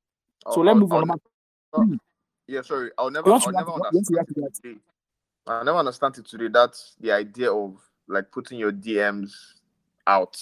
So 0.49 0.61
I'll- 0.61 0.65
let's 0.65 0.75
I'll- 0.75 0.81
move 0.81 0.93
on. 0.93 0.99
I'll 1.01 1.07
Number 1.07 1.95
ne- 1.95 1.99
three. 1.99 1.99
Yeah, 2.55 2.63
sorry. 2.63 2.91
I'll 2.99 3.11
never, 3.11 3.31
I'll 3.31 3.39
never 3.39 3.51
react 3.53 3.59
to 3.59 3.65
that? 3.65 3.67
You 3.67 3.81
want 3.81 4.07
to 4.07 4.13
react 4.15 4.29
understand 4.29 4.35
to 4.35 4.41
that? 4.41 4.47
it 4.47 4.55
today. 4.55 4.81
I'll 5.47 5.65
never 5.65 5.79
understand 5.79 6.19
it 6.19 6.27
today. 6.27 6.49
That's 6.49 6.97
the 7.01 7.13
idea 7.13 7.53
of 7.53 7.77
like 8.09 8.31
putting 8.33 8.59
your 8.59 8.73
DMs 8.73 9.33
out, 10.07 10.37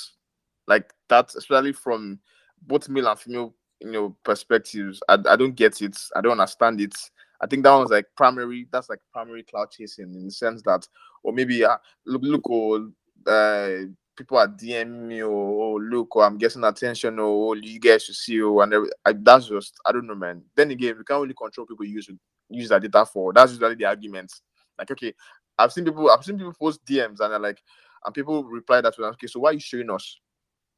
like 0.67 0.93
that, 1.09 1.35
especially 1.35 1.73
from 1.73 2.19
both 2.63 2.89
male 2.89 3.09
and 3.09 3.19
female, 3.19 3.55
you 3.81 3.91
know, 3.91 4.17
perspectives. 4.25 5.01
I, 5.09 5.19
I 5.29 5.37
don't 5.37 5.55
get 5.55 5.83
it. 5.83 5.97
I 6.17 6.21
don't 6.23 6.33
understand 6.33 6.81
it. 6.81 6.95
I 7.41 7.47
think 7.47 7.63
that 7.65 7.73
one's 7.75 7.91
like 7.91 8.07
primary. 8.17 8.67
That's 8.73 8.89
like 8.89 9.01
primary 9.13 9.43
clout 9.45 9.71
chasing 9.71 10.15
in 10.15 10.25
the 10.25 10.31
sense 10.31 10.63
that, 10.63 10.89
or 11.23 11.33
maybe 11.33 11.65
uh, 11.65 11.77
look, 12.07 12.23
look, 12.23 12.43
oh, 12.51 12.91
uh, 13.27 13.87
people 14.19 14.37
are 14.37 14.49
DMing 14.49 15.07
me, 15.07 15.23
or 15.23 15.31
oh, 15.31 15.77
look, 15.81 16.17
or 16.17 16.25
I'm 16.25 16.37
getting 16.37 16.65
attention, 16.65 17.19
or 17.21 17.51
oh, 17.51 17.55
you 17.55 17.79
guys 17.79 18.05
should 18.05 18.17
see, 18.17 18.43
oh, 18.43 18.61
and 18.61 18.75
I, 19.07 19.13
that's 19.13 19.47
just, 19.47 19.77
I 19.87 19.93
don't 19.93 20.09
know, 20.09 20.17
man. 20.17 20.43
Then 20.57 20.73
again, 20.73 20.97
we 20.99 21.05
can't 21.05 21.23
really 21.23 21.35
control 21.35 21.67
people 21.67 21.87
use 21.87 22.11
use 22.51 22.69
that 22.71 22.83
data 22.83 23.07
for. 23.07 23.33
That's 23.33 23.53
usually 23.53 23.77
the 23.77 23.85
arguments. 23.85 24.43
Like, 24.77 24.91
okay, 24.91 25.15
I've 25.57 25.73
seen 25.73 25.85
people, 25.85 26.11
I've 26.11 26.25
seen 26.25 26.37
people 26.37 26.53
post 26.53 26.85
DMs, 26.85 27.21
and 27.21 27.33
they're 27.33 27.39
like, 27.39 27.63
and 28.05 28.15
people 28.15 28.43
reply 28.45 28.81
that 28.81 28.95
to 28.95 29.03
them, 29.03 29.11
okay, 29.13 29.29
so 29.29 29.41
why 29.41 29.51
are 29.51 29.55
you 29.55 29.61
showing 29.61 29.91
us? 29.91 30.19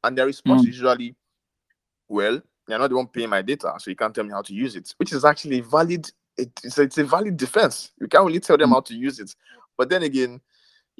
And 0.04 0.16
their 0.16 0.26
response 0.26 0.62
Mm. 0.62 0.68
is 0.68 0.76
usually, 0.76 1.16
well, 2.08 2.40
you're 2.68 2.78
not 2.78 2.90
the 2.90 2.96
one 2.96 3.08
paying 3.08 3.30
my 3.30 3.42
data, 3.42 3.72
so 3.78 3.90
you 3.90 3.96
can't 3.96 4.14
tell 4.14 4.24
me 4.24 4.30
how 4.30 4.42
to 4.42 4.54
use 4.54 4.76
it, 4.76 4.94
which 4.98 5.12
is 5.12 5.24
actually 5.24 5.58
a 5.58 5.62
valid. 5.62 6.10
It, 6.36 6.50
it's, 6.62 6.78
a, 6.78 6.82
it's 6.82 6.98
a 6.98 7.04
valid 7.04 7.36
defense. 7.36 7.92
You 8.00 8.06
can't 8.06 8.26
really 8.26 8.40
tell 8.40 8.56
them 8.56 8.70
how 8.70 8.80
to 8.80 8.94
use 8.94 9.18
it. 9.18 9.34
But 9.76 9.88
then 9.90 10.02
again, 10.02 10.40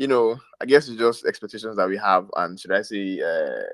you 0.00 0.06
know, 0.06 0.40
I 0.58 0.64
guess 0.64 0.88
it's 0.88 0.98
just 0.98 1.26
expectations 1.26 1.76
that 1.76 1.86
we 1.86 1.98
have, 1.98 2.26
and 2.34 2.58
should 2.58 2.72
I 2.72 2.80
say, 2.80 3.20
uh, 3.20 3.64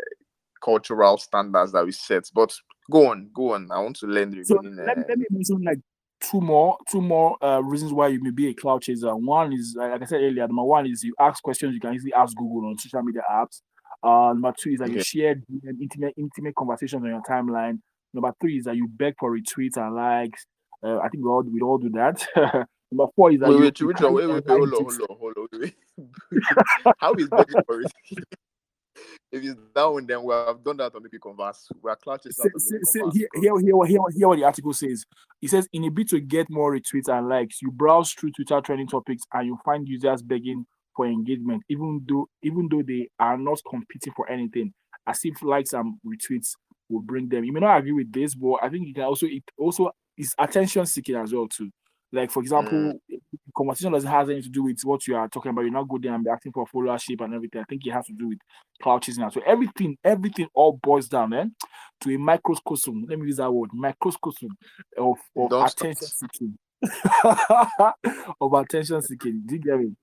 cultural 0.60 1.18
standards 1.18 1.70
that 1.70 1.84
we 1.86 1.92
set. 1.92 2.28
But 2.34 2.52
go 2.90 3.12
on, 3.12 3.30
go 3.32 3.54
on. 3.54 3.68
I 3.70 3.78
want 3.78 3.94
to 3.98 4.06
learn 4.08 4.32
the 4.32 4.42
So 4.44 4.56
let, 4.56 4.64
me- 4.64 4.82
uh, 4.82 5.04
let 5.08 5.18
me 5.18 5.26
mention 5.30 5.62
like 5.62 5.78
two 6.20 6.40
more 6.40 6.78
two 6.90 7.00
more 7.00 7.36
uh, 7.44 7.60
reasons 7.60 7.92
why 7.92 8.08
you 8.08 8.20
may 8.20 8.32
be 8.32 8.48
a 8.48 8.54
clout 8.54 8.82
chaser. 8.82 9.14
One 9.14 9.52
is 9.52 9.76
like 9.78 10.02
I 10.02 10.04
said 10.04 10.20
earlier, 10.20 10.48
number 10.48 10.64
one 10.64 10.88
is 10.88 11.04
you 11.04 11.14
ask 11.20 11.40
questions 11.44 11.72
you 11.74 11.80
can 11.80 11.94
easily 11.94 12.12
ask 12.12 12.36
Google 12.36 12.70
on 12.70 12.78
social 12.78 13.02
media 13.02 13.22
apps. 13.30 13.60
Uh, 14.02 14.32
number 14.32 14.52
two 14.58 14.70
is 14.70 14.80
that 14.80 14.90
you 14.90 15.00
share 15.04 15.36
intimate 15.80 16.14
intimate 16.16 16.56
conversations 16.56 17.04
on 17.04 17.08
your 17.08 17.22
timeline. 17.22 17.78
Number 18.12 18.32
three 18.40 18.58
is 18.58 18.64
that 18.64 18.74
you 18.74 18.88
beg 18.88 19.14
for 19.20 19.30
retweets 19.30 19.76
and 19.76 19.94
likes. 19.94 20.44
Uh, 20.82 20.98
I 20.98 21.08
think 21.08 21.22
we 21.22 21.30
all 21.30 21.44
we 21.44 21.60
all 21.60 21.78
do 21.78 21.90
that. 21.90 22.66
number 22.92 23.10
four 23.14 23.32
is 23.32 23.40
that 23.40 23.48
Wait, 23.48 23.56
you, 23.56 23.60
wait, 23.62 23.80
you 23.80 23.86
which 23.88 24.00
one? 24.00 24.14
carry 24.14 24.26
Wait, 24.26 24.26
wait, 24.26 24.46
wait, 24.46 24.56
hold 24.56 24.74
on, 24.74 24.84
hold 24.84 25.10
on, 25.10 25.16
hold 25.18 25.36
on. 25.52 25.60
Wait. 25.60 25.74
How 26.98 27.14
is 27.14 27.28
begging 27.28 27.62
for 27.66 27.82
it? 27.82 27.92
if 29.32 29.44
it's 29.44 29.60
that 29.74 29.84
one, 29.84 30.06
then 30.06 30.22
we 30.22 30.32
have 30.34 30.62
done 30.62 30.76
that 30.78 30.94
on 30.94 31.02
Make 31.02 31.12
We 31.12 31.18
Converse. 31.18 31.68
We 31.82 31.90
are 31.90 31.96
clutching 31.96 32.32
Say, 32.32 32.48
say, 32.56 32.76
Converse. 32.92 33.14
hear, 33.16 33.28
hear, 33.34 33.58
hear, 33.58 33.76
what- 33.76 33.90
what- 33.90 34.36
the 34.36 34.44
article 34.44 34.72
says. 34.72 35.04
It 35.42 35.50
says, 35.50 35.68
in 35.72 35.84
a 35.84 35.90
bid 35.90 36.08
to 36.10 36.20
get 36.20 36.48
more 36.50 36.74
retweets 36.74 37.08
and 37.08 37.28
likes, 37.28 37.60
you 37.60 37.70
browse 37.70 38.12
through 38.12 38.32
Twitter 38.32 38.60
trending 38.60 38.88
topics 38.88 39.22
and 39.32 39.46
you 39.46 39.58
find 39.64 39.86
users 39.86 40.22
begging 40.22 40.66
for 40.96 41.06
engagement, 41.06 41.62
even 41.68 42.04
though 42.08 42.26
even 42.42 42.68
though 42.70 42.82
they 42.82 43.08
are 43.20 43.36
not 43.36 43.60
competing 43.68 44.12
for 44.16 44.28
anything, 44.30 44.72
as 45.06 45.20
if 45.24 45.42
likes 45.42 45.74
and 45.74 45.94
retweets 46.04 46.52
will 46.88 47.02
bring 47.02 47.28
them. 47.28 47.44
You 47.44 47.52
may 47.52 47.60
not 47.60 47.76
agree 47.78 47.92
with 47.92 48.10
this, 48.12 48.34
but 48.34 48.54
I 48.62 48.70
think 48.70 48.86
you 48.88 48.94
can 48.94 49.04
also 49.04 49.26
it 49.26 49.44
also 49.58 49.90
is 50.16 50.34
attention 50.38 50.86
seeking 50.86 51.16
as 51.16 51.34
well 51.34 51.48
too. 51.48 51.70
Like 52.12 52.30
for 52.30 52.40
example, 52.40 52.72
mm. 53.10 53.18
conversation 53.56 53.92
doesn't 53.92 54.10
have 54.10 54.28
anything 54.28 54.44
to 54.44 54.48
do 54.50 54.64
with 54.64 54.80
what 54.84 55.06
you 55.06 55.16
are 55.16 55.28
talking 55.28 55.50
about. 55.50 55.62
You're 55.62 55.72
not 55.72 55.88
go 55.88 55.98
there 56.00 56.14
and 56.14 56.24
be 56.24 56.30
asking 56.30 56.52
for 56.52 56.66
followership 56.66 57.20
and 57.22 57.34
everything. 57.34 57.60
I 57.60 57.64
think 57.64 57.86
it 57.86 57.92
has 57.92 58.06
to 58.06 58.12
do 58.12 58.28
with 58.28 58.38
clout 58.80 59.02
chasing. 59.02 59.28
So 59.30 59.40
everything, 59.44 59.96
everything 60.04 60.48
all 60.54 60.78
boils 60.82 61.08
down, 61.08 61.30
man, 61.30 61.54
to 62.02 62.14
a 62.14 62.18
microcosm. 62.18 63.06
Let 63.08 63.18
me 63.18 63.26
use 63.26 63.38
that 63.38 63.52
word, 63.52 63.70
microcosm 63.72 64.50
of, 64.96 65.16
of 65.36 65.50
Don't 65.50 65.68
stop. 65.68 65.80
attention 65.80 66.08
seeking. 66.08 66.58
of 68.40 68.52
attention 68.52 69.02
seeking. 69.02 69.42
Do 69.44 69.54
you 69.56 69.60
get 69.60 69.78
me? 69.78 69.96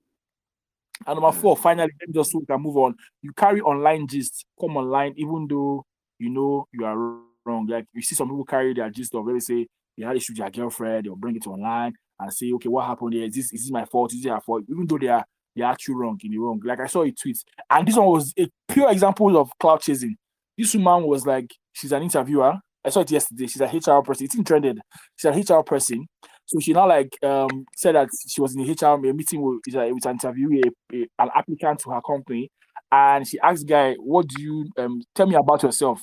And 1.07 1.19
number 1.19 1.31
four, 1.31 1.55
mm. 1.55 1.61
finally, 1.61 1.91
let 1.99 2.09
me 2.09 2.13
just 2.13 2.31
so 2.31 2.39
we 2.39 2.45
can 2.45 2.61
move 2.61 2.77
on. 2.77 2.95
You 3.21 3.31
carry 3.33 3.61
online 3.61 4.07
gist, 4.07 4.45
come 4.59 4.77
online, 4.77 5.13
even 5.17 5.47
though 5.49 5.85
you 6.19 6.29
know 6.29 6.67
you 6.71 6.85
are 6.85 6.97
wrong. 7.45 7.65
Like 7.67 7.85
you 7.93 8.01
see 8.01 8.15
some 8.15 8.27
people 8.27 8.45
carry 8.45 8.73
their 8.73 8.89
gist 8.89 9.15
of, 9.15 9.25
let 9.25 9.33
me 9.33 9.39
say, 9.39 9.67
they 9.97 10.05
had 10.05 10.15
issue 10.17 10.33
with 10.33 10.39
their 10.39 10.49
girlfriend, 10.49 11.05
they'll 11.05 11.15
bring 11.15 11.35
it 11.35 11.47
online 11.47 11.93
and 12.19 12.33
say, 12.33 12.51
okay, 12.53 12.69
what 12.69 12.85
happened 12.85 13.13
here? 13.13 13.25
Is 13.25 13.35
this 13.35 13.53
is 13.53 13.63
this 13.63 13.71
my 13.71 13.85
fault? 13.85 14.13
Is 14.13 14.19
this 14.21 14.31
their 14.31 14.41
fault? 14.41 14.63
Even 14.69 14.85
though 14.87 14.97
they 14.97 15.07
are 15.07 15.25
they 15.55 15.61
are 15.63 15.71
actually 15.71 15.95
wrong 15.95 16.19
in 16.23 16.31
the 16.31 16.37
wrong. 16.37 16.59
Like 16.63 16.79
I 16.79 16.87
saw 16.87 17.03
a 17.03 17.11
tweet, 17.11 17.37
and 17.69 17.87
this 17.87 17.95
one 17.95 18.07
was 18.07 18.33
a 18.39 18.47
pure 18.67 18.91
example 18.91 19.37
of 19.37 19.49
clout 19.59 19.81
chasing. 19.81 20.15
This 20.57 20.73
woman 20.73 21.05
was 21.07 21.25
like, 21.25 21.51
she's 21.73 21.91
an 21.91 22.03
interviewer. 22.03 22.55
I 22.85 22.89
saw 22.89 22.99
it 23.01 23.11
yesterday. 23.11 23.47
She's 23.47 23.61
a 23.61 23.65
HR 23.65 24.01
person. 24.03 24.25
It's 24.25 24.35
trended. 24.43 24.79
She's 25.15 25.31
an 25.31 25.39
HR 25.39 25.63
person. 25.63 26.05
So 26.45 26.59
she 26.59 26.73
now 26.73 26.87
like 26.87 27.17
um 27.23 27.65
said 27.75 27.95
that 27.95 28.09
she 28.27 28.41
was 28.41 28.55
in 28.55 28.63
the 28.63 28.71
HR 28.71 28.97
meeting 28.97 29.41
with 29.41 29.59
with 29.65 29.75
an 29.75 29.93
with 29.93 30.05
an 30.05 30.11
interview, 30.13 30.61
a, 30.65 30.95
a- 30.95 31.07
an 31.19 31.29
applicant 31.35 31.79
to 31.79 31.91
her 31.91 32.01
company, 32.01 32.49
and 32.91 33.27
she 33.27 33.39
asked 33.39 33.67
guy, 33.67 33.93
"What 33.95 34.27
do 34.27 34.41
you 34.41 34.65
um 34.77 35.01
tell 35.15 35.25
me 35.27 35.35
about 35.35 35.63
yourself?" 35.63 36.01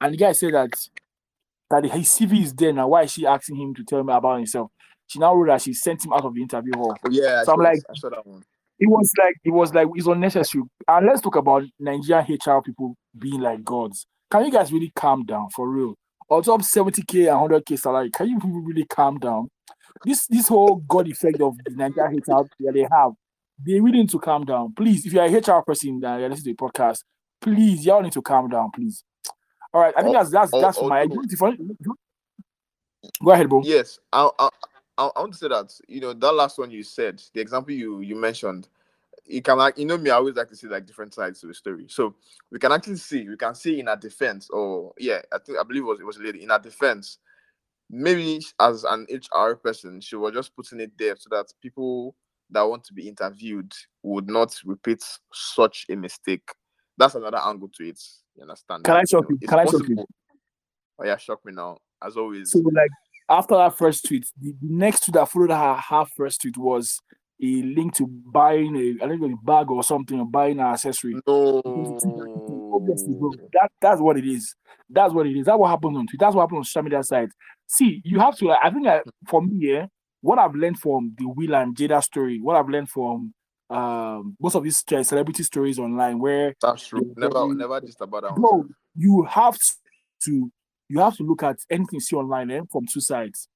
And 0.00 0.12
the 0.14 0.18
guy 0.18 0.32
said 0.32 0.54
that 0.54 0.70
that 1.72 1.84
his 1.90 2.08
CV 2.08 2.42
is 2.44 2.54
there 2.54 2.72
now. 2.72 2.88
Why 2.88 3.02
is 3.02 3.12
she 3.12 3.26
asking 3.26 3.56
him 3.56 3.74
to 3.74 3.84
tell 3.84 4.02
me 4.04 4.12
about 4.12 4.36
himself? 4.36 4.70
She 5.08 5.18
now 5.18 5.34
wrote 5.34 5.48
that 5.48 5.62
she 5.62 5.74
sent 5.74 6.04
him 6.04 6.12
out 6.12 6.24
of 6.24 6.34
the 6.34 6.40
interview 6.42 6.72
hall. 6.76 6.96
Oh, 7.04 7.10
yeah, 7.10 7.42
So 7.44 7.52
I'm 7.52 7.60
like- 7.60 7.80
I 7.90 7.94
saw 7.94 8.10
that 8.10 8.26
one. 8.26 8.42
It 8.78 8.88
was 8.88 9.10
like 9.18 9.36
it 9.44 9.50
was 9.50 9.72
like 9.74 9.86
it's 9.94 10.06
unnecessary. 10.06 10.64
And 10.88 11.06
let's 11.06 11.20
talk 11.20 11.36
about 11.36 11.62
Nigerian 11.78 12.26
HR 12.26 12.60
people 12.62 12.96
being 13.18 13.40
like 13.40 13.62
gods. 13.62 14.06
Can 14.30 14.44
you 14.46 14.50
guys 14.50 14.72
really 14.72 14.90
calm 14.96 15.24
down 15.24 15.48
for 15.54 15.68
real? 15.68 15.94
On 16.30 16.42
top 16.42 16.62
70k 16.62 17.28
and 17.30 17.50
100k 17.50 17.78
salary, 17.78 18.10
can 18.10 18.28
you 18.28 18.36
people 18.40 18.60
really 18.60 18.86
calm 18.86 19.18
down? 19.18 19.48
This 20.04 20.26
this 20.26 20.48
whole 20.48 20.76
god 20.88 21.06
effect 21.06 21.40
of 21.40 21.56
the 21.64 21.70
Nigerian 21.76 22.16
HR 22.26 22.44
that 22.60 22.72
they 22.74 22.88
have, 22.90 23.12
they 23.64 23.78
really 23.80 23.98
need 23.98 24.10
to 24.10 24.18
calm 24.18 24.44
down. 24.44 24.72
Please, 24.74 25.04
if 25.06 25.12
you're 25.12 25.24
a 25.24 25.30
HR 25.30 25.62
person 25.62 26.00
that 26.00 26.18
you 26.20 26.26
listen 26.28 26.44
to 26.44 26.50
the 26.50 26.56
podcast, 26.56 27.00
please, 27.40 27.84
y'all 27.84 28.02
need 28.02 28.12
to 28.12 28.22
calm 28.22 28.48
down, 28.48 28.70
please. 28.74 29.04
All 29.74 29.80
right, 29.82 29.94
I 29.96 30.02
think 30.02 30.14
Al- 30.16 30.20
that's 30.24 30.30
that's 30.30 30.54
al- 30.54 30.60
that's 30.60 30.78
for 30.78 30.84
my. 30.88 31.02
although- 31.02 31.22
Go 33.24 33.32
ahead, 33.32 33.48
bro. 33.48 33.62
Yes, 33.62 33.98
I, 34.12 34.28
I, 34.38 34.44
I 34.46 34.48
I, 34.98 35.10
I 35.16 35.20
want 35.20 35.32
to 35.32 35.38
say 35.38 35.48
that 35.48 35.72
you 35.88 36.00
know 36.00 36.12
that 36.12 36.32
last 36.32 36.58
one 36.58 36.70
you 36.70 36.82
said, 36.82 37.22
the 37.34 37.40
example 37.40 37.72
you 37.74 38.00
you 38.00 38.16
mentioned, 38.16 38.68
you 39.26 39.42
can 39.42 39.58
like 39.58 39.78
you 39.78 39.86
know 39.86 39.98
me, 39.98 40.10
I 40.10 40.16
always 40.16 40.36
like 40.36 40.48
to 40.48 40.56
see 40.56 40.68
like 40.68 40.86
different 40.86 41.14
sides 41.14 41.40
to 41.40 41.46
the 41.48 41.54
story. 41.54 41.86
So 41.88 42.14
we 42.50 42.58
can 42.58 42.72
actually 42.72 42.96
see, 42.96 43.28
we 43.28 43.36
can 43.36 43.54
see 43.54 43.80
in 43.80 43.88
our 43.88 43.96
defense, 43.96 44.50
or 44.50 44.92
yeah, 44.98 45.22
I 45.32 45.38
think 45.38 45.58
I 45.58 45.64
believe 45.64 45.84
it 45.84 45.86
was 45.86 46.00
it 46.00 46.06
was 46.06 46.18
a 46.18 46.22
lady 46.22 46.42
in 46.42 46.50
our 46.50 46.60
defense. 46.60 47.18
Maybe 47.90 48.40
as 48.60 48.84
an 48.84 49.06
HR 49.10 49.54
person, 49.56 50.00
she 50.00 50.16
was 50.16 50.34
just 50.34 50.56
putting 50.56 50.80
it 50.80 50.92
there 50.98 51.16
so 51.16 51.28
that 51.30 51.52
people 51.62 52.16
that 52.50 52.62
want 52.62 52.84
to 52.84 52.94
be 52.94 53.08
interviewed 53.08 53.72
would 54.02 54.28
not 54.28 54.56
repeat 54.64 55.02
such 55.32 55.86
a 55.90 55.96
mistake. 55.96 56.48
That's 56.98 57.14
another 57.16 57.40
angle 57.44 57.70
to 57.76 57.88
it. 57.88 58.00
You 58.36 58.42
understand? 58.42 58.84
Can 58.84 58.96
I 58.96 59.04
shock 59.04 59.24
you? 59.28 59.38
Can 59.46 59.58
I 59.58 59.64
shock 59.64 59.88
you? 59.88 60.04
Oh 60.98 61.04
yeah, 61.04 61.16
shock 61.16 61.44
me 61.44 61.52
now. 61.52 61.78
As 62.04 62.16
always. 62.16 62.50
So 62.50 62.58
like 62.60 62.90
after 63.28 63.56
that 63.56 63.76
first 63.76 64.06
tweet, 64.06 64.26
the, 64.40 64.54
next 64.62 65.04
tweet 65.04 65.14
that 65.14 65.28
followed 65.28 65.50
her, 65.50 65.74
her 65.74 66.04
first 66.16 66.42
tweet 66.42 66.56
was 66.56 66.98
a 67.42 67.62
link 67.62 67.94
to 67.96 68.06
buying 68.06 68.76
a 68.76 69.04
I 69.04 69.08
think 69.08 69.22
a 69.22 69.36
bag 69.44 69.70
or 69.70 69.82
something 69.82 70.18
or 70.18 70.26
buying 70.26 70.60
an 70.60 70.66
accessory. 70.66 71.16
No. 71.26 71.60
That 73.52 73.70
that's 73.80 74.00
what 74.00 74.16
it 74.16 74.26
is. 74.26 74.54
That's 74.88 75.12
what 75.12 75.26
it 75.26 75.36
is. 75.36 75.46
That's 75.46 75.58
what 75.58 75.70
happens 75.70 75.96
on 75.96 76.06
Twitter. 76.06 76.16
That's 76.18 76.34
what 76.34 76.42
happens 76.42 76.58
on 76.58 76.64
social 76.64 76.82
media 76.82 77.02
sites. 77.02 77.34
See, 77.68 78.00
you 78.04 78.20
have 78.20 78.36
to 78.38 78.46
like 78.46 78.58
I 78.62 78.70
think 78.70 78.86
I, 78.86 79.02
for 79.28 79.42
me, 79.42 79.56
yeah, 79.58 79.86
what 80.20 80.38
I've 80.38 80.54
learned 80.54 80.78
from 80.78 81.14
the 81.18 81.28
Will 81.28 81.54
and 81.54 81.76
Jada 81.76 82.02
story, 82.02 82.40
what 82.40 82.56
I've 82.56 82.68
learned 82.68 82.90
from 82.90 83.34
um 83.72 84.36
most 84.40 84.54
of 84.54 84.62
these 84.62 84.84
celebrity 84.86 85.42
stories 85.42 85.78
online 85.78 86.18
where 86.18 86.54
that's 86.60 86.86
true. 86.86 87.14
Never 87.16 87.54
never 87.54 87.80
just 87.80 88.00
about 88.00 88.22
that. 88.22 88.34
Bro, 88.36 88.66
you 88.96 89.24
have 89.24 89.58
to 90.24 90.52
you 90.88 91.00
have 91.00 91.16
to 91.16 91.22
look 91.22 91.42
at 91.42 91.58
anything 91.70 91.94
you 91.94 92.00
see 92.00 92.16
online 92.16 92.50
eh, 92.50 92.60
from 92.70 92.86
two 92.86 93.00
sides. 93.00 93.48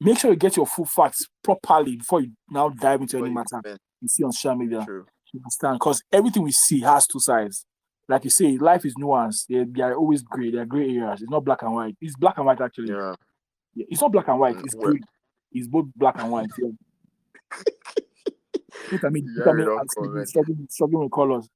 Make 0.00 0.18
sure 0.18 0.30
you 0.30 0.36
get 0.36 0.56
your 0.56 0.66
full 0.66 0.86
facts 0.86 1.26
properly 1.42 1.96
before 1.96 2.22
you 2.22 2.32
now 2.50 2.70
dive 2.70 3.02
into 3.02 3.18
any 3.18 3.30
matter 3.30 3.78
you 4.00 4.08
see 4.08 4.24
on 4.24 4.32
social 4.32 4.56
media. 4.56 4.82
True. 4.84 5.06
You 5.32 5.40
understand? 5.40 5.74
Because 5.78 6.02
everything 6.12 6.42
we 6.42 6.52
see 6.52 6.80
has 6.80 7.06
two 7.06 7.20
sides. 7.20 7.66
Like 8.08 8.24
you 8.24 8.30
say, 8.30 8.58
life 8.58 8.84
is 8.84 8.94
nuanced. 8.96 9.46
They, 9.48 9.64
they 9.64 9.82
are 9.82 9.94
always 9.94 10.22
gray. 10.22 10.50
They 10.50 10.58
are 10.58 10.66
gray 10.66 10.96
areas. 10.96 11.22
It's 11.22 11.30
not 11.30 11.44
black 11.44 11.62
and 11.62 11.74
white. 11.74 11.96
It's 12.00 12.16
black 12.16 12.38
and 12.38 12.46
white 12.46 12.60
actually. 12.60 12.88
Yeah. 12.88 13.14
yeah 13.74 13.86
it's 13.88 14.00
not 14.00 14.10
black 14.10 14.28
and 14.28 14.40
white. 14.40 14.56
It's 14.64 14.74
gray. 14.74 14.98
It's 15.52 15.68
both 15.68 15.86
black 15.94 16.16
and 16.18 16.30
white. 16.30 16.50
Yeah. 16.58 16.70
Look 18.92 19.04
at 19.04 19.12
me. 19.12 19.22
Look 19.26 19.46
at 19.46 19.54
me. 19.54 20.24
Struggling, 20.24 20.66
struggling 20.68 21.02
with 21.04 21.12
colors. 21.12 21.48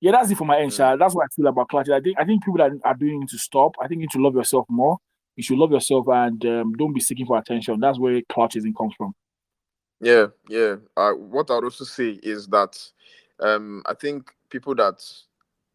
Yeah, 0.00 0.12
that's 0.12 0.30
it 0.30 0.38
for 0.38 0.46
my 0.46 0.58
end, 0.58 0.72
mm. 0.72 0.98
That's 0.98 1.14
what 1.14 1.24
I 1.24 1.28
feel 1.34 1.46
about 1.46 1.68
clutch. 1.68 1.90
I 1.90 2.00
think 2.00 2.16
I 2.18 2.24
think 2.24 2.42
people 2.42 2.58
that 2.58 2.72
are 2.84 2.94
doing 2.94 3.26
to 3.26 3.38
stop. 3.38 3.72
I 3.80 3.86
think 3.86 3.98
you 3.98 4.02
need 4.02 4.10
to 4.12 4.22
love 4.22 4.34
yourself 4.34 4.66
more. 4.68 4.96
You 5.36 5.42
should 5.42 5.58
love 5.58 5.72
yourself 5.72 6.06
and 6.08 6.44
um, 6.46 6.72
don't 6.72 6.92
be 6.92 7.00
seeking 7.00 7.26
for 7.26 7.38
attention. 7.38 7.78
That's 7.80 7.98
where 7.98 8.20
clutchism 8.22 8.74
comes 8.76 8.94
from. 8.96 9.14
Yeah, 10.00 10.26
yeah. 10.48 10.76
Uh, 10.96 11.12
what 11.12 11.50
I 11.50 11.56
would 11.56 11.64
also 11.64 11.84
say 11.84 12.18
is 12.22 12.46
that 12.48 12.78
um, 13.40 13.82
I 13.86 13.94
think 13.94 14.30
people 14.48 14.74
that, 14.76 15.04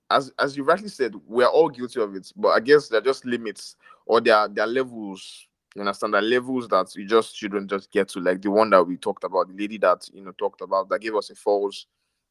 as 0.10 0.32
as 0.40 0.58
you 0.58 0.64
rightly 0.64 0.90
said, 0.90 1.14
we're 1.28 1.46
all 1.46 1.70
guilty 1.70 2.02
of 2.02 2.16
it. 2.16 2.32
But 2.36 2.50
I 2.50 2.60
guess 2.60 2.90
there 2.90 3.00
are 3.00 3.04
just 3.04 3.26
limits 3.26 3.76
or 4.08 4.22
there 4.22 4.36
are, 4.36 4.48
there 4.48 4.66
are 4.66 4.68
levels. 4.68 5.48
You 5.76 5.82
understand? 5.82 6.16
Are 6.16 6.22
levels 6.22 6.68
that 6.70 6.96
you 6.96 7.06
just 7.06 7.36
shouldn't 7.36 7.70
just 7.70 7.92
get 7.92 8.08
to, 8.10 8.22
like 8.22 8.42
the 8.42 8.50
one 8.50 8.70
that 8.70 8.84
we 8.84 8.98
talked 8.98 9.26
about, 9.26 9.50
the 9.50 9.62
lady 9.62 9.78
that 9.80 10.08
you 10.14 10.24
know 10.24 10.32
talked 10.32 10.62
about 10.62 10.90
that 10.90 11.02
gave 11.02 11.16
us 11.16 11.30
a 11.30 11.36
false, 11.36 11.86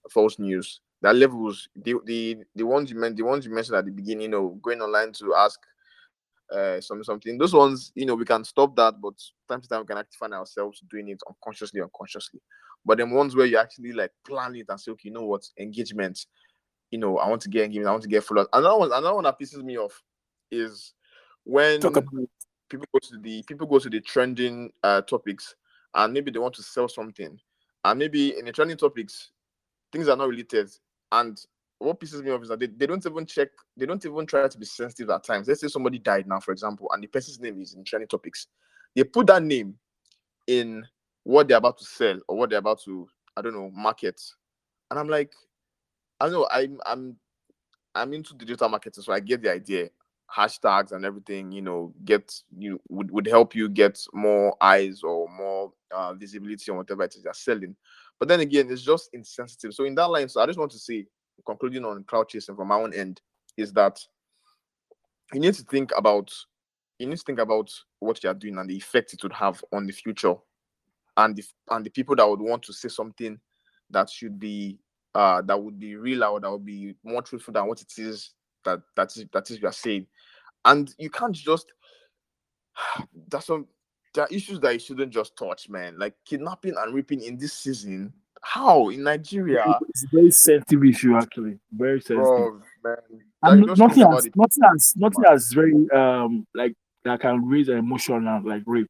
a 0.07 0.09
false 0.09 0.39
news 0.39 0.81
that 1.05 1.15
levels 1.15 1.69
the 1.77 1.95
the 2.07 2.39
the 2.55 2.65
ones 2.65 2.91
you 2.91 2.97
meant 2.97 3.17
the 3.17 3.23
ones 3.23 3.45
you 3.45 3.53
mentioned 3.53 3.77
at 3.77 3.85
the 3.85 3.91
beginning, 3.91 4.23
you 4.23 4.29
know, 4.29 4.59
going 4.63 4.81
online 4.81 5.13
to 5.13 5.35
ask 5.35 5.61
uh 6.51 6.81
some 6.81 7.05
something. 7.05 7.37
Those 7.37 7.53
ones, 7.53 7.93
you 7.95 8.07
know, 8.07 8.15
we 8.15 8.25
can 8.25 8.43
stop 8.43 8.75
that, 8.77 8.99
but 9.03 9.13
time 9.47 9.61
to 9.61 9.69
time 9.69 9.81
we 9.81 9.87
can 9.87 9.99
actually 9.99 10.17
find 10.19 10.33
ourselves 10.33 10.83
doing 10.91 11.09
it 11.09 11.21
unconsciously, 11.29 11.83
unconsciously. 11.83 12.41
But 12.87 12.99
then 12.99 13.11
ones 13.11 13.37
where 13.37 13.45
you 13.45 13.59
actually 13.59 13.93
like 13.93 14.13
plan 14.27 14.55
it 14.57 14.67
and 14.71 14.81
say, 14.81 14.93
okay, 14.93 15.09
you 15.09 15.13
know 15.13 15.27
what, 15.27 15.43
engagement, 15.59 16.25
you 16.91 16.99
know, 16.99 17.19
I 17.19 17.29
want 17.29 17.43
to 17.43 17.51
get 17.51 17.65
engagement, 17.65 17.89
I 17.89 17.93
want 17.93 18.05
to 18.05 18.09
get 18.09 18.25
followers. 18.25 18.49
Another 18.55 18.79
one, 18.79 18.93
another 18.93 19.15
one 19.15 19.25
that 19.25 19.39
pisses 19.39 19.63
me 19.63 19.79
off 19.79 20.03
is 20.51 20.95
when 21.45 21.81
people 22.69 22.87
go 22.93 22.99
to 22.99 23.19
the 23.19 23.43
people 23.43 23.67
go 23.67 23.79
to 23.79 23.91
the 23.91 24.01
trending 24.01 24.73
uh 24.83 25.01
topics 25.03 25.55
and 25.95 26.13
maybe 26.13 26.31
they 26.31 26.39
want 26.39 26.55
to 26.55 26.63
sell 26.63 26.89
something. 26.89 27.39
And 27.85 27.99
maybe 27.99 28.39
in 28.39 28.47
the 28.47 28.53
trending 28.53 28.77
topics, 28.77 29.31
things 29.93 30.09
are 30.09 30.17
not 30.17 30.29
related 30.29 30.71
and 31.13 31.39
what 31.79 32.01
pisses 32.01 32.23
me 32.23 32.31
off 32.31 32.43
is 32.43 32.49
that 32.49 32.61
they, 32.61 32.67
they 32.67 32.87
don't 32.87 33.05
even 33.05 33.27
check, 33.27 33.49
they 33.77 33.87
don't 33.87 34.05
even 34.05 34.27
try 34.27 34.49
to 34.49 34.59
be 34.59 34.65
sensitive 34.65 35.11
at 35.11 35.25
times. 35.25 35.49
Let's 35.49 35.61
say 35.61 35.69
somebody 35.69 35.99
died 35.99 36.27
now, 36.27 36.41
for 36.41 36.53
example, 36.53 36.89
and 36.93 37.03
the 37.03 37.07
person's 37.07 37.41
name 37.41 37.61
is 37.61 37.75
in 37.75 37.85
trending 37.85 38.09
topics. 38.09 38.47
They 38.95 39.05
put 39.05 39.27
that 39.27 39.43
name 39.43 39.75
in 40.47 40.87
what 41.25 41.49
they're 41.49 41.59
about 41.59 41.79
to 41.79 41.85
sell 41.85 42.19
or 42.29 42.37
what 42.37 42.51
they're 42.51 42.59
about 42.59 42.81
to, 42.85 43.09
I 43.37 43.43
don't 43.43 43.55
know, 43.55 43.71
market. 43.75 44.21
And 44.91 44.99
I'm 44.99 45.09
like, 45.09 45.33
I 46.21 46.29
know 46.29 46.47
I'm 46.51 46.79
I'm 46.87 47.17
I'm 47.95 48.13
into 48.15 48.35
digital 48.35 48.69
marketing, 48.69 49.03
so 49.03 49.13
I 49.13 49.21
get 49.21 49.43
the 49.43 49.51
idea. 49.51 49.89
Hashtags 50.35 50.93
and 50.93 51.05
everything, 51.05 51.53
you 51.53 51.63
know, 51.63 51.95
get 52.05 52.35
you 52.57 52.81
would, 52.89 53.11
would 53.11 53.27
help 53.27 53.55
you 53.55 53.69
get 53.69 53.99
more 54.13 54.57
eyes 54.61 55.03
or 55.03 55.29
more 55.29 55.73
uh, 55.95 56.13
visibility 56.15 56.71
on 56.71 56.79
whatever 56.79 57.05
it 57.05 57.15
is 57.15 57.25
you're 57.25 57.35
selling. 57.35 57.77
But 58.19 58.29
then 58.29 58.41
again, 58.41 58.71
it's 58.71 58.83
just 58.83 59.11
insensitive. 59.13 59.75
So 59.75 59.85
in 59.85 59.95
that 59.97 60.11
line, 60.11 60.29
so 60.29 60.41
I 60.41 60.47
just 60.47 60.59
want 60.59 60.73
to 60.73 60.79
say, 60.79 61.07
concluding 61.47 61.85
on 61.85 62.05
clout 62.05 62.29
chasing 62.29 62.57
from 62.57 62.69
my 62.69 62.77
own 62.77 62.95
end, 62.95 63.21
is 63.57 63.73
that 63.75 64.01
you 65.33 65.41
need 65.41 65.55
to 65.55 65.63
think 65.65 65.93
about 65.97 66.33
you 66.99 67.07
need 67.07 67.19
to 67.19 67.25
think 67.25 67.41
about 67.41 67.71
what 67.99 68.23
you 68.23 68.31
are 68.31 68.35
doing 68.35 68.57
and 68.59 68.71
the 68.71 68.77
effect 68.77 69.13
it 69.13 69.23
would 69.23 69.33
have 69.33 69.63
on 69.73 69.87
the 69.87 69.93
future 69.93 70.35
and 71.17 71.37
the 71.37 71.45
and 71.71 71.85
the 71.85 71.91
people 71.91 72.15
that 72.17 72.29
would 72.29 72.41
want 72.41 72.63
to 72.63 72.73
say 72.73 72.89
something 72.89 73.39
that 73.91 74.11
should 74.11 74.39
be 74.39 74.79
uh 75.15 75.43
that 75.43 75.61
would 75.61 75.79
be 75.79 75.97
real 75.97 76.25
or 76.25 76.41
that 76.41 76.51
would 76.51 76.65
be 76.65 76.95
more 77.05 77.23
truthful 77.23 77.53
than 77.53 77.67
what 77.67 77.81
it 77.81 77.93
is 77.99 78.33
that 78.65 78.81
that 78.97 79.17
is 79.17 79.27
that 79.33 79.51
is 79.51 79.61
you 79.61 79.69
are 79.69 79.73
saying 79.73 80.07
and 80.65 80.95
you 80.99 81.11
can't 81.11 81.35
just 81.35 81.73
that's 83.29 83.47
some 83.47 83.67
there 84.15 84.25
are 84.25 84.29
issues 84.31 84.61
that 84.61 84.73
you 84.73 84.79
shouldn't 84.79 85.13
just 85.13 85.37
touch, 85.37 85.69
man. 85.69 85.99
Like 85.99 86.15
kidnapping 86.25 86.75
and 86.79 86.95
raping 86.95 87.23
in 87.23 87.37
this 87.37 87.53
season. 87.53 88.13
How 88.43 88.89
in 88.91 89.03
Nigeria? 89.03 89.65
It's 89.89 90.05
a 90.05 90.09
very 90.13 90.31
sensitive 90.31 90.85
issue, 90.85 91.17
actually. 91.17 91.59
Very 91.73 92.01
sensitive. 92.01 92.25
Bro, 92.25 92.61
man. 92.85 92.97
And 93.43 93.67
like, 93.67 93.79
nothing 93.79 94.11
has, 94.11 94.29
nothing 94.35 94.63
has, 94.63 94.95
nothing 94.97 95.25
has 95.27 95.53
very 95.53 95.91
um 95.91 96.47
like 96.55 96.75
that 97.05 97.21
can 97.21 97.47
raise 97.47 97.69
an 97.69 97.79
emotion 97.79 98.27
and 98.27 98.45
like 98.45 98.63
rape. 98.67 98.87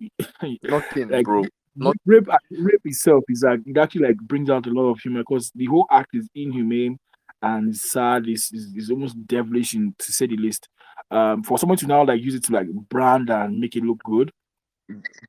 nothing, 0.64 1.08
like, 1.08 1.24
bro. 1.24 1.44
Not 1.74 1.96
rape. 2.04 2.28
Rape 2.50 2.80
itself 2.84 3.24
is 3.28 3.44
like 3.46 3.60
it 3.64 3.78
actually 3.78 4.08
like 4.08 4.16
brings 4.16 4.50
out 4.50 4.66
a 4.66 4.70
lot 4.70 4.90
of 4.90 5.00
humor 5.00 5.20
because 5.20 5.52
the 5.54 5.66
whole 5.66 5.86
act 5.90 6.10
is 6.14 6.28
inhumane 6.34 6.98
and 7.42 7.76
sad. 7.76 8.28
Is 8.28 8.52
is 8.52 8.90
almost 8.90 9.26
devilish 9.26 9.74
in, 9.74 9.94
to 9.98 10.12
say 10.12 10.26
the 10.26 10.36
least 10.36 10.68
um, 11.10 11.42
for 11.42 11.58
someone 11.58 11.78
to 11.78 11.86
now 11.86 12.04
like 12.04 12.20
use 12.20 12.34
it 12.34 12.44
to 12.44 12.52
like 12.52 12.68
brand 12.88 13.30
and 13.30 13.58
make 13.58 13.76
it 13.76 13.82
look 13.82 14.02
good, 14.02 14.30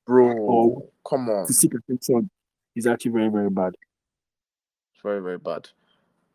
bro. 0.06 0.32
Or 0.32 0.84
come 1.08 1.30
on, 1.30 1.48
to 1.48 1.54
seek 1.54 1.74
attention 1.74 2.30
is 2.76 2.88
actually 2.88 3.12
very 3.12 3.30
very 3.30 3.50
bad. 3.50 3.76
Very 5.02 5.22
very 5.22 5.38
bad. 5.38 5.70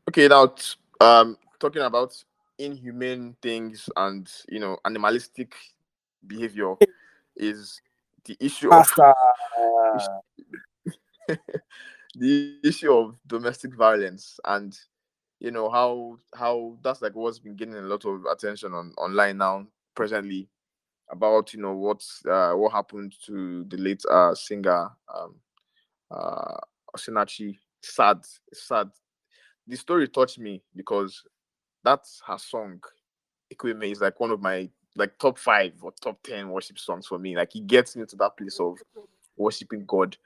Okay, 0.08 0.28
now 0.28 0.54
um, 1.00 1.36
talking 1.58 1.82
about 1.82 2.22
inhumane 2.58 3.36
things 3.40 3.88
and 3.96 4.30
you 4.48 4.58
know 4.60 4.76
animalistic 4.84 5.54
behavior 6.26 6.74
is 7.36 7.80
the 8.24 8.36
issue 8.40 8.72
of 8.72 8.86
the 12.14 12.58
issue 12.64 12.92
of 12.92 13.16
domestic 13.26 13.74
violence 13.74 14.40
and 14.44 14.78
you 15.40 15.50
know 15.50 15.68
how 15.70 16.16
how 16.34 16.76
that's 16.82 17.02
like 17.02 17.14
what's 17.14 17.38
been 17.38 17.56
getting 17.56 17.74
a 17.76 17.80
lot 17.82 18.04
of 18.04 18.24
attention 18.30 18.72
on 18.72 18.92
online 18.98 19.38
now 19.38 19.66
presently 19.94 20.48
about 21.10 21.52
you 21.54 21.60
know 21.60 21.72
what's 21.74 22.22
uh 22.26 22.52
what 22.52 22.72
happened 22.72 23.14
to 23.24 23.64
the 23.68 23.76
late 23.76 24.02
uh 24.10 24.34
singer 24.34 24.90
um 25.14 25.34
uh 26.10 26.56
Osinachi 26.96 27.56
sad 27.82 28.18
sad. 28.52 28.90
The 29.66 29.76
story 29.76 30.08
touched 30.08 30.38
me 30.38 30.62
because 30.74 31.22
that's 31.84 32.22
her 32.26 32.38
song 32.38 32.80
Ekwueme 33.54 33.92
is 33.92 34.00
like 34.00 34.18
one 34.18 34.30
of 34.30 34.40
my 34.40 34.68
like 34.96 35.18
top 35.18 35.38
five 35.38 35.74
or 35.82 35.92
top 36.00 36.22
10 36.22 36.48
worship 36.48 36.78
songs 36.78 37.06
for 37.06 37.18
me. 37.18 37.36
Like 37.36 37.54
it 37.54 37.66
gets 37.66 37.94
me 37.94 38.04
to 38.06 38.16
that 38.16 38.36
place 38.36 38.58
of 38.58 38.78
worshiping 39.36 39.84
god. 39.86 40.16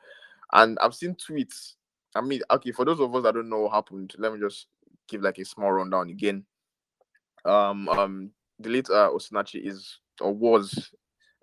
And 0.52 0.78
i've 0.80 0.94
seen 0.94 1.14
tweets 1.14 1.74
i 2.14 2.20
mean 2.20 2.42
okay 2.50 2.72
for 2.72 2.84
those 2.84 3.00
of 3.00 3.14
us 3.14 3.22
that 3.22 3.34
don't 3.34 3.48
know 3.48 3.60
what 3.60 3.72
happened 3.72 4.12
let 4.18 4.32
me 4.32 4.38
just 4.38 4.66
give 5.08 5.22
like 5.22 5.38
a 5.38 5.44
small 5.44 5.72
rundown 5.72 6.10
again. 6.10 6.44
Um, 7.44 7.88
um, 7.88 8.30
the 8.58 8.70
late 8.70 8.88
uh, 8.90 9.10
Osinachi 9.10 9.66
is 9.66 9.98
or 10.20 10.32
was 10.32 10.90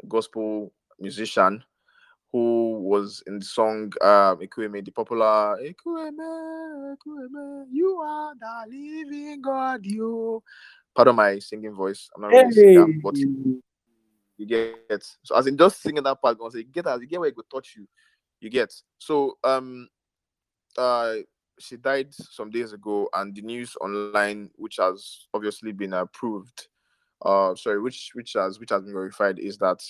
a 0.04 0.08
gospel 0.08 0.72
musician 1.00 1.64
who 2.32 2.80
was 2.80 3.24
in 3.28 3.40
the 3.40 3.46
song 3.46 3.92
um 4.02 4.40
Ekwueme, 4.40 4.86
the 4.86 4.92
popular 4.92 5.58
Ekwueme, 5.62 6.96
Ekwueme, 6.96 7.66
you 7.72 7.98
are 7.98 8.34
the 8.40 8.66
living 8.70 9.42
God, 9.42 9.86
you. 9.86 10.44
Part 10.96 11.08
of 11.08 11.16
my 11.16 11.40
singing 11.40 11.74
voice. 11.74 12.10
I'm 12.16 12.22
not 12.22 12.30
really 12.30 12.52
hey. 12.54 12.76
singer, 12.76 12.88
but 13.04 13.16
You 14.38 14.46
get 14.46 15.04
so 15.24 15.36
as 15.36 15.48
in 15.48 15.58
just 15.58 15.82
singing 15.82 16.04
that 16.04 16.22
part, 16.22 16.38
say 16.52 16.64
get 16.64 16.88
as 16.88 17.02
you 17.02 17.08
get 17.08 17.20
where 17.20 17.30
it 17.30 17.36
could 17.36 17.50
touch 17.52 17.76
you. 17.78 17.88
You 18.40 18.50
get 18.50 18.74
so 19.00 19.38
um 19.44 19.90
uh 20.78 21.16
she 21.60 21.78
died 21.78 22.14
some 22.14 22.50
days 22.50 22.74
ago, 22.74 23.10
and 23.14 23.36
the 23.36 23.42
news 23.42 23.76
online, 23.82 24.50
which 24.56 24.78
has 24.78 25.28
obviously 25.34 25.72
been 25.72 25.94
approved, 25.94 26.68
uh, 27.24 27.54
sorry, 27.56 27.82
which 27.82 28.12
which 28.14 28.34
has 28.34 28.60
which 28.60 28.70
has 28.70 28.84
been 28.84 28.94
verified, 28.94 29.40
is 29.40 29.58
that 29.58 29.82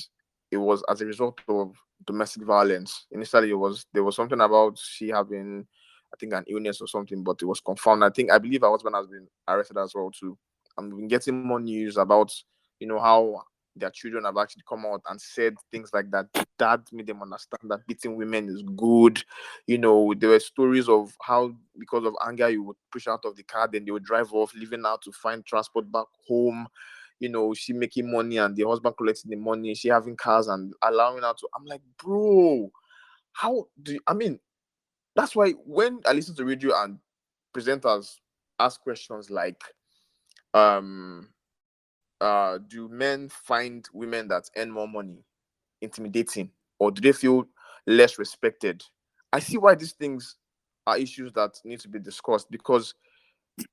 it 0.51 0.57
was 0.57 0.83
as 0.89 1.01
a 1.01 1.05
result 1.05 1.39
of 1.47 1.75
domestic 2.05 2.43
violence. 2.43 3.05
Initially, 3.11 3.51
it 3.51 3.55
was 3.55 3.85
there 3.93 4.03
was 4.03 4.15
something 4.15 4.41
about 4.41 4.77
she 4.77 5.09
having, 5.09 5.65
I 6.13 6.17
think, 6.17 6.33
an 6.33 6.45
illness 6.47 6.81
or 6.81 6.87
something, 6.87 7.23
but 7.23 7.41
it 7.41 7.45
was 7.45 7.61
confirmed. 7.61 8.03
I 8.03 8.09
think 8.09 8.31
I 8.31 8.37
believe 8.39 8.61
her 8.61 8.69
husband 8.69 8.95
has 8.95 9.07
been 9.07 9.27
arrested 9.47 9.77
as 9.77 9.93
well 9.93 10.11
too. 10.11 10.37
We've 10.77 10.95
been 10.95 11.07
getting 11.07 11.45
more 11.45 11.59
news 11.59 11.97
about, 11.97 12.33
you 12.79 12.87
know, 12.87 12.99
how 12.99 13.43
their 13.79 13.89
children 13.89 14.25
have 14.25 14.37
actually 14.37 14.63
come 14.67 14.85
out 14.85 15.01
and 15.09 15.19
said 15.19 15.55
things 15.71 15.91
like 15.93 16.11
that. 16.11 16.27
Dad 16.57 16.81
made 16.91 17.07
them 17.07 17.21
understand 17.21 17.69
that 17.69 17.85
beating 17.87 18.15
women 18.15 18.49
is 18.49 18.63
good. 18.75 19.23
You 19.67 19.77
know, 19.77 20.13
there 20.17 20.29
were 20.29 20.39
stories 20.39 20.89
of 20.89 21.15
how 21.21 21.53
because 21.77 22.05
of 22.05 22.15
anger 22.25 22.49
you 22.49 22.63
would 22.63 22.77
push 22.91 23.07
out 23.07 23.25
of 23.25 23.35
the 23.35 23.43
car, 23.43 23.67
then 23.71 23.85
they 23.85 23.91
would 23.91 24.03
drive 24.03 24.33
off, 24.33 24.53
leaving 24.53 24.85
out 24.85 25.01
to 25.03 25.11
find 25.11 25.45
transport 25.45 25.91
back 25.91 26.07
home. 26.27 26.67
You 27.19 27.29
know, 27.29 27.53
she 27.53 27.73
making 27.73 28.11
money 28.11 28.37
and 28.37 28.55
the 28.55 28.67
husband 28.67 28.95
collecting 28.97 29.31
the 29.31 29.37
money, 29.37 29.75
she 29.75 29.89
having 29.89 30.15
cars 30.15 30.47
and 30.47 30.73
allowing 30.81 31.23
her 31.23 31.33
to. 31.37 31.47
I'm 31.55 31.65
like, 31.65 31.81
bro, 31.97 32.71
how 33.33 33.67
do 33.81 33.93
you, 33.93 33.99
I 34.07 34.13
mean? 34.13 34.39
That's 35.15 35.35
why 35.35 35.51
when 35.65 35.99
I 36.05 36.13
listen 36.13 36.35
to 36.35 36.45
radio 36.45 36.73
and 36.81 36.99
presenters 37.53 38.19
ask 38.59 38.79
questions 38.81 39.29
like, 39.29 39.61
um, 40.53 41.29
uh, 42.21 42.57
do 42.67 42.87
men 42.89 43.29
find 43.29 43.87
women 43.93 44.27
that 44.27 44.49
earn 44.57 44.71
more 44.71 44.87
money 44.87 45.23
intimidating 45.81 46.49
or 46.79 46.91
do 46.91 47.01
they 47.01 47.11
feel 47.11 47.47
less 47.87 48.19
respected? 48.19 48.83
I 49.31 49.39
see 49.39 49.57
why 49.57 49.75
these 49.75 49.93
things 49.93 50.35
are 50.87 50.97
issues 50.97 51.31
that 51.33 51.59
need 51.63 51.79
to 51.81 51.87
be 51.87 51.99
discussed 51.99 52.49
because 52.49 52.95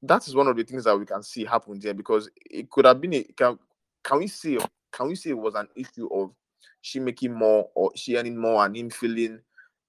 that 0.03 0.27
is 0.27 0.35
one 0.35 0.49
of 0.49 0.57
the 0.57 0.65
things 0.65 0.85
that 0.85 0.99
we 0.99 1.07
can 1.07 1.23
see 1.23 1.45
happen 1.45 1.79
there 1.79 1.95
because 1.95 2.29
it 2.51 2.71
could 2.71 2.85
have 2.85 3.01
been 3.01 3.15
a 3.15 3.23
can, 3.23 3.59
can 4.03 4.19
we 4.19 4.27
say 4.27 4.59
can 4.93 5.09
we 5.09 5.15
say 5.15 5.31
it 5.31 5.39
was 5.39 5.55
an 5.55 5.69
issue 5.77 6.09
of 6.13 6.33
she 6.83 6.99
making 6.99 7.33
more 7.33 7.69
or 7.75 7.91
she 7.95 8.17
earning 8.17 8.37
more 8.37 8.65
and 8.65 8.77
him 8.77 8.91
feeling 8.91 9.41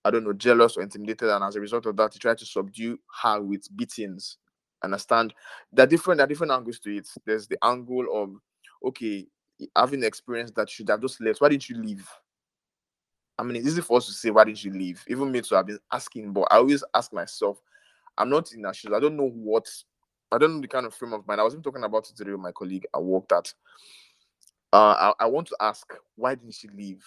I 0.06 0.12
don't 0.12 0.24
know 0.24 0.34
jealous 0.34 0.78
or 0.78 0.84
intimidated 0.84 1.30
and 1.30 1.44
as 1.44 1.56
a 1.56 1.62
result 1.62 1.86
of 1.86 1.98
that 1.98 2.14
he 2.14 2.20
tried 2.20 2.38
to 2.40 2.46
subdue 2.46 3.00
her 3.24 3.42
with 3.42 3.68
beatings 3.76 4.38
understand? 4.84 5.34
There 5.72 5.84
are 5.84 5.88
different 5.88 6.18
there 6.18 6.26
are 6.26 6.30
different 6.30 6.54
angles 6.54 6.80
to 6.80 6.96
it. 6.96 7.08
There's 7.26 7.48
the 7.48 7.58
angle 7.64 8.06
of 8.14 8.36
okay 8.86 9.28
having 9.76 10.04
experience 10.04 10.52
that 10.52 10.70
should 10.70 10.90
have 10.90 11.02
just 11.02 11.20
left 11.22 11.42
why 11.42 11.50
didn't 11.50 11.70
you 11.70 11.78
leave? 11.78 12.08
I 13.40 13.44
mean 13.44 13.56
it's 13.56 13.68
easy 13.68 13.82
for 13.82 13.98
us 13.98 14.06
to 14.08 14.14
say 14.14 14.30
why 14.30 14.44
didn't 14.44 14.64
you 14.64 14.72
leave? 14.72 15.04
Even 15.08 15.32
me 15.32 15.42
too 15.42 15.56
i've 15.56 15.68
been 15.68 15.80
asking 15.92 16.32
but 16.32 16.48
i 16.52 16.58
always 16.58 16.84
ask 16.94 17.14
myself 17.14 17.62
i'm 18.18 18.30
not 18.30 18.52
in 18.52 18.62
that 18.64 18.76
shoes 18.76 18.92
i 18.96 19.00
don't 19.00 19.16
know 19.16 19.30
what 19.30 19.68
i 20.32 20.38
don't 20.38 20.56
know 20.56 20.62
the 20.62 20.68
kind 20.68 20.86
of 20.86 20.94
frame 20.94 21.14
of 21.14 21.28
mind. 21.28 21.40
I 21.40 21.44
was 21.44 21.54
even 21.54 21.64
talking 21.64 21.84
about 21.84 22.10
it 22.10 22.16
today 22.16 22.32
with 22.32 22.40
my 22.40 22.52
colleague 22.52 22.86
i 22.94 23.00
worked 23.00 23.32
at 23.32 23.54
uh 24.74 25.14
I, 25.20 25.24
I 25.24 25.26
want 25.28 25.48
to 25.48 25.58
ask 25.60 25.92
why 26.16 26.36
didn't 26.36 26.56
she 26.56 26.68
leave? 26.70 27.04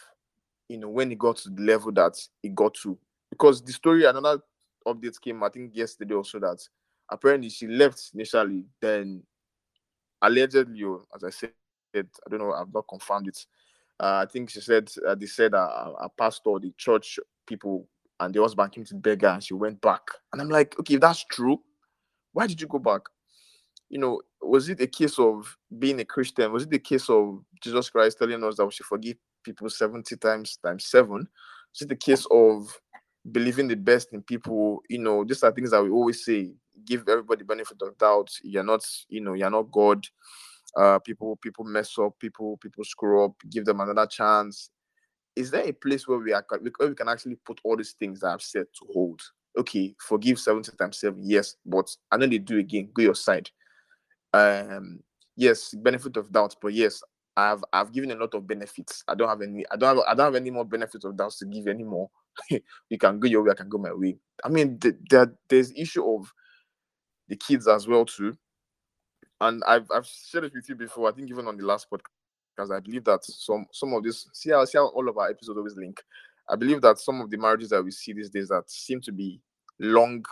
You 0.68 0.78
know 0.78 0.88
when 0.88 1.10
it 1.10 1.18
got 1.18 1.36
to 1.38 1.50
the 1.50 1.62
level 1.62 1.92
that 1.92 2.16
it 2.42 2.54
got 2.54 2.74
to. 2.82 2.96
Because 3.28 3.62
the 3.62 3.72
story 3.72 4.04
another 4.04 4.40
update 4.86 5.20
came 5.20 5.42
i 5.42 5.48
think 5.48 5.72
yesterday 5.74 6.14
also 6.14 6.38
that 6.40 6.58
apparently 7.10 7.48
she 7.48 7.66
left 7.66 8.10
initially 8.14 8.64
then 8.80 9.22
allegedly 10.22 10.84
as 11.14 11.24
i 11.24 11.30
said 11.30 11.50
i 11.94 12.02
don't 12.30 12.40
know 12.40 12.52
i've 12.52 12.72
not 12.72 12.86
confirmed 12.88 13.28
it. 13.28 13.46
Uh, 13.98 14.24
i 14.26 14.30
think 14.30 14.50
she 14.50 14.60
said 14.60 14.88
uh, 15.06 15.14
they 15.14 15.26
said 15.26 15.52
a 15.54 16.08
pastor 16.18 16.58
the 16.60 16.72
church 16.76 17.18
people 17.46 17.88
and 18.20 18.34
the 18.34 18.40
husband 18.40 18.70
came 18.72 18.84
to 18.84 18.94
beg 18.94 19.22
her 19.22 19.28
and 19.28 19.42
she 19.42 19.54
went 19.54 19.80
back. 19.80 20.02
And 20.32 20.40
i'm 20.40 20.48
like 20.48 20.78
okay 20.78 20.94
if 20.94 21.00
that's 21.00 21.24
true 21.24 21.60
why 22.32 22.46
did 22.46 22.60
you 22.60 22.66
go 22.66 22.78
back? 22.78 23.02
You 23.88 23.98
know 23.98 24.20
was 24.40 24.68
it 24.68 24.80
a 24.80 24.86
case 24.86 25.18
of 25.18 25.56
being 25.78 26.00
a 26.00 26.04
christian? 26.04 26.52
Was 26.52 26.62
it 26.64 26.70
the 26.70 26.78
case 26.78 27.10
of 27.10 27.42
jesus 27.62 27.90
christ 27.90 28.18
telling 28.18 28.42
us 28.44 28.56
that 28.56 28.64
we 28.64 28.72
should 28.72 28.86
forgive 28.86 29.16
people 29.44 29.68
70 29.68 30.16
times 30.16 30.58
times 30.62 30.86
seven? 30.86 31.28
Is 31.74 31.82
it 31.82 31.88
the 31.88 31.96
case 31.96 32.26
of 32.30 32.72
believing 33.30 33.68
the 33.68 33.76
best 33.76 34.12
in 34.12 34.22
people? 34.22 34.82
You 34.88 34.98
know 34.98 35.24
these 35.24 35.42
are 35.42 35.52
things 35.52 35.72
that 35.72 35.82
we 35.82 35.90
always 35.90 36.24
say 36.24 36.52
give 36.86 37.08
everybody 37.08 37.44
benefit 37.44 37.80
of 37.82 37.96
doubt. 37.98 38.30
You're 38.42 38.64
not 38.64 38.86
you 39.08 39.20
know 39.20 39.34
you're 39.34 39.50
not 39.50 39.70
god. 39.70 40.06
Uh 40.76 40.98
people 40.98 41.36
people 41.36 41.64
mess 41.64 41.98
up 41.98 42.18
people 42.18 42.56
people 42.58 42.84
screw 42.84 43.24
up. 43.24 43.34
Give 43.50 43.64
them 43.64 43.80
another 43.80 44.06
chance. 44.06 44.70
Is 45.36 45.50
there 45.50 45.66
a 45.66 45.72
place 45.72 46.06
where 46.06 46.18
we 46.18 46.32
are 46.32 46.44
where 46.48 46.88
we 46.88 46.94
can 46.94 47.08
actually 47.08 47.36
put 47.36 47.60
all 47.64 47.76
these 47.76 47.92
things 47.92 48.20
that 48.20 48.28
i've 48.28 48.42
said 48.42 48.66
to 48.78 48.86
hold? 48.92 49.20
Okay 49.58 49.94
forgive 49.98 50.38
70 50.38 50.72
times 50.76 50.98
7 50.98 51.20
yes 51.24 51.56
but 51.66 51.88
i 52.12 52.16
know 52.16 52.26
they 52.26 52.38
do 52.38 52.58
again 52.58 52.88
go 52.92 53.02
your 53.02 53.14
side. 53.14 53.50
Um 54.32 55.00
yes 55.36 55.74
benefit 55.74 56.16
of 56.16 56.30
doubt 56.30 56.54
but 56.60 56.72
yes 56.72 57.02
i've 57.36 57.64
i've 57.72 57.92
given 57.92 58.10
a 58.10 58.14
lot 58.14 58.34
of 58.34 58.46
benefits. 58.46 59.02
I 59.08 59.14
don't 59.14 59.28
have 59.28 59.42
any 59.42 59.64
i 59.70 59.76
don't 59.76 59.96
have 59.96 60.04
i 60.06 60.14
don't 60.14 60.26
have 60.26 60.34
any 60.34 60.50
more 60.50 60.64
benefits 60.64 61.04
of 61.04 61.16
doubts 61.16 61.38
to 61.38 61.46
give 61.46 61.66
anymore. 61.68 62.10
You 62.88 62.98
can 62.98 63.18
go 63.18 63.26
your 63.28 63.42
way 63.42 63.50
i 63.52 63.54
can 63.54 63.68
go 63.68 63.78
my 63.78 63.92
way. 63.92 64.16
I 64.44 64.48
mean 64.48 64.78
the, 64.78 64.96
the, 65.10 65.34
there's 65.48 65.72
issue 65.72 66.04
of 66.04 66.32
the 67.30 67.36
kids 67.36 67.66
as 67.66 67.88
well 67.88 68.04
too 68.04 68.36
and 69.40 69.62
I've 69.66 69.90
I've 69.90 70.06
shared 70.06 70.44
it 70.44 70.54
with 70.54 70.68
you 70.68 70.74
before. 70.74 71.08
I 71.08 71.12
think 71.12 71.30
even 71.30 71.46
on 71.46 71.56
the 71.56 71.64
last 71.64 71.90
podcast, 71.90 72.10
because 72.56 72.70
I 72.70 72.80
believe 72.80 73.04
that 73.04 73.24
some 73.24 73.66
some 73.72 73.92
of 73.94 74.02
this 74.02 74.28
see 74.32 74.50
how 74.50 74.64
see 74.64 74.78
how 74.78 74.88
all 74.88 75.08
of 75.08 75.16
our 75.16 75.30
episodes 75.30 75.56
always 75.56 75.76
link. 75.76 76.02
I 76.48 76.56
believe 76.56 76.80
that 76.82 76.98
some 76.98 77.20
of 77.20 77.30
the 77.30 77.38
marriages 77.38 77.70
that 77.70 77.82
we 77.82 77.90
see 77.90 78.12
these 78.12 78.30
days 78.30 78.48
that 78.48 78.70
seem 78.70 79.00
to 79.02 79.12
be 79.12 79.40
long, 79.78 80.24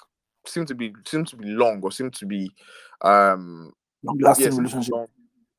seem 0.46 0.66
to 0.66 0.74
be 0.74 0.92
seem 1.06 1.24
to 1.26 1.36
be 1.36 1.48
long 1.48 1.80
or 1.82 1.92
seem 1.92 2.10
to 2.10 2.26
be 2.26 2.50
um 3.02 3.72
long 4.02 4.18
lasting 4.18 4.46
yes, 4.46 4.58
relationship. 4.58 4.92
Long, 4.92 5.06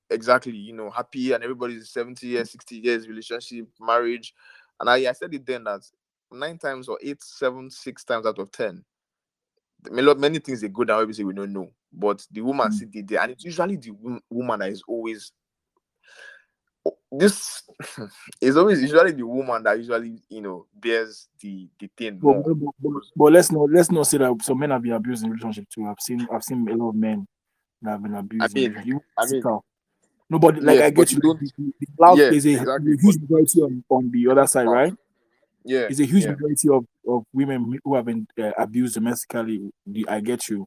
exactly, 0.09 0.55
you 0.55 0.73
know, 0.73 0.89
happy 0.89 1.31
and 1.31 1.43
everybody's 1.43 1.89
70 1.89 2.27
years, 2.27 2.51
60 2.51 2.75
years 2.77 3.07
relationship, 3.07 3.67
marriage. 3.79 4.33
And 4.79 4.89
I, 4.89 5.09
I 5.09 5.11
said 5.13 5.33
it 5.33 5.45
then 5.45 5.63
that 5.65 5.81
nine 6.31 6.57
times 6.57 6.87
or 6.87 6.99
eight, 7.01 7.21
seven, 7.21 7.69
six 7.69 8.03
times 8.03 8.25
out 8.25 8.39
of 8.39 8.51
ten, 8.51 8.83
many 9.91 10.39
things 10.39 10.61
they 10.61 10.67
go 10.67 10.83
down 10.83 11.01
obviously 11.01 11.25
we 11.25 11.33
don't 11.33 11.53
know. 11.53 11.69
But 11.91 12.25
the 12.31 12.41
woman 12.41 12.69
mm. 12.69 12.73
sit 12.73 13.07
there 13.07 13.21
and 13.21 13.31
it's 13.31 13.45
usually 13.45 13.77
the 13.77 13.91
woman 14.29 14.59
that 14.59 14.69
is 14.69 14.83
always 14.87 15.31
this 17.11 17.63
is 18.41 18.57
always 18.57 18.81
usually 18.81 19.11
the 19.11 19.25
woman 19.25 19.63
that 19.63 19.77
usually 19.77 20.21
you 20.29 20.41
know 20.41 20.65
bears 20.75 21.27
the 21.41 21.67
the 21.79 21.89
thing 21.97 22.19
but, 22.19 22.43
but, 22.43 22.55
but, 22.79 23.01
but, 23.15 23.31
let's 23.33 23.51
not 23.51 23.69
let's 23.71 23.91
not 23.91 24.05
say 24.05 24.17
that 24.17 24.35
some 24.41 24.59
men 24.59 24.69
have 24.69 24.81
been 24.81 24.93
abused 24.93 25.23
in 25.23 25.31
relationship 25.31 25.67
too. 25.69 25.87
I've 25.87 25.99
seen 25.99 26.27
i've 26.31 26.43
seen 26.43 26.67
a 26.69 26.75
lot 26.75 26.89
of 26.89 26.95
men 26.95 27.27
that 27.81 27.91
have 27.91 28.03
been 28.03 28.15
abused 28.15 28.43
i 28.43 28.47
mean, 28.53 28.81
you, 28.85 29.01
I 29.17 29.25
mean 29.25 29.43
nobody 30.29 30.61
like 30.61 30.79
i 30.81 30.89
get 30.89 31.11
you, 31.11 31.19
you 31.23 31.33
the, 31.33 31.73
the 31.79 31.87
cloud 31.97 32.17
yeah, 32.17 32.29
is 32.29 32.45
a, 32.45 32.51
exactly. 32.51 32.97
huge 33.01 33.17
majority 33.21 33.61
on, 33.61 33.83
on 33.89 34.11
the 34.11 34.27
other 34.31 34.47
side 34.47 34.67
right? 34.67 34.93
Yeah 35.63 35.87
it's 35.89 35.99
a 35.99 36.05
huge 36.05 36.23
yeah. 36.23 36.31
majority 36.31 36.69
of, 36.69 36.85
of 37.17 37.23
women 37.33 37.79
who 37.83 37.95
have 37.95 38.05
been 38.05 38.27
uh, 38.41 38.51
abused 38.57 38.95
domestically 38.95 39.71
i 40.07 40.19
get 40.19 40.47
you 40.47 40.65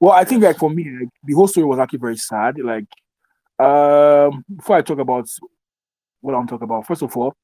well 0.00 0.12
i 0.12 0.24
think 0.24 0.42
like 0.42 0.58
for 0.58 0.70
me 0.70 0.84
like, 1.00 1.08
the 1.24 1.34
whole 1.34 1.48
story 1.48 1.66
was 1.66 1.78
actually 1.78 1.98
very 1.98 2.16
sad 2.16 2.58
like 2.58 2.86
um 3.58 4.44
before 4.56 4.76
i 4.76 4.82
talk 4.82 4.98
about 4.98 5.28
what 6.20 6.34
i'm 6.34 6.46
talking 6.46 6.64
about 6.64 6.86
first 6.86 7.02
of 7.02 7.16
all 7.16 7.34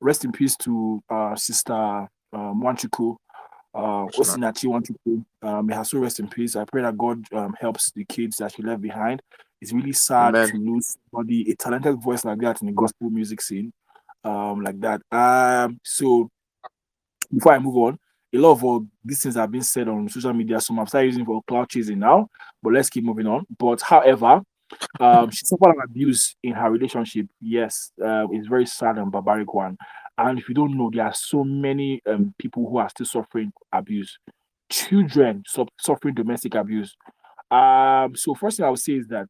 rest 0.00 0.24
in 0.24 0.32
peace 0.32 0.56
to 0.56 1.02
uh 1.10 1.34
sister 1.36 2.08
um 2.32 2.62
Nwachukwu, 2.62 3.16
uh 3.74 4.06
Osinachi 4.18 4.66
Nwachukwu. 4.66 5.24
Um 5.42 5.66
may 5.66 5.74
her 5.74 5.84
soul 5.84 6.00
rest 6.00 6.20
in 6.20 6.28
peace. 6.28 6.56
I 6.56 6.64
pray 6.64 6.82
that 6.82 6.96
God 6.96 7.24
um 7.32 7.54
helps 7.58 7.90
the 7.92 8.04
kids 8.04 8.36
that 8.36 8.52
she 8.54 8.62
left 8.62 8.82
behind. 8.82 9.22
It's 9.60 9.72
really 9.72 9.92
sad 9.92 10.36
Amen. 10.36 10.50
to 10.50 10.56
lose 10.56 10.96
somebody, 11.10 11.50
a 11.50 11.56
talented 11.56 12.00
voice 12.00 12.24
like 12.24 12.38
that 12.40 12.60
in 12.60 12.68
the 12.68 12.72
gospel 12.72 13.10
music 13.10 13.40
scene. 13.40 13.72
Um 14.24 14.60
like 14.60 14.80
that. 14.80 15.00
Um 15.10 15.80
so 15.84 16.30
before 17.32 17.52
I 17.52 17.58
move 17.58 17.76
on, 17.76 17.98
a 18.34 18.38
lot 18.38 18.52
of 18.52 18.64
uh, 18.64 18.84
these 19.04 19.22
things 19.22 19.36
have 19.36 19.50
been 19.50 19.62
said 19.62 19.88
on 19.88 20.08
social 20.08 20.32
media. 20.32 20.60
Some 20.60 20.78
I've 20.78 20.88
started 20.88 21.06
using 21.06 21.24
for 21.24 21.42
clout 21.48 21.70
chasing 21.70 21.98
now, 21.98 22.28
but 22.62 22.72
let's 22.72 22.90
keep 22.90 23.04
moving 23.04 23.26
on. 23.26 23.46
But 23.58 23.80
however, 23.80 24.42
um, 25.00 25.30
she 25.30 25.46
suffered 25.46 25.70
an 25.70 25.82
abuse 25.84 26.36
in 26.42 26.52
her 26.52 26.70
relationship. 26.70 27.26
Yes, 27.40 27.90
uh, 28.04 28.26
it's 28.30 28.48
very 28.48 28.66
sad 28.66 28.98
and 28.98 29.10
barbaric 29.10 29.52
one. 29.52 29.76
And 30.18 30.38
if 30.38 30.48
you 30.48 30.54
don't 30.54 30.76
know, 30.76 30.90
there 30.92 31.06
are 31.06 31.14
so 31.14 31.44
many 31.44 32.02
um, 32.06 32.34
people 32.38 32.68
who 32.68 32.78
are 32.78 32.88
still 32.90 33.06
suffering 33.06 33.52
abuse. 33.72 34.18
Children 34.70 35.44
su- 35.46 35.66
suffering 35.78 36.14
domestic 36.14 36.54
abuse. 36.54 36.96
Um, 37.50 38.14
so 38.14 38.34
first 38.34 38.58
thing 38.58 38.66
I 38.66 38.70
would 38.70 38.78
say 38.78 38.94
is 38.94 39.06
that 39.08 39.28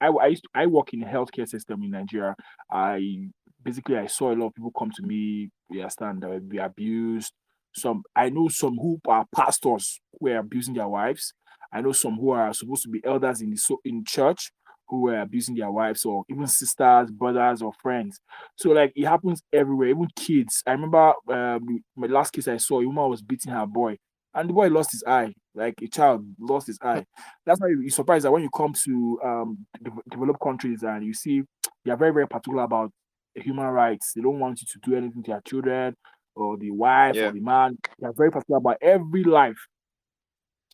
I, 0.00 0.08
I 0.08 0.34
to, 0.34 0.42
I 0.54 0.66
work 0.66 0.92
in 0.92 1.00
the 1.00 1.06
healthcare 1.06 1.48
system 1.48 1.82
in 1.82 1.90
Nigeria. 1.90 2.34
I 2.70 3.28
basically 3.62 3.96
I 3.96 4.06
saw 4.06 4.32
a 4.32 4.34
lot 4.34 4.48
of 4.48 4.54
people 4.54 4.72
come 4.76 4.90
to 4.96 5.02
me, 5.02 5.50
you 5.70 5.80
understand, 5.80 6.22
that 6.22 6.48
be 6.48 6.58
abused. 6.58 7.32
Some 7.74 8.02
I 8.16 8.30
know 8.30 8.48
some 8.48 8.76
who 8.76 9.00
are 9.06 9.26
pastors 9.34 10.00
who 10.18 10.28
are 10.28 10.38
abusing 10.38 10.74
their 10.74 10.88
wives. 10.88 11.32
I 11.72 11.80
know 11.80 11.92
some 11.92 12.16
who 12.16 12.30
are 12.30 12.52
supposed 12.52 12.82
to 12.84 12.88
be 12.88 13.00
elders 13.04 13.42
in 13.42 13.50
the 13.50 13.56
so 13.56 13.80
in 13.84 14.04
church 14.04 14.50
who 14.88 15.02
were 15.02 15.20
abusing 15.20 15.54
their 15.54 15.70
wives 15.70 16.04
or 16.04 16.24
even 16.28 16.46
sisters, 16.48 17.10
brothers, 17.12 17.62
or 17.62 17.72
friends. 17.80 18.20
So 18.56 18.70
like 18.70 18.92
it 18.96 19.06
happens 19.06 19.40
everywhere, 19.52 19.88
even 19.88 20.08
kids. 20.16 20.62
I 20.66 20.72
remember 20.72 21.14
um, 21.28 21.60
my 21.96 22.08
last 22.08 22.32
case 22.32 22.48
I 22.48 22.56
saw, 22.56 22.80
a 22.80 22.86
woman 22.86 23.08
was 23.08 23.22
beating 23.22 23.52
her 23.52 23.66
boy, 23.66 23.98
and 24.34 24.48
the 24.48 24.52
boy 24.52 24.66
lost 24.68 24.90
his 24.90 25.04
eye. 25.06 25.32
Like 25.54 25.74
a 25.80 25.88
child 25.88 26.24
lost 26.40 26.66
his 26.66 26.78
eye. 26.82 27.04
That's 27.46 27.60
why 27.60 27.68
you're 27.68 27.88
surprised 27.90 28.24
that 28.24 28.32
when 28.32 28.42
you 28.42 28.50
come 28.50 28.72
to 28.84 29.20
um, 29.24 29.66
developed 30.10 30.40
countries 30.42 30.82
and 30.82 31.04
you 31.04 31.14
see 31.14 31.42
they 31.84 31.92
are 31.92 31.96
very 31.96 32.12
very 32.12 32.26
particular 32.28 32.64
about 32.64 32.90
human 33.34 33.66
rights. 33.66 34.12
They 34.14 34.22
don't 34.22 34.38
want 34.38 34.60
you 34.60 34.66
to 34.72 34.90
do 34.90 34.96
anything 34.96 35.22
to 35.24 35.30
your 35.30 35.42
children 35.42 35.96
or 36.34 36.56
the 36.56 36.70
wife 36.70 37.14
yeah. 37.14 37.28
or 37.28 37.32
the 37.32 37.40
man. 37.40 37.78
They 37.98 38.06
are 38.06 38.12
very 38.12 38.30
particular 38.30 38.58
about 38.58 38.78
every 38.82 39.24
life. 39.24 39.58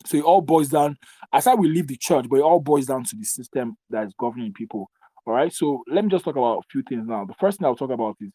So 0.05 0.19
it 0.19 0.25
all 0.25 0.41
boils 0.41 0.69
down, 0.69 0.97
aside 1.33 1.59
we 1.59 1.69
leave 1.69 1.89
the 1.89 1.97
church, 1.97 2.27
but 2.29 2.37
it 2.37 2.43
all 2.43 2.61
boils 2.61 2.87
down 2.87 3.05
to 3.05 3.17
the 3.17 3.25
system 3.25 3.77
that 3.91 4.07
is 4.07 4.15
governing 4.19 4.53
people. 4.53 4.91
All 5.27 5.35
right. 5.35 5.53
So 5.53 5.83
let 5.89 6.05
me 6.05 6.11
just 6.11 6.25
talk 6.25 6.37
about 6.37 6.59
a 6.59 6.63
few 6.71 6.83
things 6.83 7.07
now. 7.07 7.25
The 7.25 7.35
first 7.41 7.59
thing 7.59 7.67
I'll 7.67 7.75
talk 7.75 7.91
about 7.91 8.17
is 8.21 8.31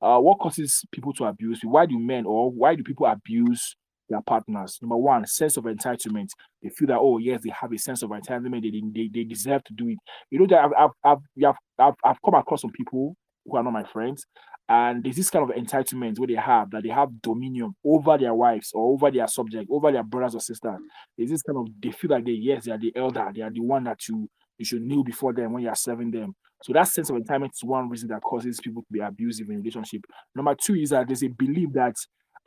uh, 0.00 0.18
what 0.18 0.38
causes 0.38 0.84
people 0.92 1.12
to 1.14 1.24
abuse? 1.24 1.60
Why 1.64 1.86
do 1.86 1.98
men 1.98 2.26
or 2.26 2.50
why 2.50 2.74
do 2.74 2.84
people 2.84 3.06
abuse 3.06 3.76
their 4.08 4.20
partners? 4.22 4.78
Number 4.80 4.96
one, 4.96 5.26
sense 5.26 5.56
of 5.56 5.64
entitlement. 5.64 6.28
They 6.62 6.68
feel 6.68 6.88
that 6.88 6.98
oh 6.98 7.18
yes, 7.18 7.40
they 7.42 7.52
have 7.60 7.72
a 7.72 7.78
sense 7.78 8.02
of 8.02 8.10
entitlement. 8.10 8.62
They 8.62 8.82
they, 8.94 9.10
they 9.12 9.24
deserve 9.24 9.64
to 9.64 9.72
do 9.72 9.88
it. 9.88 9.98
You 10.30 10.40
know 10.40 10.46
that 10.48 10.64
I've 10.64 10.90
I've 11.02 11.18
I've, 11.44 11.54
I've, 11.78 11.94
I've 12.04 12.22
come 12.24 12.34
across 12.34 12.60
some 12.60 12.72
people 12.72 13.16
who 13.48 13.56
are 13.56 13.62
not 13.62 13.72
my 13.72 13.84
friends 13.84 14.26
and 14.68 15.04
there's 15.04 15.16
this 15.16 15.30
kind 15.30 15.48
of 15.48 15.56
entitlement 15.56 16.18
where 16.18 16.26
they 16.26 16.34
have 16.34 16.70
that 16.72 16.82
they 16.82 16.88
have 16.88 17.22
dominion 17.22 17.74
over 17.84 18.18
their 18.18 18.34
wives 18.34 18.72
or 18.74 18.92
over 18.92 19.10
their 19.10 19.28
subject, 19.28 19.70
over 19.70 19.92
their 19.92 20.02
brothers 20.02 20.34
or 20.34 20.40
sisters. 20.40 20.78
There's 21.16 21.30
this 21.30 21.42
kind 21.42 21.58
of 21.58 21.68
they 21.80 21.92
feel 21.92 22.10
like 22.10 22.24
they 22.24 22.32
yes, 22.32 22.64
they 22.64 22.72
are 22.72 22.78
the 22.78 22.92
elder, 22.96 23.30
they 23.34 23.42
are 23.42 23.50
the 23.50 23.60
one 23.60 23.84
that 23.84 24.08
you 24.08 24.28
you 24.58 24.64
should 24.64 24.82
kneel 24.82 25.04
before 25.04 25.32
them 25.32 25.52
when 25.52 25.62
you 25.62 25.68
are 25.68 25.76
serving 25.76 26.10
them. 26.10 26.34
So 26.62 26.72
that 26.72 26.88
sense 26.88 27.10
of 27.10 27.16
entitlement 27.16 27.52
is 27.52 27.62
one 27.62 27.88
reason 27.88 28.08
that 28.08 28.22
causes 28.22 28.58
people 28.60 28.82
to 28.82 28.92
be 28.92 29.00
abusive 29.00 29.48
in 29.50 29.58
relationship. 29.58 30.00
Number 30.34 30.56
two 30.60 30.74
is 30.74 30.90
that 30.90 31.06
there's 31.06 31.22
a 31.22 31.28
belief 31.28 31.72
that 31.74 31.94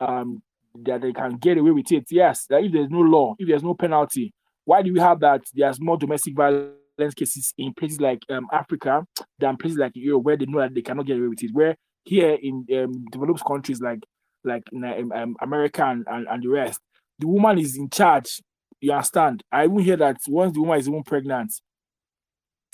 um 0.00 0.42
that 0.84 1.00
they 1.00 1.12
can 1.12 1.36
get 1.36 1.56
away 1.56 1.70
with 1.70 1.90
it. 1.90 2.04
Yes, 2.10 2.44
that 2.50 2.62
if 2.62 2.72
there's 2.72 2.90
no 2.90 3.00
law, 3.00 3.34
if 3.38 3.48
there's 3.48 3.62
no 3.62 3.72
penalty, 3.72 4.34
why 4.66 4.82
do 4.82 4.92
we 4.92 5.00
have 5.00 5.20
that? 5.20 5.40
There's 5.54 5.80
more 5.80 5.96
domestic 5.96 6.34
violence 6.36 6.74
cases 7.08 7.52
in 7.58 7.72
places 7.74 8.00
like 8.00 8.20
um, 8.30 8.46
Africa 8.52 9.04
than 9.38 9.56
places 9.56 9.78
like 9.78 9.92
Europe 9.94 10.24
where 10.24 10.36
they 10.36 10.46
know 10.46 10.60
that 10.60 10.74
they 10.74 10.82
cannot 10.82 11.06
get 11.06 11.18
away 11.18 11.28
with 11.28 11.42
it. 11.42 11.50
Where 11.52 11.76
here 12.04 12.38
in 12.40 12.66
um, 12.76 13.04
developed 13.10 13.44
countries 13.44 13.80
like 13.80 14.00
like 14.44 14.62
um, 14.74 15.12
um, 15.12 15.36
America 15.40 15.84
and, 15.84 16.04
and, 16.06 16.26
and 16.28 16.42
the 16.42 16.48
rest, 16.48 16.80
the 17.18 17.26
woman 17.26 17.58
is 17.58 17.76
in 17.76 17.90
charge. 17.90 18.40
You 18.80 18.92
understand? 18.92 19.42
I 19.52 19.64
even 19.64 19.78
hear 19.80 19.96
that 19.96 20.16
once 20.28 20.54
the 20.54 20.60
woman 20.60 20.78
is 20.78 20.88
even 20.88 21.02
pregnant, 21.02 21.52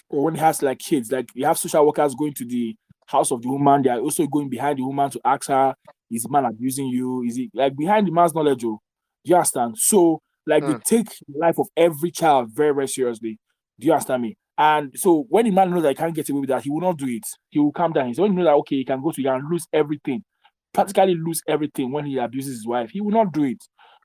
or 0.09 0.25
when 0.25 0.35
he 0.35 0.41
has 0.41 0.63
like 0.63 0.79
kids, 0.79 1.11
like 1.11 1.29
you 1.35 1.45
have 1.47 1.59
social 1.59 1.85
workers 1.85 2.15
going 2.15 2.35
to 2.35 2.45
the 2.45 2.77
house 3.07 3.33
of 3.33 3.43
the 3.43 3.49
woman, 3.49 3.83
they 3.83 3.91
are 3.91 4.01
also 4.01 4.27
going 4.27 4.49
behind 4.49 4.79
the 4.79 4.85
woman 4.85 5.11
to 5.11 5.21
ask 5.25 5.49
her, 5.49 5.75
is 6.11 6.23
the 6.23 6.29
man 6.29 6.45
abusing 6.45 6.87
you? 6.87 7.23
Is 7.23 7.39
it 7.39 7.51
like 7.55 7.77
behind 7.77 8.07
the 8.07 8.13
man's 8.13 8.35
knowledge? 8.35 8.65
Oh, 8.65 8.81
do 9.25 9.31
you 9.31 9.35
understand? 9.35 9.77
So 9.79 10.21
like 10.47 10.63
mm. 10.63 10.83
they 10.85 10.97
take 10.99 11.09
the 11.27 11.39
life 11.39 11.59
of 11.59 11.69
every 11.77 12.11
child 12.11 12.51
very, 12.53 12.73
very 12.73 12.89
seriously. 12.89 13.39
Do 13.79 13.87
you 13.87 13.93
understand 13.93 14.23
me? 14.23 14.37
And 14.59 14.99
so 14.99 15.27
when 15.29 15.45
the 15.45 15.51
man 15.51 15.71
knows 15.71 15.83
that 15.83 15.91
he 15.91 15.95
can't 15.95 16.15
get 16.15 16.29
away 16.31 16.41
with 16.41 16.49
that, 16.49 16.63
he 16.63 16.71
will 16.71 16.81
not 16.81 16.97
do 16.97 17.07
it. 17.07 17.25
He 17.51 17.59
will 17.59 17.73
calm 17.73 17.93
down. 17.93 18.15
So 18.15 18.23
when 18.23 18.33
he 18.33 18.39
knows 18.39 18.47
that 18.47 18.55
okay, 18.55 18.77
he 18.77 18.85
can 18.85 19.03
go 19.03 19.11
to 19.11 19.21
you 19.21 19.31
and 19.31 19.45
lose 19.51 19.67
everything, 19.73 20.25
practically 20.73 21.15
lose 21.15 21.43
everything 21.47 21.93
when 21.93 22.07
he 22.07 22.17
abuses 22.19 22.55
his 22.59 22.67
wife, 22.67 22.91
he 22.91 23.01
will 23.01 23.11
not 23.11 23.33
do 23.33 23.45
it. 23.45 23.63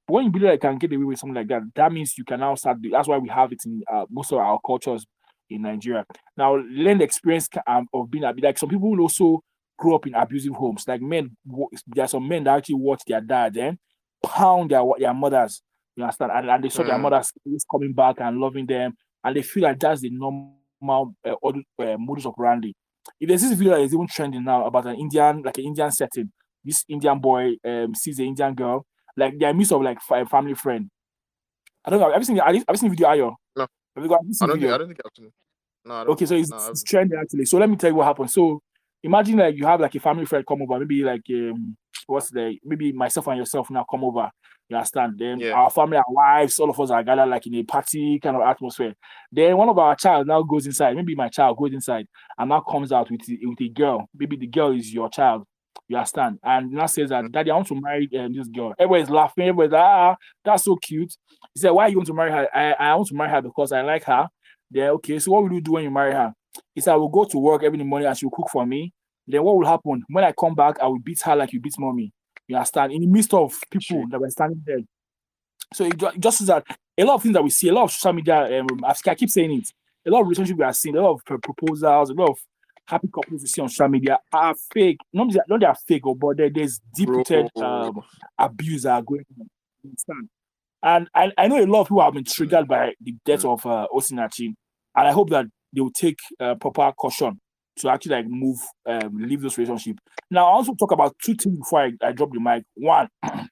But 0.07 0.15
when 0.15 0.25
you 0.25 0.31
believe 0.31 0.47
that 0.47 0.53
you 0.53 0.59
can 0.59 0.77
get 0.77 0.91
away 0.91 1.05
with 1.05 1.19
something 1.19 1.35
like 1.35 1.47
that, 1.47 1.61
that 1.75 1.91
means 1.93 2.17
you 2.17 2.25
can 2.25 2.41
now 2.41 2.55
start. 2.55 2.77
That's 2.91 3.07
why 3.07 3.17
we 3.17 3.29
have 3.29 3.51
it 3.53 3.59
in 3.65 3.81
uh, 3.91 4.05
most 4.09 4.33
of 4.33 4.39
our 4.39 4.59
cultures 4.65 5.05
in 5.49 5.61
Nigeria. 5.61 6.05
Now, 6.35 6.55
learn 6.55 6.97
the 6.97 7.05
experience 7.05 7.47
um, 7.65 7.87
of 7.93 8.11
being 8.11 8.23
like 8.23 8.57
some 8.57 8.69
people 8.69 8.91
will 8.91 9.01
also 9.01 9.41
grow 9.77 9.95
up 9.95 10.07
in 10.07 10.15
abusive 10.15 10.53
homes. 10.53 10.85
Like 10.87 11.01
men, 11.01 11.35
there 11.87 12.05
are 12.05 12.07
some 12.09 12.27
men 12.27 12.43
that 12.43 12.57
actually 12.57 12.75
watch 12.75 13.03
their 13.07 13.21
dad 13.21 13.55
and 13.55 13.77
eh, 13.77 14.27
pound 14.27 14.71
their 14.71 14.83
their 14.99 15.13
mothers. 15.13 15.61
You 15.95 16.03
understand? 16.03 16.31
And, 16.33 16.49
and 16.49 16.63
they 16.63 16.69
saw 16.69 16.83
mm. 16.83 16.87
their 16.87 16.97
mothers 16.97 17.31
coming 17.69 17.93
back 17.93 18.15
and 18.19 18.37
loving 18.37 18.65
them 18.65 18.93
and 19.23 19.35
they 19.35 19.41
feel 19.41 19.63
like 19.63 19.79
that's 19.79 20.01
the 20.01 20.09
normal 20.09 21.15
uh, 21.25 21.35
uh, 21.43 21.97
modus 21.97 22.25
operandi. 22.25 22.73
If 23.19 23.27
there's 23.27 23.41
this 23.41 23.53
video 23.53 23.75
that 23.75 23.81
is 23.81 23.93
even 23.93 24.07
trending 24.07 24.43
now 24.43 24.65
about 24.65 24.87
an 24.87 24.95
Indian, 24.95 25.41
like 25.41 25.57
an 25.57 25.65
Indian 25.65 25.91
setting, 25.91 26.31
this 26.63 26.85
Indian 26.87 27.19
boy 27.19 27.55
um, 27.65 27.95
sees 27.95 28.19
an 28.19 28.25
Indian 28.25 28.53
girl, 28.53 28.85
like 29.17 29.37
they're 29.37 29.53
midst 29.53 29.71
of 29.71 29.81
like 29.81 29.97
a 30.09 30.25
family 30.25 30.53
friend. 30.53 30.89
I 31.83 31.89
don't 31.89 31.99
know. 31.99 32.11
Have 32.11 32.21
you 32.21 32.25
seen? 32.25 32.37
Have 32.37 32.55
you 32.55 32.63
seen 32.75 32.89
the 32.89 32.95
video? 32.95 33.07
Ayo? 33.07 33.35
No. 33.55 33.67
Have 33.95 34.03
you 34.03 34.09
got? 34.09 34.19
I 34.19 34.45
don't, 34.45 34.59
think, 34.59 34.71
I 34.71 34.77
don't 34.77 34.87
think 34.87 34.99
I've 35.03 35.11
seen 35.15 35.25
it. 35.25 35.33
No. 35.83 35.95
okay, 36.09 36.25
so 36.27 36.35
it's, 36.35 36.51
no, 36.51 36.57
it's 36.69 36.83
trending 36.83 37.19
actually. 37.19 37.45
So 37.45 37.57
let 37.57 37.69
me 37.69 37.75
tell 37.75 37.89
you 37.89 37.95
what 37.95 38.05
happened. 38.05 38.29
So 38.29 38.61
imagine 39.01 39.37
like 39.37 39.55
you 39.55 39.65
have 39.65 39.81
like 39.81 39.95
a 39.95 39.99
family 39.99 40.25
friend 40.25 40.45
come 40.45 40.61
over, 40.61 40.79
maybe 40.79 41.03
like 41.03 41.23
um 41.31 41.75
what's 42.07 42.29
the 42.31 42.57
maybe 42.63 42.91
myself 42.91 43.27
and 43.27 43.37
yourself 43.37 43.69
now 43.69 43.85
come 43.89 44.03
over. 44.03 44.29
You 44.69 44.77
understand? 44.77 45.15
Then 45.17 45.39
yeah. 45.39 45.51
our 45.51 45.69
family, 45.69 45.97
our 45.97 46.03
wives, 46.07 46.57
all 46.59 46.69
of 46.69 46.79
us 46.79 46.91
are 46.91 47.03
gathered 47.03 47.27
like 47.27 47.45
in 47.45 47.55
a 47.55 47.63
party 47.63 48.19
kind 48.19 48.37
of 48.37 48.41
atmosphere. 48.41 48.93
Then 49.31 49.57
one 49.57 49.67
of 49.67 49.77
our 49.77 49.95
child 49.95 50.27
now 50.27 50.41
goes 50.43 50.65
inside. 50.65 50.95
Maybe 50.95 51.13
my 51.13 51.27
child 51.27 51.57
goes 51.57 51.73
inside 51.73 52.07
and 52.37 52.49
now 52.49 52.61
comes 52.61 52.91
out 52.91 53.11
with 53.11 53.21
with 53.27 53.61
a 53.61 53.69
girl. 53.69 54.07
Maybe 54.17 54.37
the 54.37 54.47
girl 54.47 54.71
is 54.71 54.93
your 54.93 55.09
child. 55.09 55.45
You 55.87 55.97
understand? 55.97 56.39
And 56.41 56.71
now 56.71 56.85
says 56.85 57.09
that, 57.09 57.25
mm. 57.25 57.31
Daddy, 57.31 57.51
I 57.51 57.55
want 57.55 57.67
to 57.67 57.81
marry 57.81 58.09
um, 58.17 58.33
this 58.33 58.47
girl. 58.47 58.73
Everybody's 58.79 59.09
laughing. 59.09 59.43
Everybody's 59.43 59.73
like, 59.73 59.81
ah, 59.81 60.15
that's 60.45 60.63
so 60.63 60.77
cute. 60.77 61.13
He 61.53 61.59
said, 61.59 61.71
Why 61.71 61.87
you 61.87 61.97
want 61.97 62.07
to 62.07 62.13
marry 62.13 62.31
her? 62.31 62.47
I, 62.53 62.71
I 62.71 62.95
want 62.95 63.09
to 63.09 63.15
marry 63.15 63.29
her 63.29 63.41
because 63.41 63.73
I 63.73 63.81
like 63.81 64.05
her. 64.05 64.29
Then, 64.69 64.89
okay, 64.91 65.19
so 65.19 65.31
what 65.31 65.43
will 65.43 65.53
you 65.53 65.59
do 65.59 65.73
when 65.73 65.83
you 65.83 65.91
marry 65.91 66.13
her? 66.13 66.33
He 66.73 66.79
said, 66.79 66.93
I 66.93 66.95
will 66.95 67.09
go 67.09 67.25
to 67.25 67.37
work 67.37 67.63
every 67.63 67.83
morning 67.83 68.07
and 68.07 68.17
she'll 68.17 68.29
cook 68.29 68.47
for 68.49 68.65
me. 68.65 68.93
Then 69.31 69.43
what 69.43 69.57
will 69.57 69.65
happen? 69.65 70.03
When 70.09 70.23
I 70.23 70.33
come 70.33 70.55
back, 70.55 70.79
I 70.81 70.87
will 70.87 70.99
beat 70.99 71.21
her 71.21 71.35
like 71.35 71.53
you 71.53 71.59
beat 71.59 71.79
mommy. 71.79 72.11
You 72.47 72.55
understand? 72.57 72.91
In 72.91 73.01
the 73.01 73.07
midst 73.07 73.33
of 73.33 73.57
people 73.69 74.01
sure. 74.01 74.05
that 74.09 74.19
were 74.19 74.29
standing 74.29 74.61
there. 74.65 74.79
So 75.73 75.85
it 75.85 76.19
just 76.19 76.41
is 76.41 76.47
that 76.47 76.65
a 76.97 77.03
lot 77.03 77.15
of 77.15 77.23
things 77.23 77.33
that 77.33 77.43
we 77.43 77.49
see, 77.49 77.69
a 77.69 77.73
lot 77.73 77.85
of 77.85 77.91
social 77.91 78.13
media, 78.13 78.59
um, 78.59 78.67
I 78.83 79.15
keep 79.15 79.29
saying 79.29 79.51
it, 79.51 79.69
a 80.05 80.11
lot 80.11 80.21
of 80.21 80.27
relationships 80.27 80.57
we 80.57 80.65
are 80.65 80.73
seeing, 80.73 80.97
a 80.97 81.01
lot 81.01 81.13
of 81.13 81.41
proposals, 81.41 82.09
a 82.09 82.13
lot 82.13 82.29
of 82.31 82.39
happy 82.85 83.07
couples 83.07 83.41
we 83.41 83.47
see 83.47 83.61
on 83.61 83.69
social 83.69 83.87
media 83.87 84.19
are 84.33 84.53
fake. 84.73 84.99
Not, 85.13 85.33
not 85.47 85.59
they 85.61 85.65
are 85.65 85.75
fake, 85.87 86.01
oh, 86.05 86.15
but 86.15 86.37
there's 86.37 86.81
deep-rooted 86.93 87.49
um, 87.57 88.01
abuse 88.37 88.85
are 88.85 89.01
going 89.01 89.25
on. 89.39 89.47
Understand? 89.85 90.29
And 90.83 91.07
I, 91.15 91.31
I 91.37 91.47
know 91.47 91.63
a 91.63 91.65
lot 91.65 91.81
of 91.81 91.87
people 91.87 92.01
have 92.01 92.13
been 92.13 92.25
triggered 92.25 92.67
by 92.67 92.93
the 92.99 93.15
death 93.23 93.45
of 93.45 93.65
uh, 93.65 93.87
Osinachi, 93.93 94.47
and 94.95 95.07
I 95.07 95.11
hope 95.11 95.29
that 95.29 95.45
they 95.73 95.79
will 95.79 95.91
take 95.91 96.19
uh, 96.39 96.55
proper 96.55 96.91
caution 96.91 97.39
to 97.77 97.89
actually 97.89 98.15
like 98.15 98.25
move, 98.27 98.59
um, 98.85 99.17
leave 99.17 99.41
this 99.41 99.57
relationship. 99.57 99.97
Now, 100.29 100.45
I 100.45 100.51
also 100.51 100.73
talk 100.73 100.91
about 100.91 101.15
two 101.23 101.35
things 101.35 101.57
before 101.57 101.81
I, 101.81 101.91
I 102.01 102.11
drop 102.11 102.31
the 102.31 102.39
mic. 102.39 102.63
One, 102.75 103.07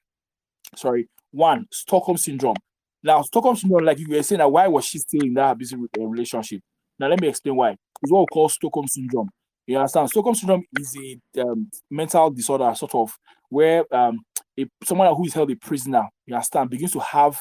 sorry, 0.75 1.07
one, 1.31 1.65
Stockholm 1.71 2.17
syndrome. 2.17 2.55
Now, 3.03 3.21
Stockholm 3.21 3.55
syndrome, 3.55 3.85
like 3.85 3.99
you 3.99 4.07
were 4.09 4.23
saying, 4.23 4.41
why 4.41 4.67
was 4.67 4.85
she 4.85 4.99
still 4.99 5.23
in 5.23 5.33
that 5.35 5.51
abusive 5.51 5.79
uh, 5.97 6.05
relationship? 6.05 6.61
Now, 6.99 7.07
let 7.07 7.21
me 7.21 7.29
explain 7.29 7.55
why. 7.55 7.75
It's 8.01 8.11
what 8.11 8.21
we 8.21 8.25
call 8.27 8.49
Stockholm 8.49 8.87
syndrome. 8.87 9.29
You 9.65 9.77
understand? 9.77 10.09
Stockholm 10.09 10.35
syndrome 10.35 10.63
is 10.79 10.95
a 10.97 11.41
um, 11.41 11.69
mental 11.89 12.29
disorder, 12.31 12.73
sort 12.75 12.95
of, 12.95 13.11
where 13.49 13.83
um, 13.93 14.19
a, 14.59 14.65
someone 14.83 15.13
who 15.15 15.25
is 15.25 15.33
held 15.33 15.51
a 15.51 15.55
prisoner, 15.55 16.03
you 16.25 16.33
understand, 16.33 16.69
begins 16.69 16.91
to 16.91 16.99
have 16.99 17.39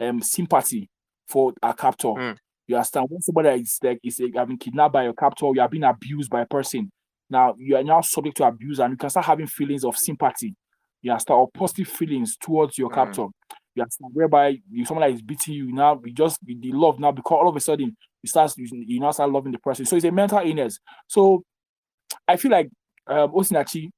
um, 0.00 0.20
sympathy 0.22 0.88
for 1.28 1.52
a 1.62 1.74
captor. 1.74 2.08
Mm. 2.08 2.36
You 2.66 2.76
understand? 2.76 3.06
When 3.08 3.20
somebody 3.22 3.60
is 3.60 3.78
like 3.82 4.00
is 4.02 4.18
like, 4.20 4.34
having 4.34 4.58
kidnapped 4.58 4.92
by 4.92 5.04
your 5.04 5.14
captor, 5.14 5.50
you 5.54 5.60
are 5.60 5.68
being 5.68 5.84
abused 5.84 6.30
by 6.30 6.42
a 6.42 6.46
person. 6.46 6.90
Now 7.30 7.54
you 7.58 7.76
are 7.76 7.84
now 7.84 8.00
subject 8.00 8.36
to 8.38 8.44
abuse, 8.44 8.78
and 8.78 8.92
you 8.92 8.96
can 8.96 9.10
start 9.10 9.26
having 9.26 9.46
feelings 9.46 9.84
of 9.84 9.96
sympathy. 9.96 10.54
You 11.02 11.12
understand, 11.12 11.38
or 11.38 11.50
positive 11.52 11.88
feelings 11.88 12.36
towards 12.36 12.78
your 12.78 12.90
mm. 12.90 12.94
captor. 12.94 13.26
You 13.74 13.82
understand, 13.82 14.10
whereby 14.14 14.58
you 14.70 14.84
someone 14.84 15.08
that 15.08 15.14
is 15.14 15.22
beating 15.22 15.54
you 15.54 15.72
now, 15.72 16.00
you 16.04 16.12
just 16.12 16.38
the 16.44 16.72
love 16.72 16.98
now 16.98 17.12
because 17.12 17.38
all 17.40 17.48
of 17.48 17.56
a 17.56 17.60
sudden 17.60 17.96
you 18.22 18.28
start 18.28 18.52
you, 18.56 18.66
you 18.86 19.00
now 19.00 19.12
start 19.12 19.30
loving 19.30 19.52
the 19.52 19.58
person. 19.58 19.84
So 19.84 19.96
it's 19.96 20.04
a 20.04 20.10
mental 20.10 20.38
illness. 20.38 20.80
So 21.06 21.44
I 22.26 22.36
feel 22.36 22.50
like 22.50 22.68
um, 23.06 23.32
Osinachi 23.32 23.90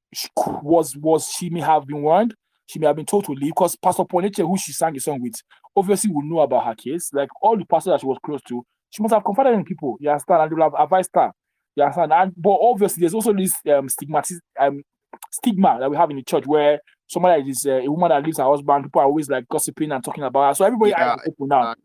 was 0.61 0.95
was 0.95 1.31
she 1.31 1.49
may 1.49 1.61
have 1.61 1.87
been 1.87 2.03
warned, 2.03 2.35
she 2.67 2.77
may 2.77 2.87
have 2.87 2.95
been 2.95 3.05
told 3.05 3.25
to 3.25 3.31
leave 3.31 3.51
because 3.51 3.75
Pastor 3.77 4.03
Poniche, 4.03 4.45
who 4.45 4.57
she 4.57 4.71
sang 4.71 4.95
a 4.95 4.99
song 4.99 5.21
with, 5.21 5.35
obviously 5.75 6.11
will 6.11 6.23
know 6.23 6.39
about 6.39 6.65
her 6.65 6.75
case. 6.75 7.11
Like 7.13 7.29
all 7.41 7.57
the 7.57 7.65
pastors 7.65 7.91
that 7.91 8.01
she 8.01 8.07
was 8.07 8.17
close 8.25 8.41
to, 8.47 8.65
she 8.89 9.01
must 9.01 9.13
have 9.13 9.23
confided 9.23 9.53
in 9.53 9.63
people. 9.63 9.97
You 9.99 10.09
understand? 10.09 10.41
And 10.41 10.51
they 10.51 10.55
will 10.55 10.63
have 10.63 10.79
advised 10.79 11.11
her. 11.13 11.31
You 11.75 11.83
understand? 11.83 12.13
And 12.13 12.33
but 12.37 12.57
obviously, 12.61 13.01
there's 13.01 13.13
also 13.13 13.33
this 13.33 13.55
um, 13.67 13.87
um 14.59 14.83
stigma 15.31 15.77
that 15.79 15.89
we 15.89 15.97
have 15.97 16.09
in 16.09 16.17
the 16.17 16.23
church 16.23 16.45
where 16.45 16.79
somebody 17.07 17.49
is 17.49 17.65
uh, 17.65 17.81
a 17.81 17.87
woman 17.89 18.09
that 18.09 18.23
leaves 18.23 18.37
her 18.37 18.43
husband, 18.43 18.85
people 18.85 19.01
are 19.01 19.05
always 19.05 19.29
like 19.29 19.47
gossiping 19.49 19.91
and 19.91 20.03
talking 20.03 20.23
about 20.23 20.49
her. 20.49 20.53
So 20.55 20.65
everybody 20.65 20.91
yeah, 20.91 21.15
open 21.27 21.47
now. 21.47 21.75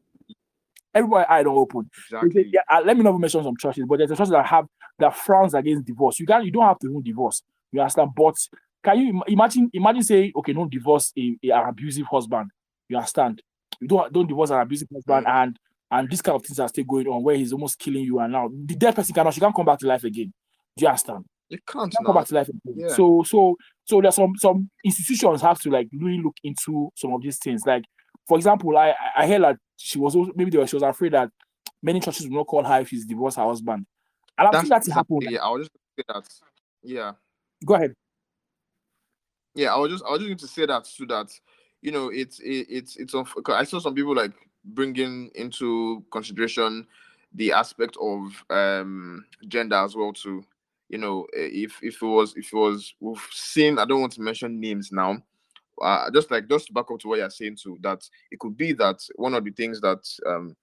Everybody 0.94 1.26
I 1.28 1.42
don't 1.42 1.56
open. 1.56 1.90
Exactly. 2.06 2.50
Yeah, 2.52 2.60
uh, 2.70 2.82
let 2.84 2.96
me 2.96 3.02
not 3.02 3.18
mention 3.18 3.42
some 3.42 3.56
churches, 3.58 3.84
but 3.88 3.98
there's 3.98 4.10
a 4.10 4.16
church 4.16 4.28
that 4.28 4.46
have 4.46 4.66
that 4.98 5.16
frowns 5.16 5.54
against 5.54 5.86
divorce. 5.86 6.20
You 6.20 6.26
can 6.26 6.44
you 6.44 6.52
don't 6.52 6.64
have 6.64 6.78
to 6.80 6.88
even 6.88 7.02
divorce. 7.02 7.42
You 7.72 7.80
understand? 7.80 8.10
But 8.16 8.36
can 8.84 8.98
you 8.98 9.22
imagine 9.26 9.70
imagine 9.72 10.02
saying, 10.02 10.32
okay, 10.36 10.52
don't 10.52 10.70
divorce 10.70 11.12
a, 11.18 11.36
a, 11.44 11.50
an 11.50 11.68
abusive 11.68 12.06
husband. 12.06 12.50
You 12.88 12.98
understand? 12.98 13.42
Don't 13.86 14.12
don't 14.12 14.26
divorce 14.26 14.50
an 14.50 14.60
abusive 14.60 14.88
husband, 14.92 15.26
mm. 15.26 15.30
and 15.30 15.58
and 15.90 16.10
this 16.10 16.22
kind 16.22 16.36
of 16.36 16.44
things 16.44 16.58
are 16.58 16.68
still 16.68 16.84
going 16.84 17.06
on 17.06 17.22
where 17.22 17.36
he's 17.36 17.52
almost 17.52 17.78
killing 17.78 18.04
you, 18.04 18.18
and 18.20 18.32
now 18.32 18.48
the 18.52 18.74
dead 18.74 18.94
person 18.94 19.14
cannot 19.14 19.34
she 19.34 19.40
can't 19.40 19.54
come 19.54 19.66
back 19.66 19.78
to 19.78 19.86
life 19.86 20.04
again. 20.04 20.32
Do 20.76 20.82
you 20.82 20.88
understand? 20.88 21.24
You 21.50 21.58
can't, 21.66 21.92
Can't 21.92 22.06
come 22.06 22.14
back 22.14 22.26
to 22.26 22.34
life 22.34 22.48
again. 22.48 22.74
Yeah. 22.76 22.88
So 22.88 23.22
so 23.24 23.56
so 23.84 24.00
there's 24.00 24.14
some 24.14 24.32
some 24.36 24.70
institutions 24.84 25.42
have 25.42 25.60
to 25.60 25.70
like 25.70 25.88
really 25.92 26.22
look 26.22 26.36
into 26.42 26.90
some 26.96 27.12
of 27.12 27.22
these 27.22 27.38
things. 27.38 27.64
Like 27.66 27.84
for 28.26 28.36
example, 28.38 28.76
I 28.76 28.94
I- 29.16 29.26
heard 29.26 29.42
that 29.42 29.56
she 29.76 29.98
was 29.98 30.16
also 30.16 30.32
maybe 30.34 30.50
they 30.50 30.58
were, 30.58 30.66
she 30.66 30.76
was 30.76 30.82
afraid 30.82 31.12
that 31.12 31.30
many 31.82 32.00
churches 32.00 32.26
will 32.26 32.38
not 32.38 32.46
call 32.46 32.64
her 32.64 32.80
if 32.80 32.88
she's 32.88 33.04
divorced 33.04 33.36
her 33.36 33.44
husband. 33.44 33.86
And 34.38 34.48
I've 34.48 34.60
seen 34.62 34.70
that 34.70 34.86
happen. 34.86 35.16
exactly- 35.18 35.34
Yeah, 35.34 35.44
I 35.44 35.50
was 35.50 35.68
just 35.68 35.72
say 35.96 36.04
that. 36.08 36.28
Yeah. 36.82 37.12
Go 37.64 37.74
ahead. 37.74 37.94
Yeah, 39.54 39.74
I 39.74 39.78
was 39.78 39.92
just 39.92 40.04
I 40.04 40.10
was 40.10 40.20
just 40.20 40.28
going 40.28 40.38
to 40.38 40.48
say 40.48 40.66
that 40.66 40.86
so 40.86 41.04
that 41.04 41.30
you 41.84 41.92
know 41.92 42.08
it's 42.08 42.40
it, 42.40 42.66
it's 42.70 42.96
it's 42.96 43.14
on. 43.14 43.26
I 43.48 43.62
saw 43.64 43.78
some 43.78 43.94
people 43.94 44.14
like 44.16 44.32
bringing 44.64 45.30
into 45.34 46.02
consideration 46.10 46.86
the 47.34 47.52
aspect 47.52 47.98
of 48.00 48.42
um 48.48 49.24
gender 49.46 49.76
as 49.76 49.94
well 49.94 50.14
too. 50.14 50.42
You 50.88 50.96
know, 50.98 51.26
if 51.34 51.78
if 51.82 52.02
it 52.02 52.06
was 52.06 52.34
if 52.36 52.52
it 52.52 52.56
was 52.56 52.94
we've 53.00 53.22
seen. 53.30 53.78
I 53.78 53.84
don't 53.84 54.00
want 54.00 54.14
to 54.14 54.22
mention 54.22 54.58
names 54.58 54.90
now. 54.92 55.22
Uh, 55.82 56.10
just 56.10 56.30
like 56.30 56.48
just 56.48 56.68
to 56.68 56.72
back 56.72 56.90
up 56.90 57.00
to 57.00 57.08
what 57.08 57.18
you're 57.18 57.28
saying 57.28 57.58
too, 57.62 57.76
that 57.82 58.08
it 58.30 58.38
could 58.38 58.56
be 58.56 58.72
that 58.72 59.06
one 59.16 59.34
of 59.34 59.44
the 59.44 59.50
things 59.50 59.78
that 59.82 60.02
um 60.26 60.56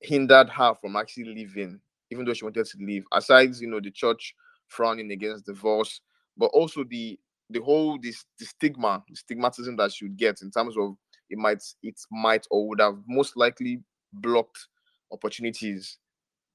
hindered 0.00 0.48
her 0.50 0.72
from 0.80 0.94
actually 0.94 1.34
leaving, 1.34 1.80
even 2.12 2.24
though 2.24 2.34
she 2.34 2.44
wanted 2.44 2.64
to 2.64 2.78
leave, 2.78 3.04
aside 3.12 3.56
you 3.56 3.66
know 3.66 3.80
the 3.80 3.90
church 3.90 4.36
frowning 4.68 5.10
against 5.10 5.46
divorce, 5.46 6.00
but 6.36 6.46
also 6.46 6.84
the 6.84 7.18
the 7.50 7.60
whole 7.60 7.98
this 7.98 8.24
the 8.38 8.44
stigma, 8.44 9.02
the 9.08 9.16
stigmatism 9.16 9.76
that 9.78 9.92
she 9.92 10.04
would 10.04 10.16
get 10.16 10.42
in 10.42 10.50
terms 10.50 10.76
of 10.76 10.96
it 11.30 11.38
might 11.38 11.62
it 11.82 12.00
might 12.10 12.46
or 12.50 12.68
would 12.68 12.80
have 12.80 12.98
most 13.06 13.36
likely 13.36 13.82
blocked 14.12 14.66
opportunities 15.12 15.98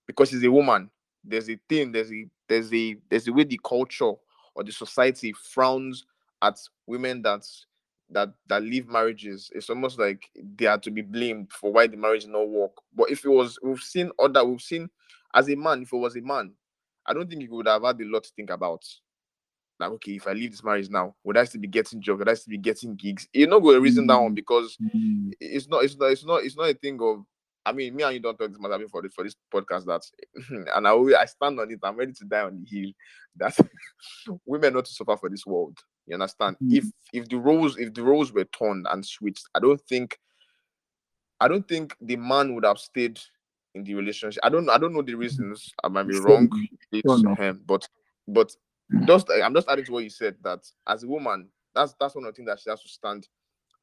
because 0.08 0.30
she's 0.30 0.44
a 0.44 0.52
woman. 0.52 0.90
There's 1.24 1.50
a 1.50 1.60
thing, 1.70 1.92
there's 1.92 2.12
a 2.12 2.26
there's 2.48 2.74
a 2.74 2.96
there's 3.10 3.28
a 3.28 3.34
way 3.34 3.44
the 3.44 3.60
culture 3.64 4.14
or 4.56 4.64
the 4.64 4.72
society 4.72 5.34
frowns 5.34 6.06
at 6.42 6.60
women 6.86 7.22
that 7.24 7.46
that 8.10 8.34
that 8.48 8.62
leave 8.64 8.88
marriages. 8.88 9.50
It's 9.54 9.70
almost 9.70 10.00
like 10.00 10.30
they 10.36 10.66
are 10.66 10.78
to 10.80 10.92
be 10.92 11.02
blamed 11.02 11.52
for 11.52 11.72
why 11.72 11.88
the 11.88 11.98
marriage 11.98 12.28
not 12.28 12.48
work. 12.48 12.74
But 12.96 13.10
if 13.10 13.26
it 13.26 13.30
was, 13.30 13.58
we've 13.64 13.80
seen 13.80 14.12
other, 14.20 14.44
we've 14.46 14.62
seen 14.62 14.90
as 15.34 15.50
a 15.50 15.56
man, 15.56 15.82
if 15.82 15.94
it 15.94 15.98
was 15.98 16.16
a 16.16 16.22
man, 16.22 16.54
I 17.06 17.14
don't 17.14 17.28
think 17.28 17.42
he 17.42 17.48
would 17.48 17.68
have 17.68 17.84
had 17.84 18.00
a 18.00 18.06
lot 18.06 18.24
to 18.24 18.32
think 18.36 18.50
about. 18.50 18.84
Like, 19.84 19.92
okay, 19.96 20.14
if 20.14 20.28
I 20.28 20.34
leave 20.34 20.52
this 20.52 20.64
marriage 20.64 20.90
now, 20.90 21.14
would 21.24 21.38
I 21.38 21.44
still 21.44 21.60
be 21.62 21.68
getting 21.68 22.02
jobs? 22.02 22.20
Would 22.20 22.30
I 22.30 22.34
still 22.36 22.52
be 22.52 22.58
getting 22.58 22.96
gigs? 22.96 23.28
You're 23.34 23.50
not 23.50 23.60
going 23.60 23.76
to 23.76 23.82
reason 23.82 24.08
that 24.08 24.22
one 24.22 24.34
because 24.34 24.78
it's 25.40 25.68
not 25.68 25.84
it's 25.84 25.98
not 25.98 26.12
it's 26.12 26.24
not 26.26 26.44
it's 26.44 26.56
not 26.56 26.70
a 26.70 26.74
thing 26.74 27.00
of 27.02 27.26
I 27.66 27.72
mean 27.74 27.96
me 27.96 28.04
and 28.04 28.14
you 28.14 28.20
don't 28.22 28.38
talk 28.38 28.50
this 28.50 28.60
much 28.60 28.72
I 28.72 28.78
mean 28.78 28.88
for 28.88 29.02
this 29.02 29.14
for 29.14 29.24
this 29.24 29.36
podcast 29.54 29.86
that 29.86 30.02
and 30.76 30.88
I 30.88 30.94
I 30.94 31.26
stand 31.26 31.60
on 31.60 31.70
it. 31.70 31.80
I'm 31.84 31.98
ready 31.98 32.14
to 32.14 32.26
die 32.26 32.44
on 32.44 32.64
the 32.64 32.78
hill 32.78 32.92
that 33.38 33.58
women 34.46 34.74
not 34.74 34.86
to 34.86 34.94
suffer 34.94 35.18
for 35.18 35.30
this 35.30 35.46
world. 35.46 35.78
You 36.08 36.14
understand? 36.16 36.56
Mhm. 36.64 36.78
if 36.78 36.86
if 37.12 37.28
the 37.30 37.38
roles 37.38 37.78
if 37.78 37.94
the 37.94 38.04
roles 38.04 38.32
were 38.32 38.46
turned 38.46 38.88
and 38.90 39.06
switched 39.06 39.46
I 39.54 39.60
don't 39.60 39.82
think 39.90 40.18
I 41.40 41.48
don't 41.50 41.68
think 41.68 41.96
the 42.00 42.16
man 42.16 42.56
would 42.56 42.64
have 42.64 42.78
stayed 42.78 43.20
in 43.76 43.84
the 43.84 43.96
relationship. 43.96 44.40
I 44.44 44.50
don't 44.50 44.70
I 44.70 44.78
don't 44.78 44.94
know 44.94 45.02
the 45.02 45.16
reasons. 45.16 45.74
I 45.84 45.90
might 45.90 46.08
be 46.08 46.20
wrong. 46.20 46.50
it's 46.92 47.40
him 47.40 47.62
but 47.66 47.88
but 48.28 48.56
just 49.06 49.30
I'm 49.32 49.54
just 49.54 49.70
adding 49.70 49.86
to 49.86 49.92
what 49.92 50.04
you 50.04 50.10
said 50.10 50.36
that 50.44 50.60
as 50.88 51.04
a 51.04 51.08
woman 51.08 51.50
that's 51.74 51.96
that's 52.00 52.16
one 52.16 52.26
of 52.26 52.34
the 52.34 52.36
things 52.36 52.48
that 52.48 52.60
she 52.60 52.70
has 52.70 52.82
to 52.82 52.88
stand 52.88 53.28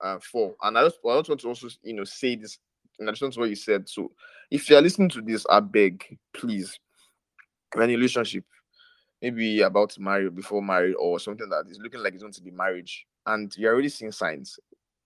uh, 0.01 0.19
for. 0.19 0.55
And 0.63 0.79
I 0.79 0.85
just, 0.85 0.99
I 1.05 1.17
just 1.19 1.29
want 1.29 1.41
to 1.41 1.49
also, 1.49 1.69
you 1.83 1.95
know, 1.95 2.05
say 2.05 2.37
this 2.37 2.59
in 2.99 3.09
addition 3.09 3.31
to 3.31 3.41
what 3.41 3.49
you 3.49 3.57
said. 3.57 3.89
So, 3.89 4.13
if 4.51 4.69
you're 4.69 4.81
listening 4.81 5.11
to 5.11 5.23
this, 5.23 5.47
I 5.51 5.61
beg, 5.61 6.19
please, 6.33 6.79
when 7.75 7.91
in 7.91 7.95
a 7.95 7.99
relationship, 7.99 8.45
maybe 9.23 9.61
about 9.63 9.91
to 9.91 10.01
marry 10.03 10.31
before 10.31 10.63
married 10.63 10.95
or 10.95 11.19
something 11.21 11.49
that 11.51 11.65
is 11.69 11.79
looking 11.83 12.03
like 12.03 12.15
it's 12.15 12.23
going 12.23 12.33
to 12.33 12.43
be 12.43 12.51
marriage, 12.51 13.07
and 13.27 13.55
you're 13.57 13.73
already 13.73 13.89
seeing 13.89 14.13
signs. 14.13 14.59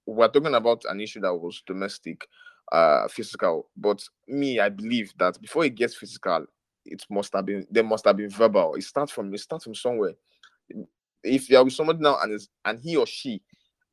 We're 0.06 0.28
talking 0.28 0.54
about 0.54 0.84
an 0.88 1.00
issue 1.00 1.20
that 1.20 1.34
was 1.34 1.62
domestic, 1.66 2.26
uh, 2.70 3.08
physical. 3.08 3.68
But 3.76 4.04
me, 4.28 4.60
I 4.60 4.68
believe 4.68 5.14
that 5.18 5.40
before 5.40 5.64
it 5.64 5.74
gets 5.74 5.94
physical, 5.94 6.46
it 6.84 7.04
must 7.10 7.32
have 7.34 7.46
been 7.46 7.66
there 7.70 7.84
must 7.84 8.04
have 8.04 8.16
been 8.16 8.30
verbal. 8.30 8.74
It 8.74 8.82
starts 8.82 9.12
from 9.12 9.32
it 9.32 9.38
starts 9.38 9.64
from 9.64 9.74
somewhere. 9.74 10.14
If 11.22 11.48
you're 11.48 11.64
with 11.64 11.72
somebody 11.72 12.00
now 12.00 12.18
and 12.22 12.32
is 12.32 12.48
and 12.64 12.80
he 12.80 12.96
or 12.96 13.06
she 13.06 13.42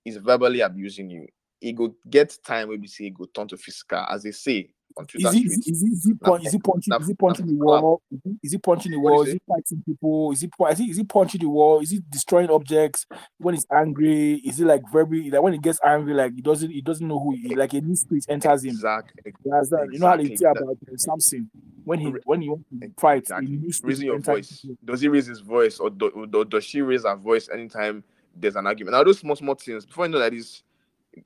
is 0.06 0.18
verbally 0.18 0.62
abusing 0.62 1.10
you, 1.10 1.28
it 1.62 1.74
go 1.74 1.96
get 2.10 2.38
time 2.46 2.70
we 2.70 2.88
say 2.88 3.06
it 3.06 3.14
go 3.14 3.26
turn 3.26 3.48
to 3.50 3.58
physical, 3.58 4.06
as 4.10 4.24
they 4.24 4.32
say. 4.32 4.70
Is 5.16 5.34
he, 5.34 5.42
is 5.42 5.82
he, 5.82 5.88
is 5.88 6.06
he, 6.06 6.14
punch, 6.14 6.46
is 6.46 6.54
he 6.54 6.60
punching? 6.60 6.94
Is 7.00 7.08
he 7.08 7.14
punching 7.14 7.48
the 7.48 7.56
wall? 7.56 8.02
Is 8.44 8.52
he, 8.52 8.58
punching 8.58 8.92
the 8.92 9.00
What 9.00 9.10
do 9.10 9.14
you 9.14 9.18
wall? 9.18 9.22
Is 9.24 9.34
he 9.34 9.42
fighting 9.48 9.84
people? 9.86 10.32
Is 10.32 10.42
he, 10.42 10.50
is 10.70 10.78
he 10.78 10.92
is 10.92 10.98
he 10.98 11.04
punching 11.04 11.42
the 11.42 11.50
wall? 11.50 11.80
Is 11.80 11.90
he 11.92 12.02
destroying 12.10 12.50
objects 12.50 13.06
when 13.38 13.56
he's 13.56 13.66
angry? 13.72 14.36
Is 14.46 14.58
he 14.58 14.66
like 14.66 14.82
very 14.92 15.30
like 15.30 15.42
when 15.42 15.54
he 15.54 15.60
gets 15.60 15.80
angry, 15.84 16.14
like 16.14 16.34
he 16.36 16.42
doesn't 16.42 16.70
he 16.70 16.82
doesn't 16.82 17.08
know 17.08 17.20
who 17.20 17.36
he 17.36 17.56
like 17.56 17.74
a 17.74 17.82
new 17.82 17.96
spirit 17.96 18.26
enters 18.30 18.64
him. 18.64 18.72
Exactly. 18.72 19.34
You 19.46 19.54
understand? 19.54 19.94
You 19.94 20.00
know 20.00 20.08
how 20.08 20.18
they 20.18 20.36
say 20.36 20.46
about 20.46 20.78
uh, 20.92 20.98
Samson 20.98 21.50
when 21.84 22.00
he 22.00 22.14
when 22.26 22.42
he 22.42 22.50
wants 22.50 22.66
to 22.70 22.92
fight, 23.00 23.24
Exactly. 23.24 23.60
Raising 23.84 24.06
your 24.06 24.20
voice. 24.20 24.64
him. 24.64 24.78
Does 24.84 25.02
he 25.02 25.08
raise 25.08 25.28
his 25.28 25.40
voice 25.40 25.80
or, 25.80 25.90
do, 25.90 26.08
or 26.34 26.46
does 26.46 26.64
she 26.64 26.82
raise 26.82 27.04
her 27.04 27.16
voice 27.16 27.50
anytime 27.50 28.04
there's 28.36 28.56
an 28.56 28.68
argument? 28.68 28.94
Now 28.94 29.04
those 29.04 29.20
small 29.20 29.36
small 29.36 29.56
things. 29.56 29.86
Before 29.86 30.06
you 30.06 30.12
know 30.12 30.20
that 30.20 30.34
is 30.34 30.64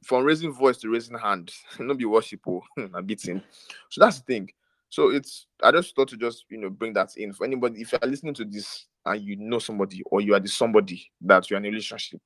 from 0.03 0.23
raising 0.23 0.51
voice 0.51 0.77
to 0.77 0.89
raising 0.89 1.17
hand, 1.17 1.51
not 1.79 1.97
be 1.97 2.05
worship 2.05 2.41
or 2.45 2.61
a 2.93 3.01
beating. 3.01 3.41
So 3.89 4.01
that's 4.01 4.19
the 4.19 4.25
thing. 4.25 4.49
So 4.89 5.09
it's 5.09 5.47
I 5.61 5.71
just 5.71 5.95
thought 5.95 6.09
to 6.09 6.17
just 6.17 6.45
you 6.49 6.57
know 6.57 6.69
bring 6.69 6.93
that 6.93 7.17
in 7.17 7.33
for 7.33 7.45
anybody. 7.45 7.81
If 7.81 7.91
you're 7.91 8.09
listening 8.09 8.33
to 8.35 8.45
this 8.45 8.87
and 9.05 9.21
you 9.21 9.35
know 9.35 9.59
somebody 9.59 10.01
or 10.05 10.21
you 10.21 10.33
are 10.33 10.39
the 10.39 10.47
somebody 10.47 11.11
that 11.21 11.49
you're 11.49 11.57
in 11.57 11.65
a 11.65 11.69
relationship 11.69 12.21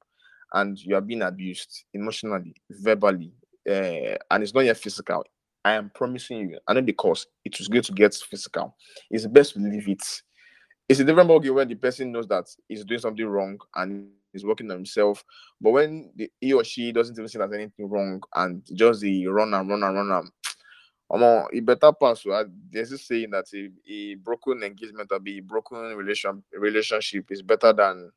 and 0.54 0.80
you 0.80 0.96
are 0.96 1.02
being 1.02 1.22
abused 1.22 1.86
emotionally, 1.94 2.56
verbally, 2.70 3.34
uh, 3.70 4.18
and 4.32 4.44
it's 4.44 4.54
not 4.54 4.66
yet 4.66 4.78
physical, 4.78 5.24
I 5.64 5.74
am 5.74 5.92
promising 5.94 6.50
you, 6.50 6.60
I 6.68 6.74
know 6.74 6.94
cost, 6.94 7.28
it 7.46 7.58
was 7.58 7.68
going 7.68 7.84
to 7.84 7.92
get 7.92 8.16
physical. 8.16 8.76
It's 9.12 9.28
best 9.28 9.54
to 9.54 9.60
leave 9.60 9.88
it. 9.88 10.04
It's 10.88 11.00
a 11.00 11.04
different 11.04 11.30
ballgame 11.30 11.54
when 11.54 11.68
the 11.68 11.76
person 11.76 12.12
knows 12.12 12.28
that 12.28 12.46
he's 12.68 12.84
doing 12.84 13.00
something 13.00 13.26
wrong 13.26 13.60
and 13.76 14.10
is 14.34 14.46
working 14.46 14.70
on 14.72 14.78
himself. 14.78 15.24
But 15.60 15.72
when 15.72 16.12
the, 16.16 16.32
he 16.40 16.54
or 16.54 16.64
she 16.64 16.92
doesn't 16.92 17.18
even 17.18 17.28
see 17.28 17.38
there's 17.38 17.54
anything 17.54 17.90
wrong 17.90 18.22
and 18.36 18.64
just 18.74 19.02
the 19.02 19.28
run 19.28 19.54
and 19.54 19.70
run 19.70 19.84
and 19.84 19.96
run 19.96 20.12
and 20.12 20.32
um, 21.24 21.48
it 21.52 21.66
better 21.66 21.92
pass. 21.92 22.26
Uh, 22.26 22.44
there's 22.72 22.92
this 22.92 23.08
saying 23.08 23.32
that 23.32 23.46
a, 23.54 23.70
a 23.92 24.16
broken 24.16 24.64
engagement 24.64 25.12
or 25.12 25.20
be 25.20 25.40
a 25.40 25.42
broken 25.42 25.96
relation 25.96 26.44
relationship 26.54 27.32
is 27.32 27.42
better 27.42 27.74
than 27.74 28.12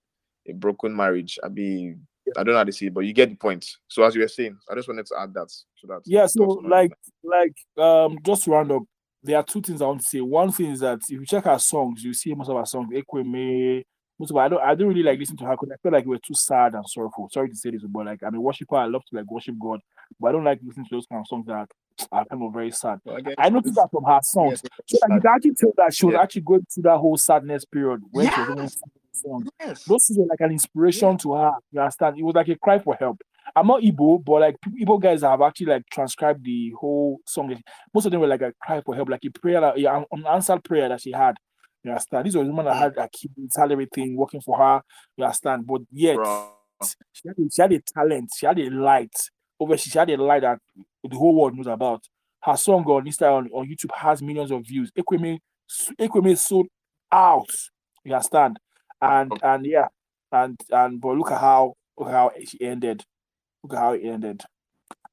a 0.46 0.52
broken 0.52 0.94
marriage. 0.94 1.38
I 1.42 1.48
be 1.48 1.94
I 2.36 2.42
don't 2.42 2.54
know 2.54 2.58
how 2.58 2.64
to 2.64 2.72
say 2.72 2.86
it, 2.86 2.94
but 2.94 3.00
you 3.00 3.12
get 3.12 3.30
the 3.30 3.36
point. 3.36 3.66
So 3.88 4.04
as 4.04 4.14
you 4.14 4.20
were 4.20 4.28
saying, 4.28 4.56
I 4.70 4.74
just 4.74 4.88
wanted 4.88 5.06
to 5.06 5.14
add 5.18 5.34
that 5.34 5.50
so 5.50 5.86
that 5.88 6.02
Yeah, 6.04 6.26
so 6.26 6.44
like 6.44 6.92
like 7.22 7.54
um 7.78 8.18
just 8.22 8.44
to 8.44 8.50
round 8.50 8.72
up, 8.72 8.82
there 9.22 9.36
are 9.36 9.42
two 9.42 9.62
things 9.62 9.82
I 9.82 9.86
want 9.86 10.02
to 10.02 10.08
say. 10.08 10.20
One 10.20 10.52
thing 10.52 10.70
is 10.72 10.80
that 10.80 11.00
if 11.08 11.10
you 11.10 11.26
check 11.26 11.46
our 11.46 11.58
songs, 11.58 12.02
you 12.02 12.14
see 12.14 12.34
most 12.34 12.48
of 12.48 12.56
our 12.56 12.66
songs, 12.66 12.88
Ekwueme, 12.92 13.84
most 14.22 14.30
of 14.30 14.36
I 14.36 14.48
don't 14.48 14.62
I 14.62 14.74
don't 14.76 14.88
really 14.88 15.02
like 15.02 15.18
listening 15.18 15.38
to 15.38 15.44
her 15.46 15.52
because 15.52 15.70
I 15.72 15.76
feel 15.82 15.92
like 15.92 16.06
we're 16.06 16.18
too 16.18 16.34
sad 16.34 16.74
and 16.74 16.88
sorrowful. 16.88 17.28
Sorry 17.32 17.48
to 17.48 17.56
say 17.56 17.70
this, 17.70 17.82
but 17.88 18.06
like 18.06 18.20
I'm 18.22 18.34
a 18.36 18.40
worshiper, 18.40 18.76
I 18.76 18.86
love 18.86 19.02
to 19.10 19.16
like 19.16 19.28
worship 19.30 19.56
God, 19.60 19.80
but 20.20 20.28
I 20.28 20.32
don't 20.32 20.44
like 20.44 20.60
listening 20.64 20.86
to 20.90 20.94
those 20.96 21.06
kind 21.06 21.20
of 21.20 21.26
songs 21.26 21.46
that 21.46 21.66
are 22.12 22.24
kind 22.26 22.42
of 22.42 22.52
very 22.52 22.70
sad. 22.70 23.00
Well, 23.04 23.16
again, 23.16 23.34
I 23.36 23.50
noticed 23.50 23.74
that 23.74 23.88
from 23.90 24.04
her 24.04 24.20
songs. 24.22 24.62
So 24.86 24.98
like, 25.02 25.10
you 25.16 25.20
can 25.20 25.30
actually 25.34 25.54
tell 25.54 25.72
that 25.76 25.92
she 25.94 26.06
was 26.06 26.12
Yeah. 26.14 26.22
actually 26.22 26.42
going 26.42 26.64
through 26.72 26.84
that 26.84 26.98
whole 26.98 27.16
sadness 27.16 27.64
period 27.64 28.00
when 28.12 28.30
she 28.32 28.40
was 28.40 28.46
doing 28.48 28.58
Yes. 28.60 28.80
songs. 29.12 29.48
Yes. 29.60 29.84
Those 29.84 30.10
were 30.16 30.26
like 30.26 30.40
an 30.40 30.52
inspiration 30.52 31.18
to 31.18 31.34
her. 31.34 31.52
You 31.72 31.80
understand? 31.80 32.18
It 32.18 32.22
was 32.22 32.34
like 32.34 32.48
a 32.48 32.56
cry 32.56 32.78
for 32.78 32.94
help. 32.94 33.20
I'm 33.56 33.66
not 33.66 33.82
Igbo, 33.82 34.24
but 34.24 34.40
like 34.40 34.56
people- 34.60 34.78
Igbo 34.96 35.02
guys 35.02 35.22
have 35.22 35.42
actually 35.42 35.66
like 35.66 35.82
transcribed 35.92 36.44
the 36.44 36.72
whole 36.80 37.18
song. 37.26 37.54
Most 37.92 38.06
of 38.06 38.12
them 38.12 38.20
were 38.20 38.28
like 38.28 38.40
a 38.42 38.52
cry 38.62 38.80
for 38.82 38.94
help, 38.94 39.08
like 39.10 39.24
a 39.26 39.30
prayer, 39.30 39.60
that, 39.60 39.78
yeah, 39.78 39.96
an 39.98 40.04
unanswered 40.12 40.62
prayer 40.64 40.88
that 40.88 41.00
she 41.00 41.10
had. 41.12 41.36
You 41.84 41.90
understand? 41.90 42.26
This 42.26 42.36
was 42.36 42.46
a 42.46 42.50
woman 42.50 42.66
that 42.66 42.76
mm. 42.76 42.78
had 42.78 42.98
a 42.98 43.08
kids, 43.08 43.56
had 43.56 43.72
everything 43.72 44.16
working 44.16 44.40
for 44.40 44.56
her. 44.58 44.82
You 45.16 45.24
understand? 45.24 45.66
But 45.66 45.82
yet 45.90 46.16
she 47.12 47.28
had, 47.28 47.38
a, 47.38 47.50
she 47.50 47.62
had 47.62 47.72
a 47.72 47.80
talent, 47.80 48.30
she 48.36 48.46
had 48.46 48.58
a 48.58 48.70
light 48.70 49.14
over. 49.58 49.76
She 49.76 49.96
had 49.96 50.10
a 50.10 50.16
light 50.16 50.42
that 50.42 50.58
the 51.02 51.16
whole 51.16 51.34
world 51.34 51.56
knows 51.56 51.66
about. 51.66 52.02
Her 52.42 52.56
song 52.56 52.84
on 52.84 53.04
Instagram 53.04 53.36
on, 53.36 53.48
on 53.52 53.68
YouTube 53.68 53.94
has 53.94 54.22
millions 54.22 54.50
of 54.50 54.66
views. 54.66 54.90
Ekwueme, 54.98 55.38
Ekwueme 56.00 56.36
sold 56.36 56.66
out. 57.10 57.50
You 58.04 58.14
understand? 58.14 58.58
And 59.00 59.32
oh. 59.32 59.48
and 59.48 59.66
yeah, 59.66 59.88
and 60.30 60.60
and 60.70 61.00
but 61.00 61.16
look 61.16 61.30
at 61.30 61.40
how 61.40 61.74
look 61.98 62.08
at 62.08 62.14
how 62.14 62.30
she 62.44 62.60
ended. 62.60 63.04
Look 63.62 63.74
at 63.74 63.78
how 63.78 63.92
it 63.92 64.04
ended. 64.04 64.42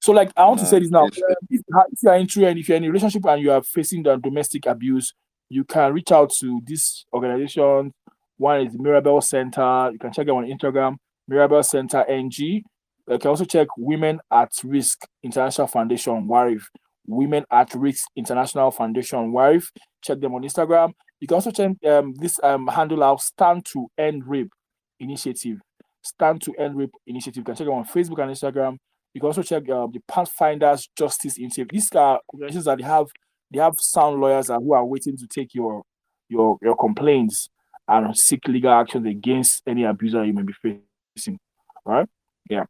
So 0.01 0.11
like 0.11 0.31
I 0.35 0.45
want 0.45 0.59
to 0.61 0.65
say 0.65 0.79
this 0.79 0.89
now. 0.89 1.05
If, 1.05 1.17
if 1.49 1.61
you 2.01 2.09
are 2.09 2.15
into 2.17 2.45
and 2.45 2.57
if 2.57 2.67
you're 2.67 2.77
in 2.77 2.85
a 2.85 2.87
relationship 2.87 3.25
and 3.25 3.41
you 3.41 3.51
are 3.51 3.61
facing 3.61 4.03
the 4.03 4.15
domestic 4.17 4.65
abuse, 4.65 5.13
you 5.49 5.63
can 5.63 5.93
reach 5.93 6.11
out 6.11 6.31
to 6.39 6.61
this 6.65 7.05
organization. 7.11 7.93
One 8.37 8.61
is 8.61 8.77
Mirabel 8.77 9.19
Center. 9.21 9.89
You 9.91 9.99
can 9.99 10.13
check 10.13 10.27
them 10.27 10.37
on 10.37 10.45
Instagram, 10.45 10.97
Mirabel 11.27 11.63
Center 11.63 12.05
NG. 12.07 12.63
You 13.09 13.17
can 13.17 13.29
also 13.29 13.45
check 13.45 13.67
Women 13.77 14.19
at 14.31 14.51
Risk 14.63 15.05
International 15.23 15.67
Foundation, 15.67 16.27
WARIF. 16.27 16.63
Women 17.07 17.43
at 17.51 17.73
Risk 17.73 18.05
International 18.15 18.69
Foundation 18.69 19.31
WARIF. 19.31 19.65
Check 20.03 20.19
them 20.19 20.35
on 20.35 20.43
Instagram. 20.43 20.93
You 21.19 21.27
can 21.27 21.35
also 21.35 21.51
check 21.51 21.71
um, 21.85 22.13
this 22.15 22.39
um, 22.43 22.67
handle 22.67 23.03
out 23.03 23.21
Stand 23.21 23.65
to 23.73 23.87
End 23.97 24.25
Rape 24.27 24.51
Initiative. 24.99 25.57
Stand 26.03 26.41
to 26.43 26.53
End 26.53 26.77
Rape 26.77 26.93
Initiative. 27.07 27.37
You 27.37 27.43
can 27.43 27.55
check 27.55 27.65
them 27.65 27.75
on 27.75 27.85
Facebook 27.85 28.21
and 28.21 28.31
Instagram. 28.31 28.77
You 29.13 29.21
can 29.21 29.27
also 29.27 29.41
check 29.43 29.67
uh, 29.69 29.87
the 29.91 29.99
Pathfinders 30.07 30.87
Justice 30.95 31.37
Initiative. 31.37 31.67
These 31.71 31.91
are 31.93 32.21
organizations 32.31 32.65
that 32.65 32.79
have 32.81 33.07
they 33.51 33.59
have 33.59 33.75
sound 33.79 34.19
lawyers 34.19 34.47
who 34.47 34.73
are 34.73 34.85
waiting 34.85 35.17
to 35.17 35.27
take 35.27 35.53
your 35.53 35.83
your 36.27 36.57
your 36.61 36.75
complaints 36.75 37.49
and 37.87 38.15
seek 38.17 38.47
legal 38.47 38.71
actions 38.71 39.07
against 39.07 39.63
any 39.67 39.83
abuser 39.83 40.23
you 40.23 40.33
may 40.33 40.43
be 40.43 40.53
facing. 40.53 41.39
Right? 41.85 42.07
Yeah. 42.49 42.65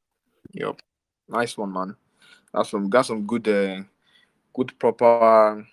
Yep. 0.53 0.81
Nice 1.27 1.57
one, 1.57 1.73
man. 1.73 1.95
That's 2.53 2.69
some 2.69 2.89
got 2.89 3.05
some 3.05 3.25
good 3.25 3.47
uh, 3.47 3.83
good 4.53 4.77
proper 4.79 5.65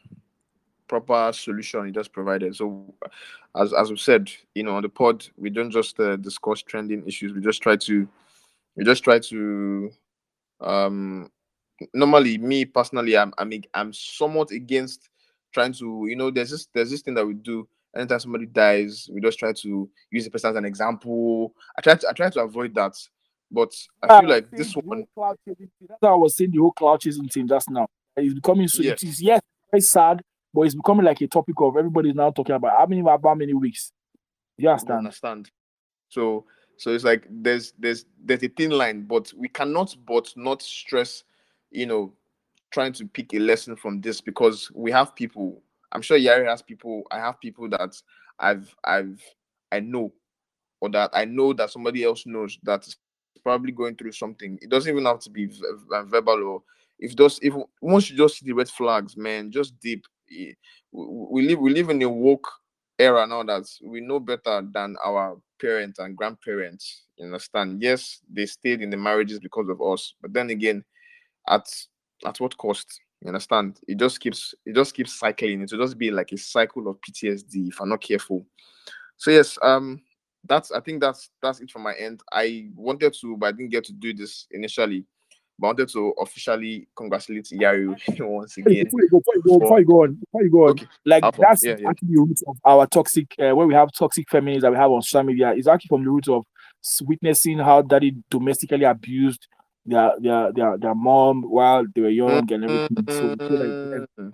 proper 0.89 1.33
solution 1.33 1.87
you 1.87 1.93
just 1.93 2.13
provided. 2.13 2.55
So, 2.57 2.95
as 3.57 3.73
as 3.73 3.91
we 3.91 3.97
said, 3.97 4.31
you 4.55 4.63
know, 4.63 4.77
on 4.77 4.83
the 4.83 4.89
pod, 4.89 5.27
we 5.37 5.51
don't 5.51 5.71
just 5.71 5.99
uh, 6.01 6.17
discuss 6.17 6.63
trending 6.63 7.07
issues. 7.07 7.33
We 7.33 7.41
just 7.41 7.63
try 7.63 7.77
to, 7.77 8.09
we 8.77 8.85
just 8.85 9.05
try 9.05 9.19
to, 9.19 9.91
um, 10.61 11.31
normally 11.95 12.39
me 12.39 12.65
personally, 12.65 13.17
I'm 13.17 13.33
I'm 13.39 13.53
I'm 13.75 13.93
somewhat 13.93 14.51
against 14.51 15.09
trying 15.53 15.73
to, 15.75 16.07
you 16.09 16.17
know, 16.17 16.31
there's 16.31 16.51
this 16.51 16.69
there's 16.75 16.91
this 16.91 17.03
thing 17.03 17.15
that 17.15 17.27
we 17.27 17.35
do. 17.35 17.69
Anytime 17.97 18.21
somebody 18.21 18.47
dies, 18.47 19.09
we 19.11 19.21
just 19.21 19.39
try 19.39 19.53
to 19.53 19.89
use 20.11 20.25
the 20.25 20.31
person 20.31 20.51
as 20.51 20.57
an 20.57 20.67
example. 20.67 21.55
I 21.79 21.81
try 21.81 21.95
to 21.95 22.09
I 22.09 22.13
try 22.13 22.31
to 22.31 22.41
avoid 22.41 22.75
that. 22.75 22.95
But 23.51 23.73
I 24.03 24.21
feel 24.21 24.31
ah, 24.31 24.35
like 24.35 24.51
this 24.51 24.75
one. 24.75 25.07
That's 25.17 25.99
how 26.03 26.15
I 26.15 26.17
was 26.17 26.37
saying 26.37 26.51
the 26.51 26.59
whole 26.59 26.73
clout 26.73 27.01
chasing 27.01 27.29
thing 27.29 27.47
just 27.47 27.71
now. 27.71 27.87
It's 28.17 28.35
becoming 28.35 28.69
so. 28.69 28.83
It 28.83 29.03
is 29.03 29.23
yes, 29.23 29.41
very 29.71 29.81
sad, 29.81 30.21
but 30.53 30.63
it's 30.63 30.75
becoming 30.75 31.05
like 31.05 31.21
a 31.21 31.27
topic 31.27 31.55
of 31.61 31.77
everybody's 31.77 32.15
now 32.15 32.31
talking 32.31 32.55
about 32.55 32.77
how 32.77 32.87
many 32.87 33.01
about 33.01 33.21
how 33.23 33.35
many 33.35 33.55
weeks. 33.55 33.93
You 34.59 34.69
understand? 34.69 34.99
understand. 34.99 35.51
So 36.09 36.45
so 36.77 36.91
it's 36.91 37.05
like 37.05 37.27
there's 37.31 37.73
there's 37.79 38.07
there's 38.25 38.43
a 38.43 38.49
thin 38.49 38.71
line, 38.71 39.03
but 39.03 39.33
we 39.37 39.49
cannot 39.49 39.97
but 40.07 40.33
not 40.37 40.63
stress, 40.63 41.25
you 41.71 41.87
know, 41.87 42.13
trying 42.71 42.93
to 42.95 43.07
pick 43.07 43.35
a 43.35 43.39
lesson 43.39 43.77
from 43.77 44.01
this 44.01 44.21
because 44.21 44.71
we 44.75 44.91
have 44.93 45.15
people. 45.15 45.63
I'm 45.93 46.03
sure 46.03 46.19
Yari 46.19 46.49
has 46.49 46.63
people. 46.63 47.05
I 47.11 47.19
have 47.19 47.41
people 47.41 47.69
that 47.71 48.01
I've 48.39 48.75
I've 48.85 49.23
I 49.73 49.81
know, 49.81 50.13
or 50.81 50.91
that 50.91 51.11
I 51.13 51.25
know 51.25 51.53
that 51.55 51.71
somebody 51.71 52.05
else 52.05 52.27
knows 52.27 52.59
that 52.65 52.87
is 52.87 52.97
probably 53.43 53.73
going 53.73 53.97
through 53.97 54.13
something. 54.13 54.59
It 54.61 54.71
doesn't 54.71 54.91
even 54.91 55.05
have 55.07 55.21
to 55.21 55.31
be 55.31 55.49
uh, 55.93 56.03
verbal 56.05 56.43
or 56.43 56.63
if 56.99 57.15
those 57.17 57.39
if 57.43 57.55
once 57.81 58.11
you 58.11 58.17
just 58.17 58.39
see 58.39 58.47
the 58.47 58.53
red 58.53 58.69
flags, 58.69 59.17
man, 59.17 59.51
just 59.51 59.79
deep. 59.81 60.05
We 60.93 61.47
live 61.47 61.61
we 61.61 61.71
live 61.73 61.91
in 61.91 62.03
a 62.03 62.09
woke 62.09 62.49
era 62.99 63.27
now 63.27 63.43
that 63.45 63.65
we 63.85 64.01
know 64.01 64.19
better 64.19 64.67
than 64.73 64.97
our 65.05 65.39
parents 65.61 65.99
and 65.99 66.17
grandparents. 66.17 67.05
You 67.17 67.27
understand? 67.27 67.83
Yes, 67.83 68.21
they 68.33 68.47
stayed 68.47 68.83
in 68.83 68.91
the 68.91 68.97
marriages 68.97 69.39
because 69.39 69.69
of 69.69 69.81
us, 69.81 70.15
but 70.21 70.33
then 70.33 70.51
again, 70.51 70.85
at 71.49 71.69
at 72.25 72.41
what 72.41 72.57
cost? 72.57 73.01
You 73.23 73.29
understand? 73.29 73.81
It 73.89 73.99
just 73.99 74.21
keeps 74.21 74.55
it 74.65 74.75
just 74.75 74.95
keeps 74.95 75.19
cycling. 75.19 75.63
It 75.63 75.73
will 75.73 75.85
just 75.85 75.99
be 75.99 76.11
like 76.11 76.33
a 76.33 76.39
cycle 76.39 76.89
of 76.89 76.99
PTSD 77.01 77.69
if 77.69 77.81
I'm 77.81 77.89
not 77.89 78.01
careful. 78.01 78.47
So 79.17 79.31
yes, 79.31 79.59
um, 79.63 80.01
that's 80.45 80.71
I 80.71 80.81
think 80.81 81.01
that's 81.01 81.31
that's 81.43 81.61
it 81.61 81.71
from 81.71 81.83
my 81.83 81.95
end. 81.95 82.23
I 82.33 82.69
wanted 82.75 83.15
to, 83.21 83.37
but 83.37 83.47
I 83.47 83.53
didn't 83.53 83.71
get 83.71 83.85
to 83.85 83.93
do 83.93 84.13
this 84.13 84.47
initially. 84.51 85.05
But 85.59 85.67
I 85.67 85.71
wanted 85.71 85.89
to 85.91 86.13
officially 86.21 86.87
congratulate 86.95 87.47
Yari 87.47 87.87
once 88.21 88.59
again. 88.59 88.85
Before 88.85 89.01
you 89.01 89.09
go, 89.09 89.19
before 89.19 89.35
you 89.35 89.43
go, 89.43 89.59
before 89.59 89.81
you 89.81 89.87
go 89.87 90.03
on, 90.03 90.15
before 90.15 90.43
you 90.43 90.51
go 90.51 90.65
on, 90.65 90.71
okay. 90.71 90.87
like 91.07 91.25
Alpha. 91.25 91.41
that's 91.41 91.65
yeah, 91.65 91.77
yeah. 91.79 91.89
actually 91.89 92.09
the 92.09 92.21
root 92.21 92.39
of 92.47 92.57
our 92.65 92.87
toxic, 92.87 93.35
uh, 93.39 93.55
where 93.57 93.67
we 93.67 93.73
have 93.73 93.91
toxic 93.93 94.29
feminism 94.29 94.61
that 94.63 94.71
we 94.73 94.77
have 94.77 94.91
on 94.91 95.01
social 95.01 95.23
media. 95.23 95.53
Is 95.53 95.67
actually 95.67 95.89
from 95.89 96.05
the 96.05 96.11
root 96.11 96.29
of 96.29 96.45
witnessing 97.03 97.59
how 97.59 97.83
daddy 97.83 98.15
domestically 98.31 98.85
abused 98.85 99.49
their 99.87 100.13
their 100.21 100.53
their, 100.53 100.79
their 100.79 100.95
mom 100.95 101.43
while 101.43 101.85
they 101.95 102.01
were 102.01 102.11
young 102.11 102.51
and 102.53 102.65
everything. 102.65 102.97
Mm-hmm. 102.97 103.47
So, 103.47 104.25
like, 104.25 104.33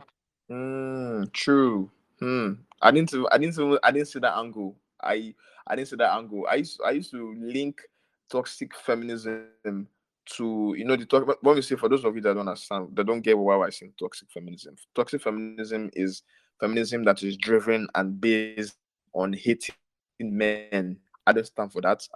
mm, 0.50 1.32
true. 1.32 1.90
Hmm. 2.18 2.52
I 2.80 2.90
didn't. 2.90 3.14
I 3.30 3.38
didn't. 3.38 3.78
I 3.82 3.90
didn't 3.90 4.08
see 4.08 4.18
that 4.20 4.36
angle. 4.36 4.76
I 5.02 5.34
I 5.66 5.76
didn't 5.76 5.88
see 5.88 5.96
that 5.96 6.14
angle. 6.14 6.46
I 6.50 6.56
used 6.56 6.80
I 6.84 6.90
used 6.92 7.10
to 7.12 7.34
link 7.38 7.80
toxic 8.30 8.74
feminism 8.76 9.88
to 10.24 10.74
you 10.76 10.84
know 10.84 10.96
the 10.96 11.04
talk 11.04 11.26
when 11.42 11.56
we 11.56 11.62
say 11.62 11.76
for 11.76 11.88
those 11.88 12.04
of 12.04 12.14
you 12.14 12.20
that 12.22 12.34
don't 12.34 12.48
understand 12.48 12.88
that 12.94 13.06
don't 13.06 13.20
get 13.20 13.36
why 13.36 13.58
I 13.58 13.70
say 13.70 13.90
toxic 13.98 14.30
feminism. 14.30 14.76
Toxic 14.94 15.22
feminism 15.22 15.90
is 15.94 16.22
feminism 16.60 17.04
that 17.04 17.22
is 17.22 17.36
driven 17.36 17.88
and 17.94 18.20
based 18.20 18.76
on 19.14 19.32
hating 19.32 19.74
men. 20.20 20.98
I 21.26 21.32
don't 21.32 21.46
stand 21.46 21.72
for 21.72 21.80
that. 21.82 22.06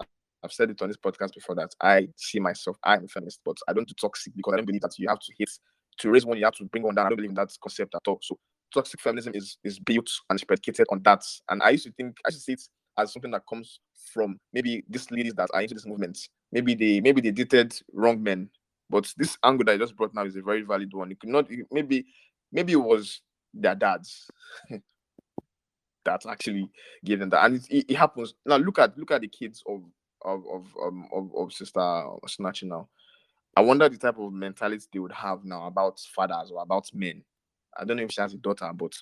I've 0.47 0.53
said 0.53 0.71
it 0.71 0.81
on 0.81 0.89
this 0.89 0.97
podcast 0.97 1.35
before 1.35 1.57
that 1.57 1.75
I 1.83 2.09
see 2.17 2.39
myself, 2.39 2.77
I'm 2.85 3.05
a 3.05 3.09
feminist, 3.09 3.41
but 3.45 3.57
I 3.67 3.73
don't 3.73 3.89
do 3.89 3.95
toxic 4.01 4.33
because 4.37 4.55
I 4.55 4.57
don't 4.59 4.67
believe 4.67 4.83
that 4.83 4.97
you 4.97 5.09
have 5.09 5.19
to 5.19 5.33
hate 5.37 5.51
to 5.99 6.11
raise 6.11 6.25
one, 6.25 6.39
you 6.39 6.45
have 6.45 6.55
to 6.55 6.65
bring 6.67 6.85
one 6.85 6.95
down. 6.95 7.07
I 7.07 7.09
don't 7.09 7.17
believe 7.17 7.31
in 7.31 7.37
that 7.37 7.51
concept 7.61 7.95
at 7.97 8.03
all. 8.07 8.21
So 8.23 8.39
toxic 8.73 9.01
feminism 9.01 9.33
is 9.35 9.59
is 9.65 9.81
built 9.81 10.09
and 10.31 10.39
is 10.39 10.45
predicated 10.45 10.87
on 10.93 11.03
that. 11.03 11.25
And 11.51 11.63
I 11.63 11.71
used 11.71 11.87
to 11.87 11.93
think 11.93 12.17
I 12.25 12.29
used 12.29 12.39
to 12.39 12.45
see 12.45 12.53
it 12.53 12.63
as 12.97 13.13
something 13.13 13.33
that 13.33 13.43
comes 13.49 13.81
from 14.13 14.39
maybe 14.53 14.85
these 14.89 15.11
ladies 15.11 15.35
that 15.35 15.49
are 15.53 15.63
into 15.63 15.75
this 15.75 15.87
movement. 15.87 16.17
Maybe 16.53 16.77
they 16.77 17.01
maybe 17.01 17.21
they 17.21 17.33
dated 17.33 17.75
wrong 17.93 18.23
men. 18.23 18.51
But 18.89 19.13
this 19.17 19.37
angle 19.43 19.65
that 19.65 19.73
I 19.73 19.79
just 19.79 19.97
brought 19.97 20.15
now 20.15 20.25
is 20.25 20.37
a 20.37 20.43
very 20.43 20.63
valid 20.63 20.93
one. 20.95 21.11
It 21.11 21.19
could 21.19 21.31
not 21.31 21.49
maybe 21.73 22.07
maybe 22.53 22.73
it 22.73 22.77
was 22.77 23.21
their 23.53 23.75
dads 23.75 24.31
that 26.05 26.25
actually 26.27 26.71
gave 27.05 27.19
them 27.19 27.31
that, 27.31 27.45
and 27.45 27.57
it, 27.57 27.67
it, 27.69 27.91
it, 27.91 27.97
happens 27.97 28.35
now. 28.47 28.57
Look 28.57 28.79
at 28.79 28.97
look 28.97 29.11
at 29.11 29.23
the 29.23 29.29
kids 29.29 29.63
of 29.67 29.83
of 30.27 30.45
of 30.47 30.67
um, 30.83 31.09
of, 31.13 31.35
of 31.35 31.53
sister 31.53 31.81
Osinachi 31.81 32.65
now. 32.65 32.89
I 33.57 33.63
wonder 33.63 33.89
the 33.89 33.97
type 33.97 34.19
of 34.19 34.33
mentality 34.33 34.85
they 34.93 34.99
would 34.99 35.13
have 35.13 35.45
now 35.45 35.67
about 35.67 35.99
fathers 36.15 36.51
or 36.51 36.63
about 36.63 36.91
men. 36.93 37.23
I 37.79 37.85
don't 37.85 37.97
know 37.97 38.03
if 38.03 38.13
she 38.13 38.21
has 38.21 38.35
a 38.35 38.39
daughter, 38.39 38.71
but 38.75 38.93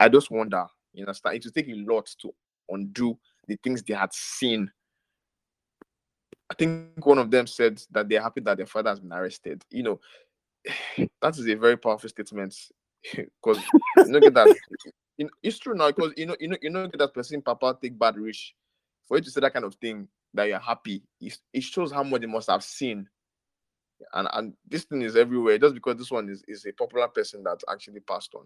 I 0.00 0.08
just 0.08 0.30
wonder. 0.30 0.66
You 0.94 1.04
know, 1.06 1.12
It 1.12 1.44
will 1.44 1.52
take 1.52 1.68
a 1.68 1.74
lot 1.74 2.06
to 2.20 2.32
undo 2.68 3.18
the 3.46 3.56
things 3.56 3.82
they 3.82 3.94
had 3.94 4.12
seen. 4.12 4.70
I 6.50 6.54
think 6.54 7.04
one 7.04 7.18
of 7.18 7.30
them 7.30 7.46
said 7.46 7.82
that 7.90 8.08
they're 8.08 8.22
happy 8.22 8.42
that 8.42 8.58
their 8.58 8.66
father 8.66 8.90
has 8.90 9.00
been 9.00 9.12
arrested. 9.12 9.64
You 9.70 9.82
know, 9.82 10.00
that 11.20 11.38
is 11.38 11.48
a 11.48 11.54
very 11.54 11.76
powerful 11.76 12.08
statement 12.08 12.54
because 13.14 13.62
you 13.96 14.08
know 14.08 14.20
get 14.20 14.34
that. 14.34 14.54
You 15.18 15.26
know, 15.26 15.30
it's 15.42 15.58
true 15.58 15.74
now 15.74 15.88
because 15.90 16.12
you 16.16 16.26
know 16.26 16.36
you 16.40 16.48
know 16.48 16.56
you 16.62 16.70
know 16.70 16.86
that 16.86 17.14
person 17.14 17.42
papa 17.42 17.76
take 17.80 17.98
bad 17.98 18.16
rich 18.16 18.54
for 19.06 19.16
you 19.18 19.22
to 19.22 19.30
say 19.30 19.40
that 19.40 19.52
kind 19.52 19.64
of 19.64 19.74
thing 19.74 20.08
that 20.34 20.44
you're 20.44 20.58
happy. 20.58 21.02
It, 21.20 21.38
it 21.52 21.62
shows 21.62 21.92
how 21.92 22.02
much 22.02 22.20
they 22.20 22.26
must 22.26 22.50
have 22.50 22.64
seen 22.64 23.08
and 24.14 24.28
and 24.32 24.52
this 24.68 24.84
thing 24.84 25.02
is 25.02 25.16
everywhere 25.16 25.58
just 25.58 25.74
because 25.74 25.96
this 25.96 26.10
one 26.10 26.28
is, 26.28 26.42
is 26.48 26.66
a 26.66 26.72
popular 26.72 27.06
person 27.06 27.42
that 27.44 27.60
actually 27.70 28.00
passed 28.00 28.34
on 28.34 28.44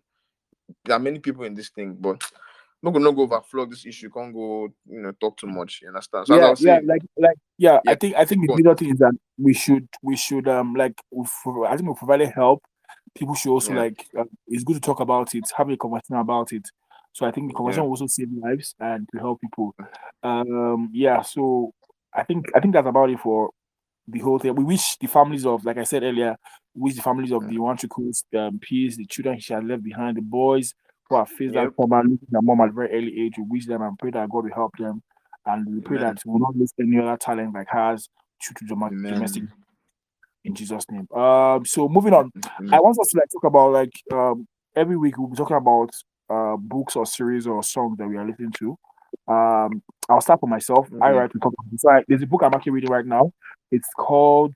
there 0.84 0.94
are 0.94 1.00
many 1.00 1.18
people 1.18 1.44
in 1.44 1.54
this 1.54 1.70
thing 1.70 1.96
but 1.98 2.20
not 2.82 2.92
gonna 2.92 3.12
go 3.12 3.22
overflow 3.22 3.66
this 3.66 3.86
issue. 3.86 4.10
Can't 4.10 4.32
go, 4.32 4.68
you 4.88 5.00
know, 5.00 5.12
talk 5.12 5.36
too 5.36 5.46
much. 5.46 5.80
You 5.82 5.88
understand? 5.88 6.26
So 6.26 6.36
yeah, 6.36 6.54
yeah, 6.58 6.80
like, 6.84 7.02
like, 7.16 7.36
yeah, 7.58 7.78
yeah. 7.84 7.90
I 7.90 7.94
think, 7.94 8.14
I 8.16 8.24
think 8.24 8.46
the 8.46 8.54
major 8.54 8.74
thing 8.74 8.90
is 8.90 8.98
that 8.98 9.12
we 9.38 9.54
should, 9.54 9.88
we 10.02 10.16
should, 10.16 10.46
um, 10.46 10.74
like, 10.74 10.94
I 11.66 11.76
think 11.76 11.88
we 11.88 11.94
provided 11.94 12.30
help. 12.30 12.62
People 13.14 13.34
should 13.34 13.50
also 13.50 13.72
yeah. 13.72 13.80
like. 13.80 14.06
Uh, 14.16 14.24
it's 14.46 14.62
good 14.62 14.74
to 14.74 14.80
talk 14.80 15.00
about 15.00 15.34
it, 15.34 15.44
have 15.56 15.70
a 15.70 15.76
conversation 15.76 16.16
about 16.16 16.52
it. 16.52 16.68
So 17.16 17.24
I 17.24 17.30
think 17.30 17.48
the 17.48 17.54
conversation 17.54 17.84
yeah. 17.84 17.84
will 17.84 17.92
also 17.92 18.06
save 18.08 18.28
lives 18.30 18.74
and 18.78 19.08
to 19.10 19.18
help 19.18 19.40
people. 19.40 19.74
Um, 20.22 20.90
yeah. 20.92 21.22
So 21.22 21.72
I 22.12 22.24
think, 22.24 22.44
I 22.54 22.60
think 22.60 22.74
that's 22.74 22.86
about 22.86 23.08
it 23.08 23.18
for 23.20 23.48
the 24.06 24.18
whole 24.18 24.38
thing. 24.38 24.54
We 24.54 24.64
wish 24.64 24.98
the 24.98 25.06
families 25.06 25.46
of, 25.46 25.64
like 25.64 25.78
I 25.78 25.84
said 25.84 26.02
earlier, 26.02 26.36
we 26.74 26.90
wish 26.90 26.96
the 26.96 27.00
families 27.00 27.32
of 27.32 27.48
the 27.48 27.56
one 27.56 27.78
Coast 27.78 28.26
um, 28.36 28.58
peace, 28.60 28.98
the 28.98 29.06
children 29.06 29.40
she 29.40 29.54
had 29.54 29.64
left 29.64 29.82
behind, 29.82 30.18
the 30.18 30.20
boys 30.20 30.74
who 31.08 31.16
have 31.16 31.30
faced 31.30 31.54
yep. 31.54 31.68
that 31.68 31.74
trauma, 31.74 32.02
losing 32.02 32.28
their 32.28 32.42
mom 32.42 32.60
at 32.60 32.68
a 32.68 32.72
very 32.72 32.90
early 32.92 33.18
age. 33.18 33.32
We 33.38 33.44
wish 33.48 33.64
them 33.64 33.80
and 33.80 33.98
pray 33.98 34.10
that 34.10 34.28
God 34.28 34.44
will 34.44 34.54
help 34.54 34.72
them. 34.78 35.02
And 35.46 35.66
we 35.74 35.80
pray 35.80 35.96
Amen. 35.96 36.16
that 36.16 36.22
we 36.26 36.32
will 36.32 36.40
not 36.40 36.54
lose 36.54 36.74
any 36.78 36.98
other 36.98 37.16
talent 37.16 37.54
like 37.54 37.68
hers 37.70 38.10
due 38.46 38.52
to 38.58 38.66
domestic 38.66 39.44
in 40.44 40.54
Jesus' 40.54 40.84
name. 40.90 41.08
Um, 41.18 41.64
so 41.64 41.88
moving 41.88 42.12
on, 42.12 42.30
Amen. 42.60 42.74
I 42.74 42.80
want 42.80 43.00
us 43.00 43.08
to 43.08 43.16
like 43.16 43.30
talk 43.32 43.44
about 43.44 43.72
like 43.72 43.92
um 44.12 44.46
every 44.76 44.98
week 44.98 45.16
we'll 45.16 45.28
be 45.28 45.36
talking 45.36 45.56
about 45.56 45.88
uh 46.28 46.56
books 46.56 46.96
or 46.96 47.06
series 47.06 47.46
or 47.46 47.62
songs 47.62 47.98
that 47.98 48.08
we 48.08 48.16
are 48.16 48.26
listening 48.26 48.52
to. 48.58 48.78
Um, 49.28 49.82
I'll 50.08 50.20
start 50.20 50.40
for 50.40 50.48
myself. 50.48 50.86
Mm-hmm. 50.88 51.02
I 51.02 51.10
write 51.12 51.32
to 51.32 51.38
talk 51.38 51.52
about 51.58 51.80
so 51.80 51.90
I, 51.90 52.02
there's 52.08 52.22
a 52.22 52.26
book 52.26 52.42
I'm 52.42 52.54
actually 52.54 52.72
reading 52.72 52.90
right 52.90 53.06
now. 53.06 53.32
It's 53.70 53.88
called 53.96 54.54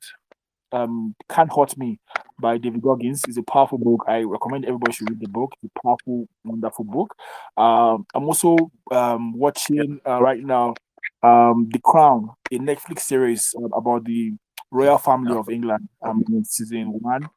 um, 0.72 1.14
Can't 1.28 1.52
Hurt 1.52 1.76
Me 1.76 1.98
by 2.40 2.58
David 2.58 2.82
Goggins. 2.82 3.22
It's 3.26 3.36
a 3.36 3.42
powerful 3.42 3.78
book. 3.78 4.04
I 4.06 4.22
recommend 4.22 4.64
everybody 4.64 4.92
should 4.92 5.10
read 5.10 5.20
the 5.20 5.28
book. 5.28 5.52
It's 5.62 5.72
a 5.74 5.80
powerful, 5.82 6.28
wonderful 6.44 6.84
book. 6.84 7.14
Um, 7.56 8.06
I'm 8.14 8.24
also 8.24 8.56
um, 8.92 9.36
watching 9.36 10.00
uh, 10.06 10.22
right 10.22 10.42
now 10.42 10.74
um, 11.22 11.68
The 11.72 11.80
Crown, 11.84 12.30
a 12.52 12.58
Netflix 12.58 13.00
series 13.00 13.54
uh, 13.60 13.66
about 13.76 14.04
the 14.04 14.32
royal 14.70 14.98
family 14.98 15.36
of 15.36 15.48
England. 15.48 15.88
I'm 16.02 16.22
in 16.28 16.44
season 16.44 16.88
one. 17.00 17.28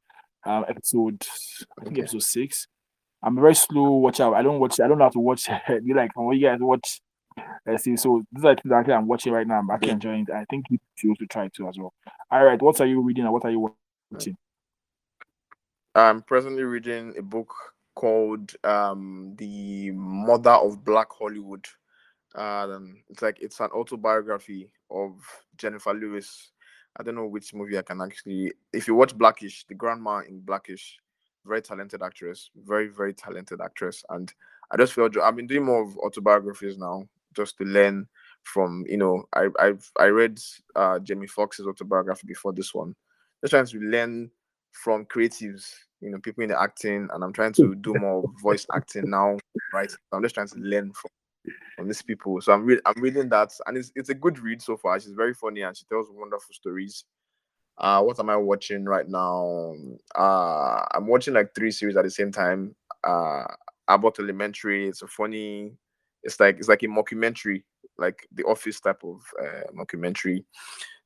um, 0.45 0.65
episode 0.67 1.25
I 1.79 1.86
think 1.86 1.99
episode 1.99 2.23
six. 2.23 2.67
I'm 3.24 3.38
a 3.38 3.41
very 3.41 3.55
slow 3.55 3.91
watcher. 3.93 4.36
I 4.36 4.43
don't 4.43 4.59
watch. 4.59 4.80
I 4.82 4.88
don't 4.88 4.99
have 4.99 5.13
to 5.13 5.19
watch. 5.19 5.47
you 5.84 5.95
like 5.95 6.11
when 6.15 6.38
you 6.38 6.45
guys 6.45 6.59
watch. 6.59 7.01
Uh, 7.38 7.78
see, 7.78 7.95
so 7.95 8.21
this 8.32 8.43
is 8.65 8.71
actually 8.71 8.93
I'm 8.93 9.07
watching 9.07 9.32
right 9.32 9.47
now. 9.47 9.59
I'm 9.59 9.69
actually 9.71 9.91
enjoying 9.91 10.26
it. 10.28 10.34
I 10.34 10.45
think 10.49 10.65
you 10.69 10.78
should 10.95 11.09
also 11.09 11.26
try 11.30 11.45
it 11.45 11.53
too 11.53 11.67
as 11.67 11.78
well. 11.78 11.93
All 12.30 12.43
right, 12.43 12.61
what 12.61 12.80
are 12.82 12.86
you 12.86 13.01
reading 13.01 13.24
and 13.24 13.34
what 13.34 13.45
are 13.45 13.51
you 13.51 13.74
watching? 14.11 14.36
I'm 15.95 16.21
presently 16.24 16.63
reading 16.63 17.13
a 17.17 17.21
book 17.21 17.53
called 17.95 18.53
um, 18.65 19.34
"The 19.38 19.91
Mother 19.91 20.51
of 20.51 20.84
Black 20.84 21.07
Hollywood." 21.17 21.65
Um, 22.36 23.03
it's 23.09 23.21
like 23.21 23.38
it's 23.41 23.59
an 23.61 23.69
autobiography 23.71 24.69
of 24.91 25.13
Jennifer 25.55 25.93
Lewis. 25.93 26.51
I 26.99 27.03
don't 27.03 27.15
know 27.15 27.28
which 27.28 27.53
movie 27.53 27.78
I 27.78 27.84
can 27.84 28.01
actually. 28.01 28.53
If 28.74 28.88
you 28.88 28.95
watch 28.95 29.17
Blackish, 29.17 29.65
the 29.67 29.76
grandma 29.76 30.21
in 30.28 30.41
Blackish, 30.41 30.99
very 31.45 31.61
talented 31.61 32.01
actress, 32.01 32.49
very 32.55 32.87
very 32.87 33.13
talented 33.13 33.61
actress, 33.61 34.03
and 34.09 34.33
I 34.71 34.77
just 34.77 34.93
feel 34.93 35.09
I've 35.21 35.35
been 35.35 35.47
doing 35.47 35.65
more 35.65 35.83
of 35.83 35.97
autobiographies 35.97 36.77
now, 36.77 37.07
just 37.35 37.57
to 37.57 37.63
learn 37.63 38.07
from 38.43 38.85
you 38.87 38.97
know 38.97 39.23
I 39.33 39.47
I've 39.59 39.89
I 39.99 40.05
read 40.05 40.39
uh, 40.75 40.99
Jamie 40.99 41.27
Foxx's 41.27 41.67
autobiography 41.67 42.27
before 42.27 42.53
this 42.53 42.73
one, 42.73 42.95
just 43.41 43.51
trying 43.51 43.67
to 43.67 43.79
learn 43.79 44.31
from 44.71 45.05
creatives, 45.05 45.71
you 46.01 46.09
know, 46.09 46.17
people 46.19 46.43
in 46.43 46.49
the 46.49 46.59
acting, 46.59 47.07
and 47.13 47.23
I'm 47.23 47.33
trying 47.33 47.53
to 47.53 47.75
do 47.75 47.93
more 47.93 48.23
voice 48.41 48.65
acting 48.73 49.09
now, 49.09 49.37
right? 49.73 49.91
So 49.91 49.97
I'm 50.11 50.23
just 50.23 50.35
trying 50.35 50.47
to 50.47 50.59
learn 50.59 50.91
from 50.93 51.09
from 51.75 51.87
these 51.87 52.01
people. 52.01 52.41
So 52.41 52.53
I'm 52.53 52.65
re- 52.65 52.81
I'm 52.85 53.01
reading 53.01 53.29
that, 53.29 53.51
and 53.67 53.77
it's 53.77 53.91
it's 53.95 54.09
a 54.09 54.15
good 54.15 54.39
read 54.39 54.61
so 54.61 54.77
far. 54.77 54.99
She's 54.99 55.13
very 55.13 55.33
funny 55.33 55.61
and 55.61 55.75
she 55.75 55.85
tells 55.85 56.07
wonderful 56.09 56.53
stories. 56.53 57.05
Uh, 57.78 58.01
what 58.01 58.19
am 58.19 58.30
I 58.30 58.38
watching 58.38 58.86
right 58.86 59.07
now? 59.07 59.76
Uh, 60.15 60.82
I'm 60.91 61.07
watching 61.07 61.34
like 61.34 61.55
three 61.55 61.71
series 61.71 61.95
at 61.97 62.03
the 62.03 62.11
same 62.11 62.32
time. 62.32 62.76
Uh, 63.03 63.45
Abbott 63.88 64.19
Elementary. 64.19 64.88
It's 64.88 65.01
a 65.01 65.07
funny. 65.07 65.74
It's 66.24 66.39
like 66.39 66.57
it's 66.57 66.69
like 66.69 66.84
a 66.84 66.88
mockumentary, 66.88 67.63
like 67.97 68.28
the 68.32 68.43
Office 68.43 68.80
type 68.80 69.03
of 69.03 69.21
uh, 69.41 69.71
mockumentary, 69.76 70.45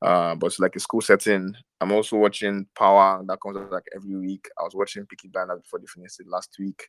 uh, 0.02 0.36
but 0.36 0.48
it's 0.48 0.60
like 0.60 0.76
a 0.76 0.80
school 0.80 1.02
setting. 1.02 1.56
I'm 1.82 1.92
also 1.92 2.18
watching 2.18 2.68
Power. 2.78 3.24
That 3.26 3.40
comes 3.42 3.58
out 3.58 3.72
like 3.72 3.88
every 3.96 4.16
week. 4.16 4.48
I 4.60 4.64
was 4.64 4.76
watching 4.76 5.06
Peaky 5.06 5.30
Blinders 5.30 5.62
before 5.62 5.80
they 5.80 5.88
finished 5.88 6.20
it 6.20 6.28
last 6.28 6.56
week. 6.60 6.88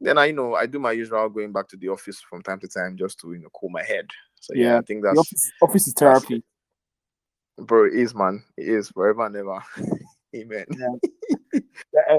Then 0.00 0.18
I, 0.18 0.26
you 0.26 0.34
know, 0.34 0.54
I 0.54 0.66
do 0.66 0.78
my 0.78 0.92
usual 0.92 1.28
going 1.30 1.52
back 1.52 1.68
to 1.68 1.76
the 1.76 1.88
office 1.88 2.20
from 2.28 2.42
time 2.42 2.60
to 2.60 2.68
time 2.68 2.96
just 2.96 3.18
to 3.20 3.32
you 3.32 3.40
know 3.40 3.48
cool 3.58 3.70
my 3.70 3.82
head. 3.82 4.06
So 4.36 4.54
yeah, 4.54 4.64
yeah 4.64 4.78
I 4.78 4.82
think 4.82 5.02
that's 5.02 5.18
office, 5.18 5.52
office 5.62 5.86
is 5.88 5.94
therapy 5.94 6.44
bro, 7.58 7.86
it 7.86 7.94
is 7.94 8.14
man. 8.14 8.42
It 8.56 8.68
is 8.68 8.90
forever 8.90 9.26
and 9.26 9.36
ever. 9.36 9.62
Amen. 10.36 10.64
Yeah. 10.70 11.60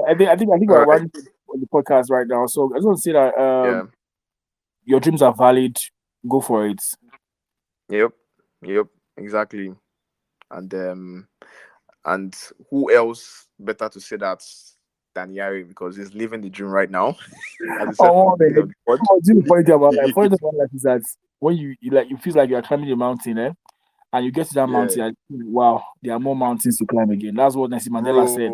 I, 0.08 0.14
think 0.14 0.30
I 0.30 0.36
think 0.36 0.50
I 0.52 0.58
think 0.58 0.70
we're 0.70 0.84
right. 0.84 1.02
on 1.02 1.60
the 1.60 1.66
podcast 1.66 2.10
right 2.10 2.26
now. 2.26 2.46
So 2.46 2.72
I 2.72 2.78
just 2.78 2.86
want 2.86 2.98
to 2.98 3.02
say 3.02 3.12
that 3.12 3.38
um, 3.38 3.64
yeah. 3.70 3.82
your 4.84 5.00
dreams 5.00 5.22
are 5.22 5.34
valid. 5.34 5.76
Go 6.28 6.40
for 6.40 6.66
it. 6.66 6.80
Yep. 7.90 8.12
Yep. 8.62 8.86
Exactly. 9.18 9.74
And 10.50 10.74
um 10.74 11.28
and 12.04 12.34
who 12.70 12.92
else 12.92 13.48
better 13.58 13.88
to 13.88 14.00
say 14.00 14.16
that 14.16 14.42
than 15.14 15.34
Yari 15.34 15.66
because 15.66 15.96
he's 15.96 16.14
living 16.14 16.40
the 16.40 16.48
dream 16.48 16.70
right 16.70 16.90
now. 16.90 17.16
oh, 18.00 18.36
man. 18.38 18.72
Oh, 18.88 18.96
the 19.22 19.44
funny 19.48 19.64
thing 19.64 19.74
about 19.74 19.94
life, 19.94 20.14
thing 20.14 20.26
about 20.26 20.54
life 20.54 20.68
is 20.74 20.82
that 20.82 21.02
when 21.40 21.56
you, 21.56 21.74
you 21.80 21.90
like 21.90 22.08
you 22.08 22.16
feel 22.16 22.34
like 22.34 22.48
you're 22.48 22.62
climbing 22.62 22.88
the 22.88 22.96
mountain, 22.96 23.38
eh? 23.38 23.50
And 24.16 24.24
you 24.24 24.32
get 24.32 24.48
to 24.48 24.54
that 24.54 24.68
yeah. 24.68 24.72
mountain, 24.72 25.00
and 25.00 25.16
wow, 25.30 25.84
there 26.02 26.14
are 26.14 26.20
more 26.20 26.36
mountains 26.36 26.78
to 26.78 26.86
climb 26.86 27.10
again. 27.10 27.34
That's 27.34 27.54
what 27.54 27.70
Nelson 27.70 27.92
Mandela 27.92 28.26
said. 28.28 28.50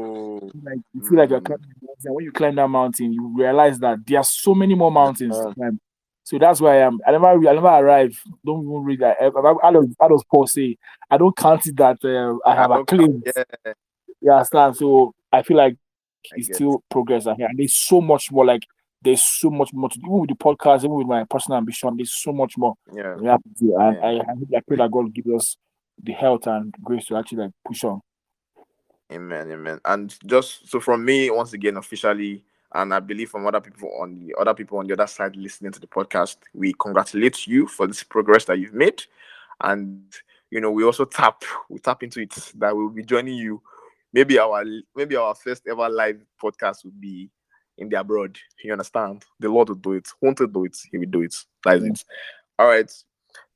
Like 0.63 0.79
you 0.93 1.09
feel 1.09 1.19
like 1.19 1.31
you're 1.31 1.41
climbing 1.41 1.67
mountain. 1.81 2.15
When 2.15 2.25
you 2.25 2.33
climb 2.33 2.55
that 2.57 2.69
mountain, 2.69 3.13
you 3.13 3.33
realize 3.37 3.79
that 3.79 3.99
there 4.07 4.19
are 4.19 4.25
so 4.25 4.55
many 4.55 4.75
more 4.75 4.91
mountains 4.91 5.37
to 5.39 5.55
climb. 5.55 5.81
So 6.25 6.39
that's 6.39 6.61
why 6.61 6.77
I 6.77 6.87
am. 6.87 7.01
I 7.07 7.13
never, 7.13 7.27
I 7.27 7.55
never 7.55 7.67
arrive. 7.67 8.17
Don't 8.45 8.63
even 8.63 8.85
read 8.85 9.01
that. 9.01 9.17
I, 9.21 9.27
I, 9.27 10.07
I 10.07 10.17
Paul 10.31 10.47
say? 10.47 10.79
I 11.11 11.19
don't 11.19 11.37
count 11.37 11.67
it 11.67 11.77
that 11.77 11.99
uh, 12.05 12.39
I 12.49 12.55
have 12.55 12.71
I 12.71 12.81
a 12.81 12.85
claim. 12.85 13.23
Yeah. 13.27 13.73
You 14.21 14.31
understand? 14.31 14.77
So 14.77 15.15
I 15.33 15.43
feel 15.43 15.57
like 15.57 15.77
it's 16.37 16.55
still 16.55 16.85
progress. 16.89 17.27
And 17.27 17.39
there's 17.57 17.75
so 17.75 18.01
much 18.01 18.31
more. 18.31 18.47
Like 18.47 18.63
there's 19.03 19.23
so 19.23 19.51
much 19.51 19.73
more 19.73 19.89
to 19.89 19.99
do. 19.99 20.07
Even 20.07 20.21
with 20.21 20.31
the 20.31 20.37
podcast, 20.37 20.79
even 20.79 20.95
with 20.95 21.07
my 21.07 21.25
personal 21.25 21.59
ambition, 21.59 21.97
there's 21.97 22.13
so 22.13 22.33
much 22.33 22.57
more. 22.57 22.75
Yeah. 22.93 23.17
We 23.17 23.27
have 23.27 23.43
to 23.43 23.49
do. 23.59 23.77
And 23.79 23.97
yeah. 23.97 24.03
I, 24.03 24.11
I, 24.11 24.59
I 24.59 24.61
pray 24.67 24.77
that 24.77 24.91
God 24.91 25.13
gives 25.13 25.31
us 25.31 25.57
the 26.03 26.13
health 26.13 26.47
and 26.47 26.75
grace 26.83 27.07
to 27.07 27.17
actually 27.17 27.39
like 27.39 27.53
push 27.67 27.85
on. 27.85 28.01
Amen, 29.13 29.51
amen. 29.53 29.81
And 29.85 30.17
just 30.27 30.69
so 30.71 30.81
from 30.81 31.05
me, 31.05 31.31
once 31.31 31.53
again, 31.53 31.77
officially, 31.77 32.45
and 32.75 32.95
I 32.95 33.01
believe 33.01 33.31
from 33.31 33.47
other 33.47 33.61
people 33.61 33.91
on 34.01 34.19
the 34.19 34.35
other 34.39 34.55
people 34.55 34.79
on 34.79 34.87
the 34.87 34.95
other 34.95 35.07
side 35.07 35.37
listening 35.37 35.73
to 35.73 35.81
the 35.81 35.87
podcast, 35.87 36.37
we 36.55 36.73
congratulate 36.79 37.47
you 37.47 37.67
for 37.67 37.87
this 37.87 38.03
progress 38.03 38.47
that 38.47 38.59
you've 38.59 38.73
made. 38.73 39.03
And 39.61 40.03
you 40.51 40.61
know, 40.61 40.71
we 40.71 40.85
also 40.85 41.05
tap 41.05 41.43
we 41.69 41.79
tap 41.79 42.03
into 42.03 42.21
it 42.21 42.35
that 42.57 42.75
we'll 42.75 42.89
be 42.89 43.05
joining 43.05 43.35
you. 43.35 43.61
Maybe 44.15 44.39
our 44.39 44.65
maybe 44.97 45.17
our 45.17 45.35
first 45.35 45.67
ever 45.67 45.89
live 45.91 46.25
podcast 46.43 46.85
would 46.85 46.99
be 46.99 47.31
in 47.83 47.89
the 47.89 48.01
abroad. 48.01 48.39
You 48.65 48.73
understand? 48.73 49.25
The 49.41 49.49
Lord 49.49 49.69
will 49.69 49.77
do 49.77 49.93
it. 49.93 50.09
Won't 50.21 50.39
he 50.39 50.47
do 50.47 50.65
it? 50.65 50.77
He 50.91 50.99
will 50.99 51.11
do 51.11 51.23
it. 51.23 51.35
That's 51.65 51.83
it. 51.85 52.05
All 52.59 52.69
right. 52.69 52.91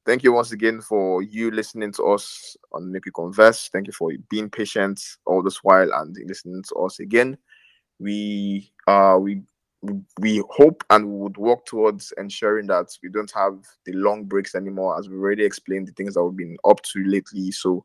Thank 0.04 0.22
you 0.22 0.32
once 0.32 0.52
again 0.52 0.80
for 0.80 1.22
you 1.22 1.50
listening 1.50 1.92
to 1.92 2.04
us 2.04 2.56
on 2.72 2.92
Make 2.92 3.06
We 3.06 3.12
Converse. 3.12 3.68
Thank 3.72 3.88
you 3.88 3.92
for 3.92 4.12
being 4.30 4.48
patient 4.48 5.00
all 5.26 5.42
this 5.42 5.64
while 5.64 5.90
and 5.92 6.16
listening 6.26 6.62
to 6.68 6.74
us 6.76 7.00
again. 7.00 7.36
We 7.98 8.70
uh 8.86 9.16
we 9.20 9.42
we 10.20 10.42
hope 10.50 10.84
and 10.90 11.08
would 11.08 11.36
work 11.36 11.64
towards 11.66 12.12
ensuring 12.18 12.66
that 12.68 12.86
we 13.02 13.08
don't 13.08 13.32
have 13.32 13.58
the 13.84 13.92
long 13.94 14.24
breaks 14.24 14.54
anymore, 14.54 14.98
as 14.98 15.08
we 15.08 15.16
already 15.16 15.44
explained 15.44 15.88
the 15.88 15.92
things 15.92 16.14
that 16.14 16.24
we've 16.24 16.36
been 16.36 16.56
up 16.64 16.80
to 16.82 17.04
lately. 17.04 17.50
So 17.50 17.84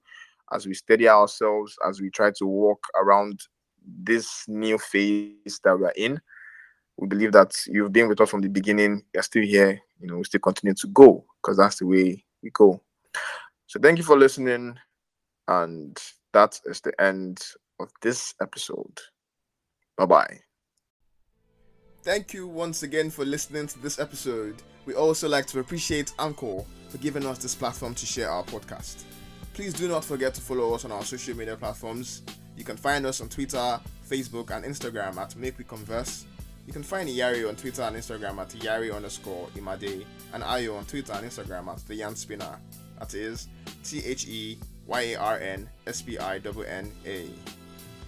as 0.53 0.67
we 0.67 0.73
steady 0.73 1.07
ourselves, 1.07 1.75
as 1.87 2.01
we 2.01 2.09
try 2.09 2.31
to 2.37 2.45
walk 2.45 2.83
around 2.95 3.41
this 3.85 4.45
new 4.47 4.77
phase 4.77 5.59
that 5.63 5.77
we're 5.77 5.89
in. 5.95 6.19
We 6.97 7.07
believe 7.07 7.31
that 7.31 7.55
you've 7.67 7.91
been 7.91 8.07
with 8.07 8.21
us 8.21 8.29
from 8.29 8.41
the 8.41 8.49
beginning. 8.49 9.03
You're 9.13 9.23
still 9.23 9.43
here. 9.43 9.79
You 9.99 10.07
know, 10.07 10.17
we 10.17 10.23
still 10.23 10.39
continue 10.39 10.73
to 10.75 10.87
go 10.87 11.25
because 11.41 11.57
that's 11.57 11.79
the 11.79 11.87
way 11.87 12.23
we 12.43 12.49
go. 12.51 12.81
So 13.67 13.79
thank 13.79 13.97
you 13.97 14.03
for 14.03 14.17
listening. 14.17 14.77
And 15.47 15.97
that 16.33 16.59
is 16.65 16.81
the 16.81 16.99
end 17.01 17.41
of 17.79 17.89
this 18.01 18.33
episode. 18.41 18.99
Bye 19.97 20.05
bye. 20.05 20.39
Thank 22.03 22.33
you 22.33 22.47
once 22.47 22.83
again 22.83 23.09
for 23.11 23.25
listening 23.25 23.67
to 23.67 23.79
this 23.79 23.99
episode. 23.99 24.55
We 24.85 24.95
also 24.95 25.29
like 25.29 25.45
to 25.47 25.59
appreciate 25.59 26.13
Anchor 26.17 26.63
for 26.89 26.97
giving 26.97 27.25
us 27.25 27.37
this 27.37 27.53
platform 27.53 27.93
to 27.95 28.05
share 28.05 28.29
our 28.29 28.43
podcast. 28.43 29.03
Please 29.53 29.73
do 29.73 29.87
not 29.87 30.03
forget 30.03 30.33
to 30.33 30.41
follow 30.41 30.73
us 30.73 30.85
on 30.85 30.91
our 30.91 31.03
social 31.03 31.35
media 31.35 31.55
platforms 31.55 32.23
you 32.57 32.63
can 32.63 32.77
find 32.77 33.05
us 33.05 33.21
on 33.21 33.29
Twitter, 33.29 33.79
Facebook, 34.09 34.51
and 34.51 34.65
Instagram 34.65 35.17
at 35.17 35.35
Make 35.35 35.57
We 35.57 35.63
Converse. 35.63 36.25
You 36.67 36.73
can 36.73 36.83
find 36.83 37.09
Yari 37.09 37.47
on 37.47 37.55
Twitter 37.55 37.81
and 37.81 37.95
Instagram 37.95 38.37
at 38.37 38.49
Yari 38.49 38.93
underscore 38.95 39.47
Imade, 39.55 40.05
and 40.33 40.43
Ayo 40.43 40.77
on 40.77 40.85
Twitter 40.85 41.13
and 41.13 41.27
Instagram 41.27 41.67
at 41.69 41.85
The 41.87 41.95
Yarn 41.95 42.13
Spinna. 42.13 42.57
That 42.99 43.13
is 43.13 43.47
T 43.83 44.03
H 44.05 44.27
E 44.27 44.59
Y 44.85 45.01
A 45.01 45.15
R 45.15 45.39
N 45.39 45.67
S 45.87 46.01
P 46.01 46.17
I 46.19 46.35
N 46.37 46.63
N 46.67 46.91
A. 47.05 47.29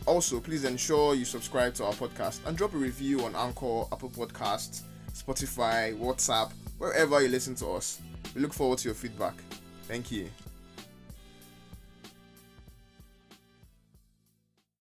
Also, 0.06 0.40
please 0.40 0.66
ensure 0.66 1.16
you 1.16 1.26
subscribe 1.26 1.74
to 1.76 1.86
our 1.86 1.94
podcast 1.94 2.40
and 2.46 2.58
drop 2.58 2.74
a 2.74 2.78
review 2.78 3.24
on 3.24 3.36
Anchor, 3.36 3.86
Apple 3.92 4.10
Podcasts, 4.10 4.82
Spotify, 5.14 5.98
WhatsApp, 5.98 6.52
wherever 6.78 7.22
you 7.22 7.30
listen 7.30 7.56
to 7.56 7.68
us. 7.70 8.02
We 8.36 8.42
look 8.42 8.54
forward 8.54 8.80
to 8.80 8.90
your 8.90 8.96
feedback. 8.96 9.36
Thank 9.88 10.12
you. 10.12 10.30